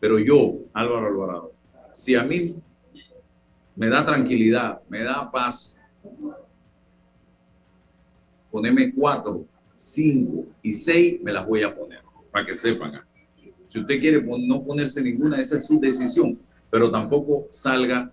Pero 0.00 0.18
yo, 0.18 0.58
Álvaro 0.72 1.06
Alvarado, 1.06 1.52
si 1.92 2.16
a 2.16 2.24
mí 2.24 2.56
me 3.76 3.88
da 3.88 4.04
tranquilidad, 4.04 4.80
me 4.88 5.04
da 5.04 5.30
paz, 5.30 5.80
ponerme 8.50 8.92
cuatro, 8.92 9.46
cinco 9.76 10.46
y 10.62 10.72
seis, 10.72 11.20
me 11.22 11.32
las 11.32 11.46
voy 11.46 11.62
a 11.62 11.74
poner, 11.74 12.00
para 12.30 12.44
que 12.44 12.54
sepan. 12.54 13.00
Si 13.66 13.78
usted 13.78 14.00
quiere 14.00 14.20
no 14.22 14.64
ponerse 14.64 15.00
ninguna, 15.00 15.40
esa 15.40 15.56
es 15.56 15.66
su 15.66 15.78
decisión, 15.80 16.38
pero 16.70 16.90
tampoco 16.90 17.46
salga 17.50 18.10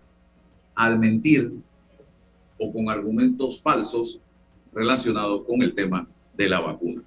al 0.76 0.98
mentir 1.00 1.52
o 2.62 2.72
con 2.72 2.90
argumentos 2.90 3.60
falsos 3.60 4.22
relacionados 4.72 5.44
con 5.46 5.64
el 5.64 5.74
tema 5.74 6.08
de 6.38 6.48
la 6.48 6.60
vacuna. 6.60 7.02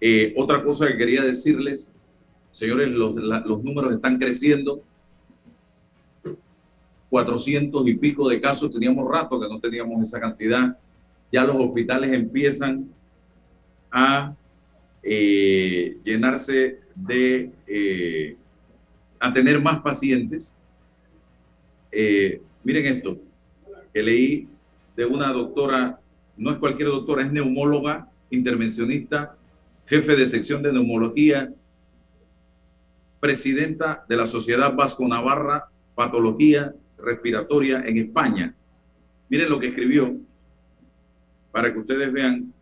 Eh, 0.00 0.32
otra 0.34 0.64
cosa 0.64 0.86
que 0.86 0.96
quería 0.96 1.22
decirles, 1.22 1.94
señores, 2.52 2.88
los, 2.88 3.14
números 3.62 3.92
están 3.92 4.18
creciendo. 4.18 4.82
400 7.10 7.86
y 7.86 7.94
pico 7.94 8.28
de 8.28 8.40
casos, 8.40 8.70
teníamos 8.72 9.08
rato 9.08 9.38
que 9.38 9.46
no 9.46 9.60
teníamos 9.60 10.02
esa 10.02 10.18
cantidad. 10.18 10.76
Ya 11.30 11.44
los 11.44 11.56
hospitales 11.56 12.10
empiezan 12.10 12.88
a 13.90 14.34
eh, 15.02 15.98
llenarse 16.02 16.80
de, 16.94 17.52
eh, 17.66 18.36
a 19.20 19.32
tener 19.32 19.60
más 19.60 19.80
pacientes. 19.80 20.58
miren 22.64 22.86
esto, 22.96 23.18
que 23.92 24.02
leí 24.02 24.48
de 24.96 25.06
una 25.06 25.32
doctora, 25.32 26.00
no 26.36 26.50
es 26.50 26.58
cualquier 26.58 26.88
doctora, 26.88 27.22
es 27.22 27.32
neumóloga, 27.32 28.10
intervencionista, 28.30 29.36
jefe 29.86 30.16
de 30.16 30.26
sección 30.26 30.62
de 30.62 30.72
neumología, 30.72 31.52
presidenta 33.20 34.04
de 34.08 34.16
la 34.16 34.26
Sociedad 34.26 34.74
Vasco 34.74 35.06
Navarra 35.08 35.68
Patología 35.94 36.74
Respiratoria 36.98 37.82
en 37.86 37.98
España. 37.98 38.54
Miren 39.28 39.48
lo 39.48 39.58
que 39.58 39.68
escribió, 39.68 40.16
para 41.50 41.72
que 41.72 41.78
ustedes 41.78 42.12
vean. 42.12 42.52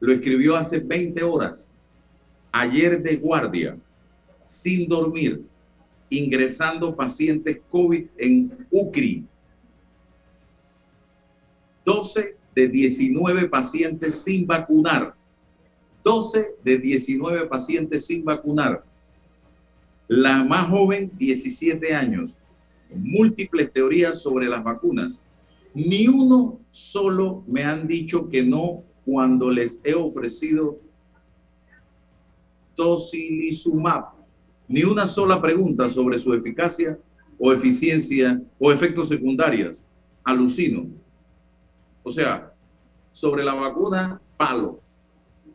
Lo 0.00 0.12
escribió 0.12 0.56
hace 0.56 0.80
20 0.80 1.22
horas, 1.22 1.74
ayer 2.50 3.02
de 3.02 3.16
guardia, 3.16 3.76
sin 4.42 4.88
dormir, 4.88 5.42
ingresando 6.10 6.96
pacientes 6.96 7.60
COVID 7.68 8.06
en 8.16 8.66
UCRI, 8.70 9.24
12 11.84 12.36
de 12.54 12.68
19 12.68 13.48
pacientes 13.48 14.22
sin 14.22 14.46
vacunar. 14.46 15.14
12 16.04 16.56
de 16.64 16.78
19 16.78 17.46
pacientes 17.46 18.06
sin 18.06 18.24
vacunar. 18.24 18.84
La 20.08 20.44
más 20.44 20.68
joven, 20.68 21.10
17 21.16 21.94
años. 21.94 22.38
Múltiples 22.94 23.72
teorías 23.72 24.20
sobre 24.20 24.48
las 24.48 24.62
vacunas. 24.62 25.24
Ni 25.74 26.06
uno 26.06 26.60
solo 26.70 27.42
me 27.46 27.64
han 27.64 27.86
dicho 27.86 28.28
que 28.28 28.42
no 28.42 28.82
cuando 29.04 29.50
les 29.50 29.80
he 29.84 29.94
ofrecido 29.94 30.78
tocilizumab. 32.74 34.10
Ni 34.68 34.82
una 34.84 35.06
sola 35.06 35.40
pregunta 35.40 35.88
sobre 35.88 36.18
su 36.18 36.34
eficacia 36.34 36.98
o 37.38 37.52
eficiencia 37.52 38.40
o 38.58 38.70
efectos 38.70 39.08
secundarios. 39.08 39.86
Alucino. 40.24 41.01
O 42.02 42.10
sea, 42.10 42.52
sobre 43.10 43.44
la 43.44 43.54
vacuna, 43.54 44.20
palo. 44.36 44.80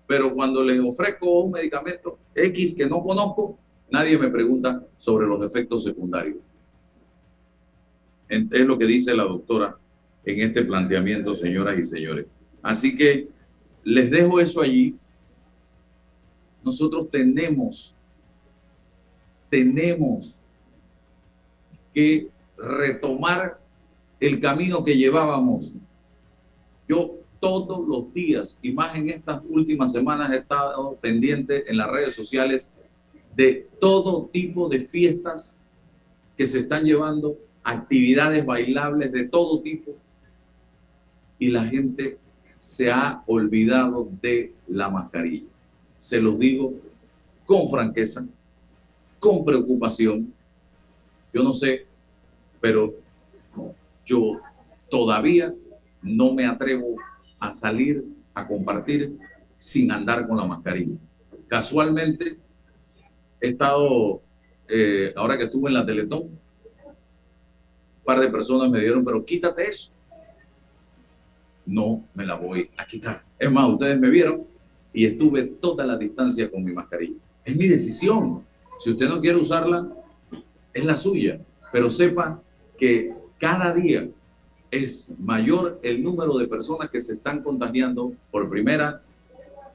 Pero 0.06 0.34
cuando 0.34 0.64
les 0.64 0.80
ofrezco 0.80 1.42
un 1.42 1.52
medicamento 1.52 2.18
X 2.34 2.76
que 2.76 2.86
no 2.86 3.04
conozco, 3.04 3.58
nadie 3.90 4.18
me 4.18 4.30
pregunta 4.30 4.84
sobre 4.98 5.28
los 5.28 5.44
efectos 5.46 5.84
secundarios. 5.84 6.38
Es 8.30 8.66
lo 8.66 8.78
que 8.78 8.86
dice 8.86 9.16
la 9.16 9.24
doctora 9.24 9.78
en 10.26 10.42
este 10.42 10.64
planteamiento, 10.64 11.34
señoras 11.34 11.80
y 11.80 11.84
señores. 11.86 12.26
Así 12.62 12.96
que 12.96 13.30
les 13.84 14.12
dejo 14.12 14.40
eso 14.40 14.62
allí. 14.62 14.96
Nosotros 16.64 17.10
tenemos, 17.10 17.96
tenemos 19.50 20.42
que 21.94 22.30
retomar 22.58 23.60
el 24.20 24.42
camino 24.42 24.84
que 24.84 24.98
llevábamos 24.98 25.74
yo 26.88 27.16
todos 27.40 27.88
los 27.88 28.14
días, 28.14 28.58
y 28.62 28.72
más 28.72 28.96
en 28.96 29.10
estas 29.10 29.42
últimas 29.48 29.92
semanas, 29.92 30.32
he 30.32 30.38
estado 30.38 30.96
pendiente 30.96 31.70
en 31.70 31.78
las 31.78 31.90
redes 31.90 32.16
sociales 32.16 32.72
de 33.36 33.68
todo 33.80 34.30
tipo 34.32 34.68
de 34.68 34.80
fiestas 34.80 35.60
que 36.36 36.48
se 36.48 36.60
están 36.60 36.84
llevando, 36.84 37.38
actividades 37.64 38.46
bailables 38.46 39.12
de 39.12 39.26
todo 39.26 39.62
tipo, 39.62 39.92
y 41.40 41.50
la 41.50 41.66
gente 41.66 42.18
se 42.58 42.90
ha 42.90 43.22
olvidado 43.28 44.10
de 44.22 44.54
la 44.68 44.90
mascarilla. 44.90 45.46
Se 45.98 46.20
los 46.20 46.40
digo 46.40 46.74
con 47.46 47.70
franqueza, 47.70 48.28
con 49.20 49.46
preocupación. 49.46 50.34
Yo 51.34 51.44
no 51.44 51.54
sé, 51.54 51.86
pero 52.60 52.94
yo 54.06 54.40
todavía 54.90 55.54
no 56.02 56.34
me 56.34 56.46
atrevo 56.46 56.96
a 57.40 57.52
salir 57.52 58.04
a 58.34 58.48
compartir 58.48 59.18
sin 59.58 59.92
andar 59.92 60.28
con 60.28 60.38
la 60.38 60.46
mascarilla. 60.46 60.96
Casualmente, 61.48 62.38
he 63.42 63.50
estado, 63.50 64.22
eh, 64.68 65.14
ahora 65.16 65.38
que 65.38 65.46
estuve 65.46 65.70
en 65.70 65.76
la 65.76 65.86
Teletón, 65.86 66.22
un 66.22 68.04
par 68.04 68.20
de 68.20 68.30
personas 68.30 68.70
me 68.70 68.80
dieron, 68.80 69.04
pero 69.04 69.24
quítate 69.24 69.68
eso. 69.68 69.94
no 71.66 72.02
me 72.14 72.26
la 72.26 72.36
voy 72.36 72.70
a 72.78 72.86
quitar. 72.86 73.24
Es 73.38 73.52
más, 73.52 73.70
ustedes 73.70 74.00
me 74.00 74.10
vieron 74.10 74.46
y 74.94 75.06
estuve 75.06 75.44
toda 75.44 75.86
la 75.86 75.98
distancia 75.98 76.50
con 76.50 76.64
mi 76.64 76.72
mascarilla. 76.72 77.20
Es 77.44 77.56
mi 77.56 77.68
decisión. 77.68 78.46
Si 78.80 78.92
usted 78.92 79.08
no 79.10 79.20
quiere 79.20 79.38
usarla, 79.38 79.86
es 80.74 80.86
la 80.86 80.96
suya. 80.96 81.40
Pero 81.72 81.90
sepa 81.90 82.42
que 82.78 83.14
cada 83.38 83.74
día 83.74 84.08
es 84.72 85.14
mayor 85.20 85.80
el 85.82 86.04
número 86.04 86.38
de 86.38 86.48
personas 86.48 86.90
que 86.90 87.00
se 87.00 87.14
están 87.14 87.42
contagiando 87.42 88.14
por 88.32 88.50
primera, 88.50 89.02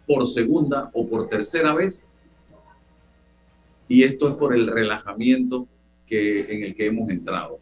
por 0.07 0.27
segunda 0.27 0.91
o 0.93 1.07
por 1.07 1.29
tercera 1.29 1.75
vez. 1.75 2.07
Y 3.89 4.03
esto 4.03 4.29
es 4.29 4.35
por 4.35 4.55
el 4.55 4.67
relajamiento 4.67 5.67
que, 6.07 6.41
en 6.41 6.65
el 6.65 6.75
que 6.75 6.87
hemos 6.87 7.09
entrado. 7.11 7.59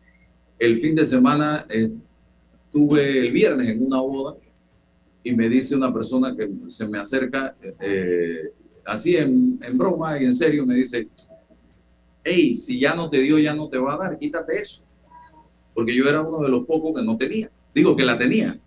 El 0.59 0.79
fin 0.79 0.95
de 0.95 1.05
semana 1.05 1.67
eh, 1.69 1.91
estuve 2.67 3.27
el 3.27 3.33
viernes 3.33 3.69
en 3.69 3.85
una 3.85 4.01
boda 4.01 4.37
y 5.23 5.33
me 5.33 5.49
dice 5.49 5.77
una 5.77 5.93
persona 5.93 6.35
que 6.37 6.49
se 6.69 6.87
me 6.87 6.99
acerca, 6.99 7.55
eh, 7.81 8.53
así 8.85 9.17
en, 9.17 9.59
en, 9.63 9.79
broma 9.79 10.21
y 10.21 10.25
en 10.25 10.33
serio, 10.33 10.65
me 10.65 10.75
dice, 10.75 11.09
hey, 12.25 12.55
si 12.55 12.81
ya 12.81 12.95
no 12.95 13.09
te 13.09 13.21
dio, 13.21 13.39
ya 13.39 13.55
no 13.55 13.69
te 13.69 13.79
va 13.79 13.95
a 13.95 13.99
dar, 13.99 14.19
quítate 14.19 14.59
eso. 14.59 14.85
Porque 15.81 15.97
yo 15.97 16.07
era 16.07 16.21
uno 16.21 16.43
de 16.43 16.51
los 16.51 16.67
pocos 16.67 16.95
que 16.95 17.03
no 17.03 17.17
tenía. 17.17 17.51
Digo 17.75 17.97
que 17.97 18.05
la 18.05 18.19
tenía. 18.19 18.61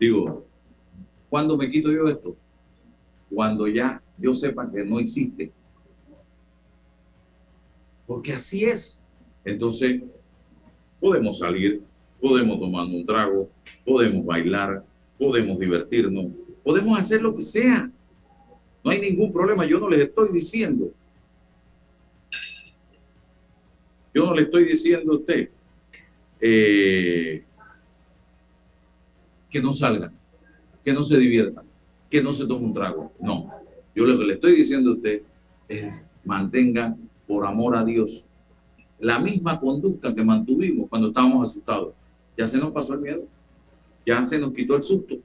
Digo, 0.00 0.46
¿cuándo 1.28 1.54
me 1.54 1.70
quito 1.70 1.92
yo 1.92 2.08
esto? 2.08 2.34
Cuando 3.28 3.68
ya 3.68 4.02
yo 4.16 4.32
sepa 4.32 4.66
que 4.72 4.82
no 4.86 4.98
existe. 4.98 5.52
Porque 8.06 8.32
así 8.32 8.64
es. 8.64 9.06
Entonces, 9.44 10.00
podemos 10.98 11.40
salir, 11.40 11.82
podemos 12.18 12.58
tomar 12.58 12.86
un 12.86 13.04
trago, 13.04 13.50
podemos 13.84 14.24
bailar, 14.24 14.82
podemos 15.18 15.58
divertirnos, 15.58 16.32
podemos 16.62 16.98
hacer 16.98 17.20
lo 17.20 17.36
que 17.36 17.42
sea. 17.42 17.90
No 18.82 18.90
hay 18.90 18.98
ningún 18.98 19.30
problema. 19.30 19.66
Yo 19.66 19.78
no 19.78 19.90
les 19.90 20.00
estoy 20.00 20.32
diciendo. 20.32 20.90
Yo 24.14 24.24
no 24.24 24.34
le 24.34 24.44
estoy 24.44 24.64
diciendo 24.64 25.12
a 25.12 25.16
usted 25.16 25.50
eh, 26.46 27.42
que 29.48 29.62
no 29.62 29.72
salgan, 29.72 30.12
que 30.84 30.92
no 30.92 31.02
se 31.02 31.16
diviertan, 31.16 31.64
que 32.10 32.22
no 32.22 32.34
se 32.34 32.46
tome 32.46 32.66
un 32.66 32.74
trago. 32.74 33.12
No. 33.18 33.50
Yo 33.94 34.04
lo 34.04 34.18
que 34.18 34.24
le 34.24 34.34
estoy 34.34 34.56
diciendo 34.56 34.90
a 34.90 34.94
usted 34.94 35.22
es 35.68 36.04
mantenga 36.22 36.94
por 37.26 37.46
amor 37.46 37.76
a 37.76 37.84
Dios 37.84 38.28
la 38.98 39.18
misma 39.18 39.58
conducta 39.58 40.14
que 40.14 40.22
mantuvimos 40.22 40.86
cuando 40.90 41.08
estábamos 41.08 41.48
asustados. 41.48 41.94
Ya 42.36 42.46
se 42.46 42.58
nos 42.58 42.72
pasó 42.72 42.92
el 42.92 43.00
miedo, 43.00 43.24
ya 44.04 44.22
se 44.22 44.38
nos 44.38 44.52
quitó 44.52 44.76
el 44.76 44.82
susto, 44.82 45.16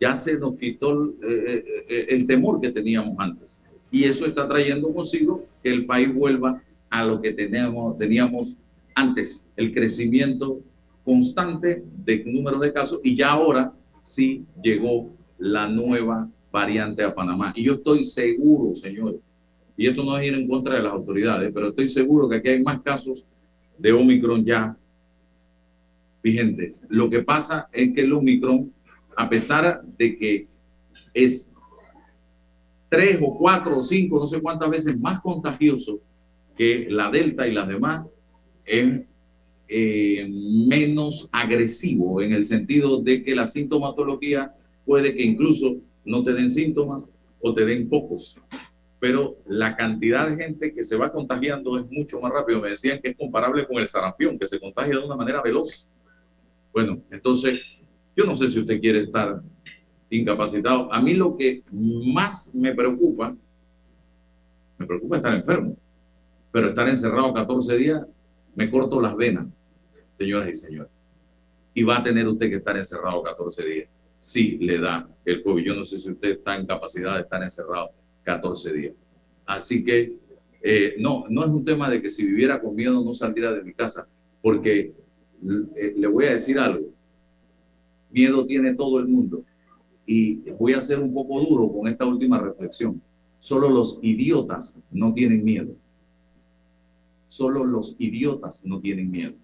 ya 0.00 0.16
se 0.16 0.38
nos 0.38 0.56
quitó 0.56 0.92
el, 0.92 1.10
eh, 1.28 1.84
eh, 1.88 2.06
el 2.08 2.26
temor 2.26 2.58
que 2.58 2.72
teníamos 2.72 3.14
antes. 3.18 3.62
Y 3.90 4.04
eso 4.04 4.24
está 4.24 4.48
trayendo 4.48 4.94
consigo 4.94 5.44
que 5.62 5.70
el 5.70 5.84
país 5.84 6.14
vuelva 6.14 6.62
a 6.88 7.04
lo 7.04 7.20
que 7.20 7.34
teníamos, 7.34 7.98
teníamos 7.98 8.56
antes, 8.94 9.50
el 9.56 9.72
crecimiento 9.72 10.60
constante 11.04 11.84
de 12.04 12.24
números 12.24 12.60
de 12.60 12.72
casos 12.72 13.00
y 13.02 13.14
ya 13.14 13.30
ahora 13.30 13.72
sí 14.00 14.44
llegó 14.62 15.10
la 15.38 15.68
nueva 15.68 16.28
variante 16.50 17.02
a 17.02 17.14
Panamá. 17.14 17.52
Y 17.56 17.64
yo 17.64 17.74
estoy 17.74 18.04
seguro, 18.04 18.74
señores, 18.74 19.20
y 19.76 19.86
esto 19.86 20.04
no 20.04 20.16
es 20.16 20.26
ir 20.26 20.34
en 20.34 20.48
contra 20.48 20.76
de 20.76 20.82
las 20.82 20.92
autoridades, 20.92 21.50
pero 21.52 21.68
estoy 21.68 21.88
seguro 21.88 22.28
que 22.28 22.36
aquí 22.36 22.48
hay 22.48 22.62
más 22.62 22.80
casos 22.82 23.26
de 23.76 23.92
Omicron 23.92 24.44
ya 24.44 24.76
vigentes. 26.22 26.86
Lo 26.88 27.10
que 27.10 27.22
pasa 27.22 27.68
es 27.72 27.92
que 27.92 28.02
el 28.02 28.12
Omicron, 28.12 28.72
a 29.16 29.28
pesar 29.28 29.82
de 29.98 30.16
que 30.16 30.46
es 31.12 31.52
tres 32.88 33.18
o 33.20 33.36
cuatro 33.36 33.78
o 33.78 33.80
cinco, 33.80 34.20
no 34.20 34.26
sé 34.26 34.40
cuántas 34.40 34.70
veces 34.70 34.98
más 34.98 35.20
contagioso 35.20 36.00
que 36.56 36.86
la 36.88 37.10
Delta 37.10 37.46
y 37.46 37.52
las 37.52 37.66
demás, 37.66 38.06
es 38.64 39.02
eh, 39.68 40.28
menos 40.28 41.28
agresivo 41.32 42.20
en 42.20 42.32
el 42.32 42.44
sentido 42.44 43.02
de 43.02 43.22
que 43.22 43.34
la 43.34 43.46
sintomatología 43.46 44.54
puede 44.84 45.14
que 45.14 45.22
incluso 45.22 45.76
no 46.04 46.22
te 46.22 46.32
den 46.34 46.50
síntomas 46.50 47.06
o 47.40 47.54
te 47.54 47.64
den 47.64 47.88
pocos 47.88 48.38
pero 49.04 49.36
la 49.44 49.76
cantidad 49.76 50.30
de 50.30 50.42
gente 50.42 50.72
que 50.72 50.82
se 50.82 50.96
va 50.96 51.12
contagiando 51.12 51.78
es 51.78 51.84
mucho 51.90 52.18
más 52.22 52.32
rápido. 52.32 52.58
Me 52.62 52.70
decían 52.70 53.02
que 53.02 53.10
es 53.10 53.16
comparable 53.18 53.66
con 53.66 53.76
el 53.76 53.86
sarampión, 53.86 54.38
que 54.38 54.46
se 54.46 54.58
contagia 54.58 54.98
de 54.98 55.04
una 55.04 55.14
manera 55.14 55.42
veloz. 55.42 55.92
Bueno, 56.72 57.02
entonces, 57.10 57.78
yo 58.16 58.24
no 58.24 58.34
sé 58.34 58.48
si 58.48 58.60
usted 58.60 58.80
quiere 58.80 59.02
estar 59.02 59.42
incapacitado. 60.08 60.90
A 60.90 61.02
mí 61.02 61.12
lo 61.12 61.36
que 61.36 61.62
más 61.70 62.54
me 62.54 62.74
preocupa, 62.74 63.36
me 64.78 64.86
preocupa 64.86 65.16
estar 65.16 65.34
enfermo, 65.34 65.76
pero 66.50 66.70
estar 66.70 66.88
encerrado 66.88 67.34
14 67.34 67.76
días, 67.76 68.06
me 68.54 68.70
corto 68.70 69.00
las 69.00 69.16
venas, 69.16 69.46
señoras 70.12 70.48
y 70.50 70.54
señores. 70.54 70.90
Y 71.74 71.82
va 71.82 71.98
a 71.98 72.02
tener 72.02 72.26
usted 72.28 72.48
que 72.48 72.56
estar 72.56 72.76
encerrado 72.76 73.22
14 73.22 73.64
días. 73.64 73.88
Sí, 74.18 74.58
le 74.58 74.78
da 74.78 75.08
el 75.24 75.42
COVID. 75.42 75.64
Yo 75.64 75.74
no 75.74 75.84
sé 75.84 75.98
si 75.98 76.10
usted 76.10 76.30
está 76.30 76.56
en 76.56 76.66
capacidad 76.66 77.16
de 77.16 77.22
estar 77.22 77.42
encerrado 77.42 77.90
14 78.22 78.72
días. 78.72 78.94
Así 79.44 79.84
que 79.84 80.16
eh, 80.62 80.94
no, 80.98 81.26
no 81.28 81.44
es 81.44 81.50
un 81.50 81.64
tema 81.64 81.90
de 81.90 82.00
que 82.00 82.08
si 82.08 82.24
viviera 82.24 82.60
con 82.60 82.74
miedo 82.74 83.04
no 83.04 83.12
saliera 83.12 83.52
de 83.52 83.62
mi 83.62 83.74
casa, 83.74 84.08
porque 84.40 84.94
eh, 85.76 85.94
le 85.96 86.06
voy 86.06 86.26
a 86.26 86.30
decir 86.30 86.58
algo. 86.58 86.88
Miedo 88.10 88.46
tiene 88.46 88.74
todo 88.74 88.98
el 88.98 89.06
mundo. 89.06 89.44
Y 90.06 90.36
voy 90.52 90.74
a 90.74 90.80
ser 90.80 91.00
un 91.00 91.12
poco 91.12 91.40
duro 91.40 91.70
con 91.72 91.88
esta 91.88 92.06
última 92.06 92.38
reflexión. 92.38 93.02
Solo 93.38 93.68
los 93.68 93.98
idiotas 94.02 94.80
no 94.90 95.12
tienen 95.12 95.44
miedo. 95.44 95.74
Solo 97.34 97.64
los 97.64 97.96
idiotas 97.98 98.64
no 98.64 98.78
tienen 98.78 99.10
miedo. 99.10 99.34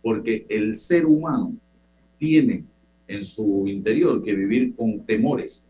Porque 0.00 0.46
el 0.48 0.76
ser 0.76 1.06
humano 1.06 1.54
tiene 2.18 2.62
en 3.08 3.24
su 3.24 3.66
interior 3.66 4.22
que 4.22 4.32
vivir 4.32 4.76
con 4.76 5.04
temores 5.04 5.68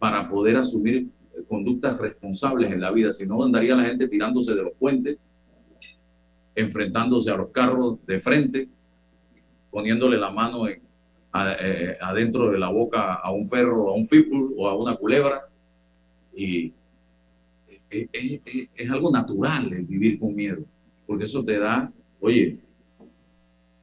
para 0.00 0.28
poder 0.28 0.56
asumir 0.56 1.06
conductas 1.46 1.96
responsables 1.96 2.72
en 2.72 2.80
la 2.80 2.90
vida, 2.90 3.12
si 3.12 3.24
no 3.24 3.44
andaría 3.44 3.76
la 3.76 3.84
gente 3.84 4.08
tirándose 4.08 4.52
de 4.52 4.64
los 4.64 4.72
puentes, 4.72 5.16
enfrentándose 6.56 7.30
a 7.30 7.36
los 7.36 7.50
carros 7.50 8.04
de 8.04 8.20
frente, 8.20 8.68
poniéndole 9.70 10.18
la 10.18 10.30
mano 10.30 10.66
en, 10.66 10.82
eh, 11.60 11.96
adentro 12.00 12.50
de 12.50 12.58
la 12.58 12.70
boca 12.70 13.14
a 13.14 13.30
un 13.30 13.48
perro, 13.48 13.90
a 13.90 13.94
un 13.94 14.08
pitbull 14.08 14.54
o 14.56 14.68
a 14.68 14.76
una 14.76 14.96
culebra. 14.96 15.42
Y 16.34 16.72
es, 18.12 18.90
algo 18.90 19.10
natural 19.10 19.72
el 19.72 19.84
vivir 19.84 20.18
con 20.18 20.34
miedo, 20.34 20.64
porque 21.06 21.24
eso 21.24 21.44
te 21.44 21.58
da, 21.58 21.92
oye, 22.20 22.58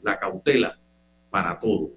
la 0.01 0.19
cautela 0.19 0.77
para 1.29 1.59
todo. 1.59 1.91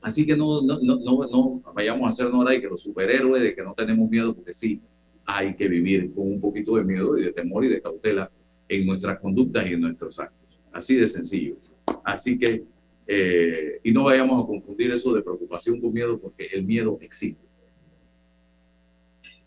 Así 0.00 0.26
que 0.26 0.36
no, 0.36 0.62
no, 0.62 0.80
no, 0.80 0.98
no, 0.98 1.62
vayamos 1.74 2.06
a 2.06 2.08
hacernos 2.08 2.34
ahora 2.34 2.52
de 2.52 2.60
que 2.60 2.68
los 2.68 2.82
superhéroes, 2.82 3.42
de 3.42 3.54
que 3.54 3.62
no 3.62 3.74
tenemos 3.74 4.10
miedo, 4.10 4.34
porque 4.34 4.52
sí, 4.52 4.80
hay 5.24 5.54
que 5.54 5.68
vivir 5.68 6.12
con 6.12 6.26
un 6.26 6.40
poquito 6.40 6.76
de 6.76 6.84
miedo 6.84 7.16
y 7.16 7.22
de 7.22 7.32
temor 7.32 7.64
y 7.64 7.68
de 7.68 7.80
cautela 7.80 8.30
en 8.68 8.86
nuestras 8.86 9.20
conductas 9.20 9.66
y 9.66 9.74
en 9.74 9.80
nuestros 9.80 10.18
actos. 10.18 10.58
Así 10.72 10.96
de 10.96 11.06
sencillo. 11.06 11.56
Así 12.02 12.38
que, 12.38 12.64
eh, 13.06 13.80
y 13.84 13.92
no 13.92 14.04
vayamos 14.04 14.42
a 14.42 14.46
confundir 14.46 14.90
eso 14.90 15.12
de 15.12 15.22
preocupación 15.22 15.80
con 15.80 15.92
miedo, 15.92 16.18
porque 16.18 16.46
el 16.46 16.64
miedo 16.64 16.98
existe. 17.00 17.44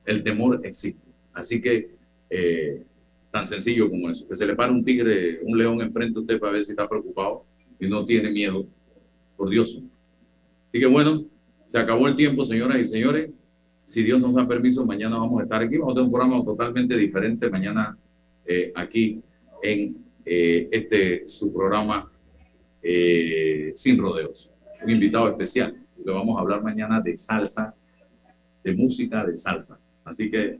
El 0.05 0.23
temor 0.23 0.61
existe. 0.63 1.09
Así 1.33 1.61
que, 1.61 1.89
eh, 2.29 2.83
tan 3.31 3.47
sencillo 3.47 3.89
como 3.89 4.09
eso, 4.09 4.27
que 4.27 4.35
se 4.35 4.45
le 4.45 4.55
para 4.55 4.71
un 4.71 4.83
tigre, 4.83 5.39
un 5.43 5.57
león 5.57 5.81
enfrente 5.81 6.17
a 6.17 6.21
usted 6.21 6.39
para 6.39 6.53
ver 6.53 6.63
si 6.63 6.71
está 6.71 6.87
preocupado 6.87 7.45
y 7.79 7.87
no 7.87 8.05
tiene 8.05 8.31
miedo, 8.31 8.65
por 9.35 9.49
Dios. 9.49 9.81
Así 10.69 10.79
que 10.79 10.85
bueno, 10.85 11.25
se 11.65 11.77
acabó 11.77 12.07
el 12.07 12.15
tiempo, 12.15 12.43
señoras 12.43 12.79
y 12.79 12.85
señores 12.85 13.29
si 13.85 14.01
Dios 14.01 14.19
nos 14.19 14.33
da 14.33 14.47
permiso, 14.47 14.83
mañana 14.83 15.19
vamos 15.19 15.39
a 15.39 15.43
estar 15.43 15.61
aquí. 15.61 15.77
Vamos 15.77 15.91
a 15.91 15.95
tener 15.95 16.05
un 16.07 16.11
programa 16.11 16.43
totalmente 16.43 16.97
diferente 16.97 17.51
mañana 17.51 17.95
eh, 18.43 18.71
aquí 18.73 19.21
en 19.61 19.95
eh, 20.25 20.67
este 20.71 21.27
su 21.27 21.53
programa 21.53 22.11
eh, 22.81 23.71
Sin 23.75 23.99
Rodeos. 23.99 24.51
Un 24.83 24.89
invitado 24.89 25.29
especial. 25.29 25.75
Le 26.03 26.11
vamos 26.11 26.35
a 26.35 26.41
hablar 26.41 26.63
mañana 26.63 26.99
de 26.99 27.15
salsa, 27.15 27.75
de 28.63 28.73
música 28.73 29.23
de 29.23 29.35
salsa. 29.35 29.79
Así 30.03 30.31
que 30.31 30.59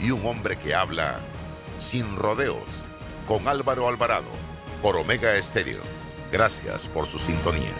y 0.00 0.10
un 0.10 0.24
hombre 0.26 0.56
que 0.56 0.74
habla 0.74 1.18
sin 1.78 2.16
rodeos 2.16 2.84
con 3.26 3.48
Álvaro 3.48 3.88
Alvarado 3.88 4.30
por 4.82 4.96
Omega 4.96 5.34
Estéreo. 5.36 5.82
Gracias 6.30 6.88
por 6.88 7.06
su 7.06 7.18
sintonía. 7.18 7.72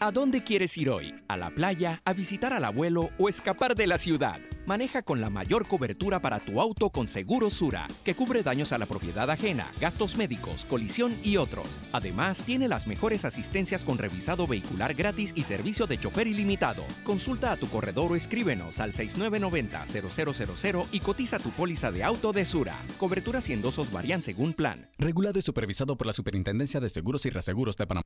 ¿A 0.00 0.12
dónde 0.12 0.44
quieres 0.44 0.76
ir 0.76 0.90
hoy? 0.90 1.14
¿A 1.26 1.36
la 1.36 1.50
playa? 1.50 2.00
¿A 2.04 2.12
visitar 2.12 2.52
al 2.52 2.64
abuelo 2.64 3.10
o 3.18 3.28
escapar 3.28 3.74
de 3.74 3.88
la 3.88 3.98
ciudad? 3.98 4.40
Maneja 4.68 5.00
con 5.00 5.20
la 5.22 5.30
mayor 5.30 5.66
cobertura 5.66 6.20
para 6.20 6.40
tu 6.40 6.60
auto 6.60 6.90
con 6.90 7.08
Seguro 7.08 7.48
Sura, 7.48 7.88
que 8.04 8.14
cubre 8.14 8.42
daños 8.42 8.74
a 8.74 8.78
la 8.78 8.84
propiedad 8.84 9.30
ajena, 9.30 9.72
gastos 9.80 10.18
médicos, 10.18 10.66
colisión 10.66 11.18
y 11.24 11.38
otros. 11.38 11.66
Además, 11.92 12.42
tiene 12.42 12.68
las 12.68 12.86
mejores 12.86 13.24
asistencias 13.24 13.82
con 13.82 13.96
revisado 13.96 14.46
vehicular 14.46 14.92
gratis 14.92 15.32
y 15.34 15.44
servicio 15.44 15.86
de 15.86 15.98
chofer 15.98 16.26
ilimitado. 16.26 16.84
Consulta 17.02 17.52
a 17.52 17.56
tu 17.56 17.66
corredor 17.70 18.12
o 18.12 18.14
escríbenos 18.14 18.78
al 18.78 18.92
6990-0000 18.92 20.84
y 20.92 21.00
cotiza 21.00 21.38
tu 21.38 21.48
póliza 21.52 21.90
de 21.90 22.04
auto 22.04 22.34
de 22.34 22.44
Sura. 22.44 22.76
Coberturas 22.98 23.48
y 23.48 23.54
endosos 23.54 23.90
varían 23.90 24.20
según 24.20 24.52
plan. 24.52 24.90
Regulado 24.98 25.38
y 25.38 25.42
supervisado 25.42 25.96
por 25.96 26.06
la 26.06 26.12
Superintendencia 26.12 26.78
de 26.78 26.90
Seguros 26.90 27.24
y 27.24 27.30
Reaseguros 27.30 27.78
de 27.78 27.86
Panamá. 27.86 28.04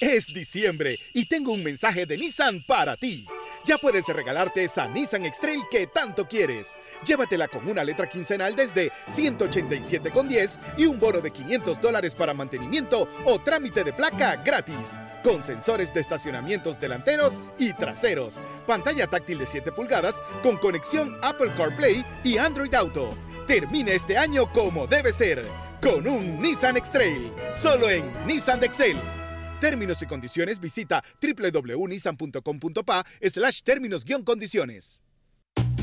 Es 0.00 0.32
diciembre 0.32 0.96
y 1.14 1.26
tengo 1.26 1.52
un 1.52 1.64
mensaje 1.64 2.06
de 2.06 2.16
Nissan 2.16 2.62
para 2.68 2.96
ti. 2.96 3.26
Ya 3.64 3.76
puedes 3.78 4.06
regalarte 4.06 4.64
esa 4.64 4.86
Nissan 4.86 5.26
X-Trail 5.26 5.62
que 5.70 5.86
tanto 5.86 6.26
quieres. 6.26 6.76
Llévatela 7.04 7.48
con 7.48 7.68
una 7.68 7.84
letra 7.84 8.08
quincenal 8.08 8.56
desde 8.56 8.90
187,10 9.08 10.58
y 10.76 10.86
un 10.86 10.98
bono 10.98 11.20
de 11.20 11.30
500 11.30 11.80
dólares 11.80 12.14
para 12.14 12.34
mantenimiento 12.34 13.08
o 13.24 13.38
trámite 13.38 13.84
de 13.84 13.92
placa 13.92 14.36
gratis. 14.36 14.98
Con 15.22 15.42
sensores 15.42 15.92
de 15.92 16.00
estacionamientos 16.00 16.80
delanteros 16.80 17.42
y 17.58 17.72
traseros. 17.72 18.42
Pantalla 18.66 19.06
táctil 19.06 19.38
de 19.38 19.46
7 19.46 19.72
pulgadas 19.72 20.22
con 20.42 20.56
conexión 20.56 21.16
Apple 21.22 21.52
CarPlay 21.56 22.04
y 22.24 22.38
Android 22.38 22.74
Auto. 22.74 23.10
Termina 23.46 23.92
este 23.92 24.16
año 24.16 24.52
como 24.52 24.86
debe 24.86 25.12
ser. 25.12 25.44
Con 25.82 26.06
un 26.06 26.40
Nissan 26.40 26.76
X-Trail. 26.76 27.32
Solo 27.52 27.88
en 27.90 28.10
Nissan 28.26 28.60
de 28.60 28.66
Excel. 28.66 29.17
Términos 29.60 30.02
y 30.02 30.06
condiciones 30.06 30.60
visita 30.60 31.02
www.nissan.com.pa 31.20 33.06
slash 33.22 33.62
términos 33.62 34.04
guion 34.04 34.22
condiciones. 34.22 35.02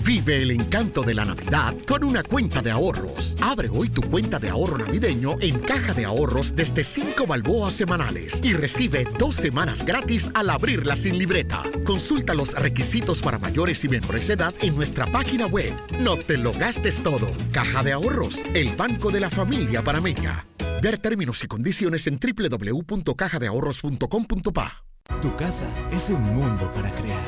Vive 0.05 0.43
el 0.43 0.51
encanto 0.51 1.01
de 1.01 1.15
la 1.15 1.26
Navidad 1.26 1.73
con 1.88 2.03
una 2.03 2.21
cuenta 2.21 2.61
de 2.61 2.69
ahorros. 2.69 3.36
Abre 3.41 3.69
hoy 3.69 3.89
tu 3.89 4.03
cuenta 4.03 4.38
de 4.38 4.49
ahorro 4.49 4.78
navideño 4.78 5.36
en 5.41 5.59
Caja 5.61 5.95
de 5.95 6.05
Ahorros 6.05 6.55
desde 6.55 6.84
5 6.84 7.26
balboas 7.26 7.73
semanales 7.73 8.39
y 8.43 8.53
recibe 8.53 9.07
dos 9.17 9.36
semanas 9.36 9.84
gratis 9.84 10.30
al 10.36 10.51
abrirla 10.51 10.95
sin 10.95 11.17
libreta. 11.17 11.63
Consulta 11.84 12.36
los 12.36 12.53
requisitos 12.53 13.23
para 13.23 13.39
mayores 13.39 13.84
y 13.84 13.89
menores 13.89 14.28
de 14.28 14.36
edad 14.36 14.53
en 14.61 14.76
nuestra 14.76 15.11
página 15.11 15.47
web. 15.47 15.73
No 15.99 16.17
te 16.17 16.38
lo 16.38 16.53
gastes 16.53 17.01
todo. 17.01 17.26
Caja 17.51 17.82
de 17.82 17.93
Ahorros, 17.93 18.43
el 18.53 18.76
banco 18.76 19.09
de 19.09 19.21
la 19.21 19.32
familia 19.32 19.82
panameña. 19.82 20.45
Ver 20.82 20.97
términos 20.97 21.43
y 21.43 21.47
condiciones 21.47 22.07
en 22.07 22.19
www.cajadeahorros.com.pa. 22.19 24.84
Tu 25.21 25.36
casa 25.36 25.67
es 25.91 26.09
un 26.09 26.21
mundo 26.21 26.71
para 26.73 26.95
crear, 26.95 27.21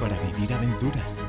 para 0.00 0.18
vivir 0.20 0.52
aventuras, 0.52 1.20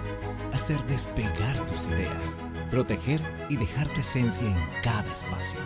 hacer 0.51 0.83
despegar 0.87 1.63
tus 1.67 1.87
ideas, 1.87 2.39
proteger 2.71 3.21
y 3.49 3.57
dejar 3.57 3.87
tu 3.89 4.01
esencia 4.01 4.47
en 4.47 4.57
cada 4.83 5.11
espacio. 5.11 5.59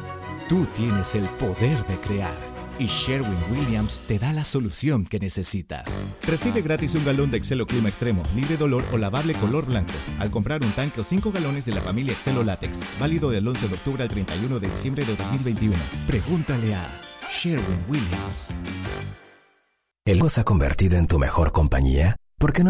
Tú 0.47 0.65
tienes 0.67 1.15
el 1.15 1.27
poder 1.37 1.85
de 1.87 1.99
crear 2.01 2.58
y 2.79 2.85
Sherwin 2.87 3.37
Williams 3.51 4.01
te 4.07 4.17
da 4.17 4.33
la 4.33 4.43
solución 4.43 5.05
que 5.05 5.19
necesitas. 5.19 5.99
Recibe 6.25 6.61
gratis 6.61 6.95
un 6.95 7.05
galón 7.05 7.29
de 7.29 7.37
Excelo 7.37 7.67
Clima 7.67 7.89
Extremo, 7.89 8.23
libre 8.35 8.57
de 8.57 8.63
olor 8.63 8.83
o 8.91 8.97
lavable 8.97 9.33
color 9.33 9.65
blanco 9.65 9.93
al 10.17 10.31
comprar 10.31 10.63
un 10.63 10.71
tanque 10.71 11.01
o 11.01 11.03
5 11.03 11.31
galones 11.31 11.65
de 11.65 11.73
la 11.73 11.81
familia 11.81 12.13
Excelo 12.13 12.43
Látex, 12.43 12.79
válido 12.99 13.29
del 13.29 13.47
11 13.47 13.67
de 13.67 13.73
octubre 13.75 14.03
al 14.03 14.09
31 14.09 14.59
de 14.59 14.69
diciembre 14.69 15.05
de 15.05 15.15
2021. 15.15 15.75
Pregúntale 16.07 16.73
a 16.73 16.89
Sherwin 17.29 17.85
Williams. 17.87 18.53
¿El 20.05 20.27
se 20.29 20.41
ha 20.41 20.43
convertido 20.43 20.97
en 20.97 21.07
tu 21.07 21.19
mejor 21.19 21.51
compañía? 21.51 22.15
¿Por 22.39 22.53
qué 22.53 22.63
no 22.63 22.67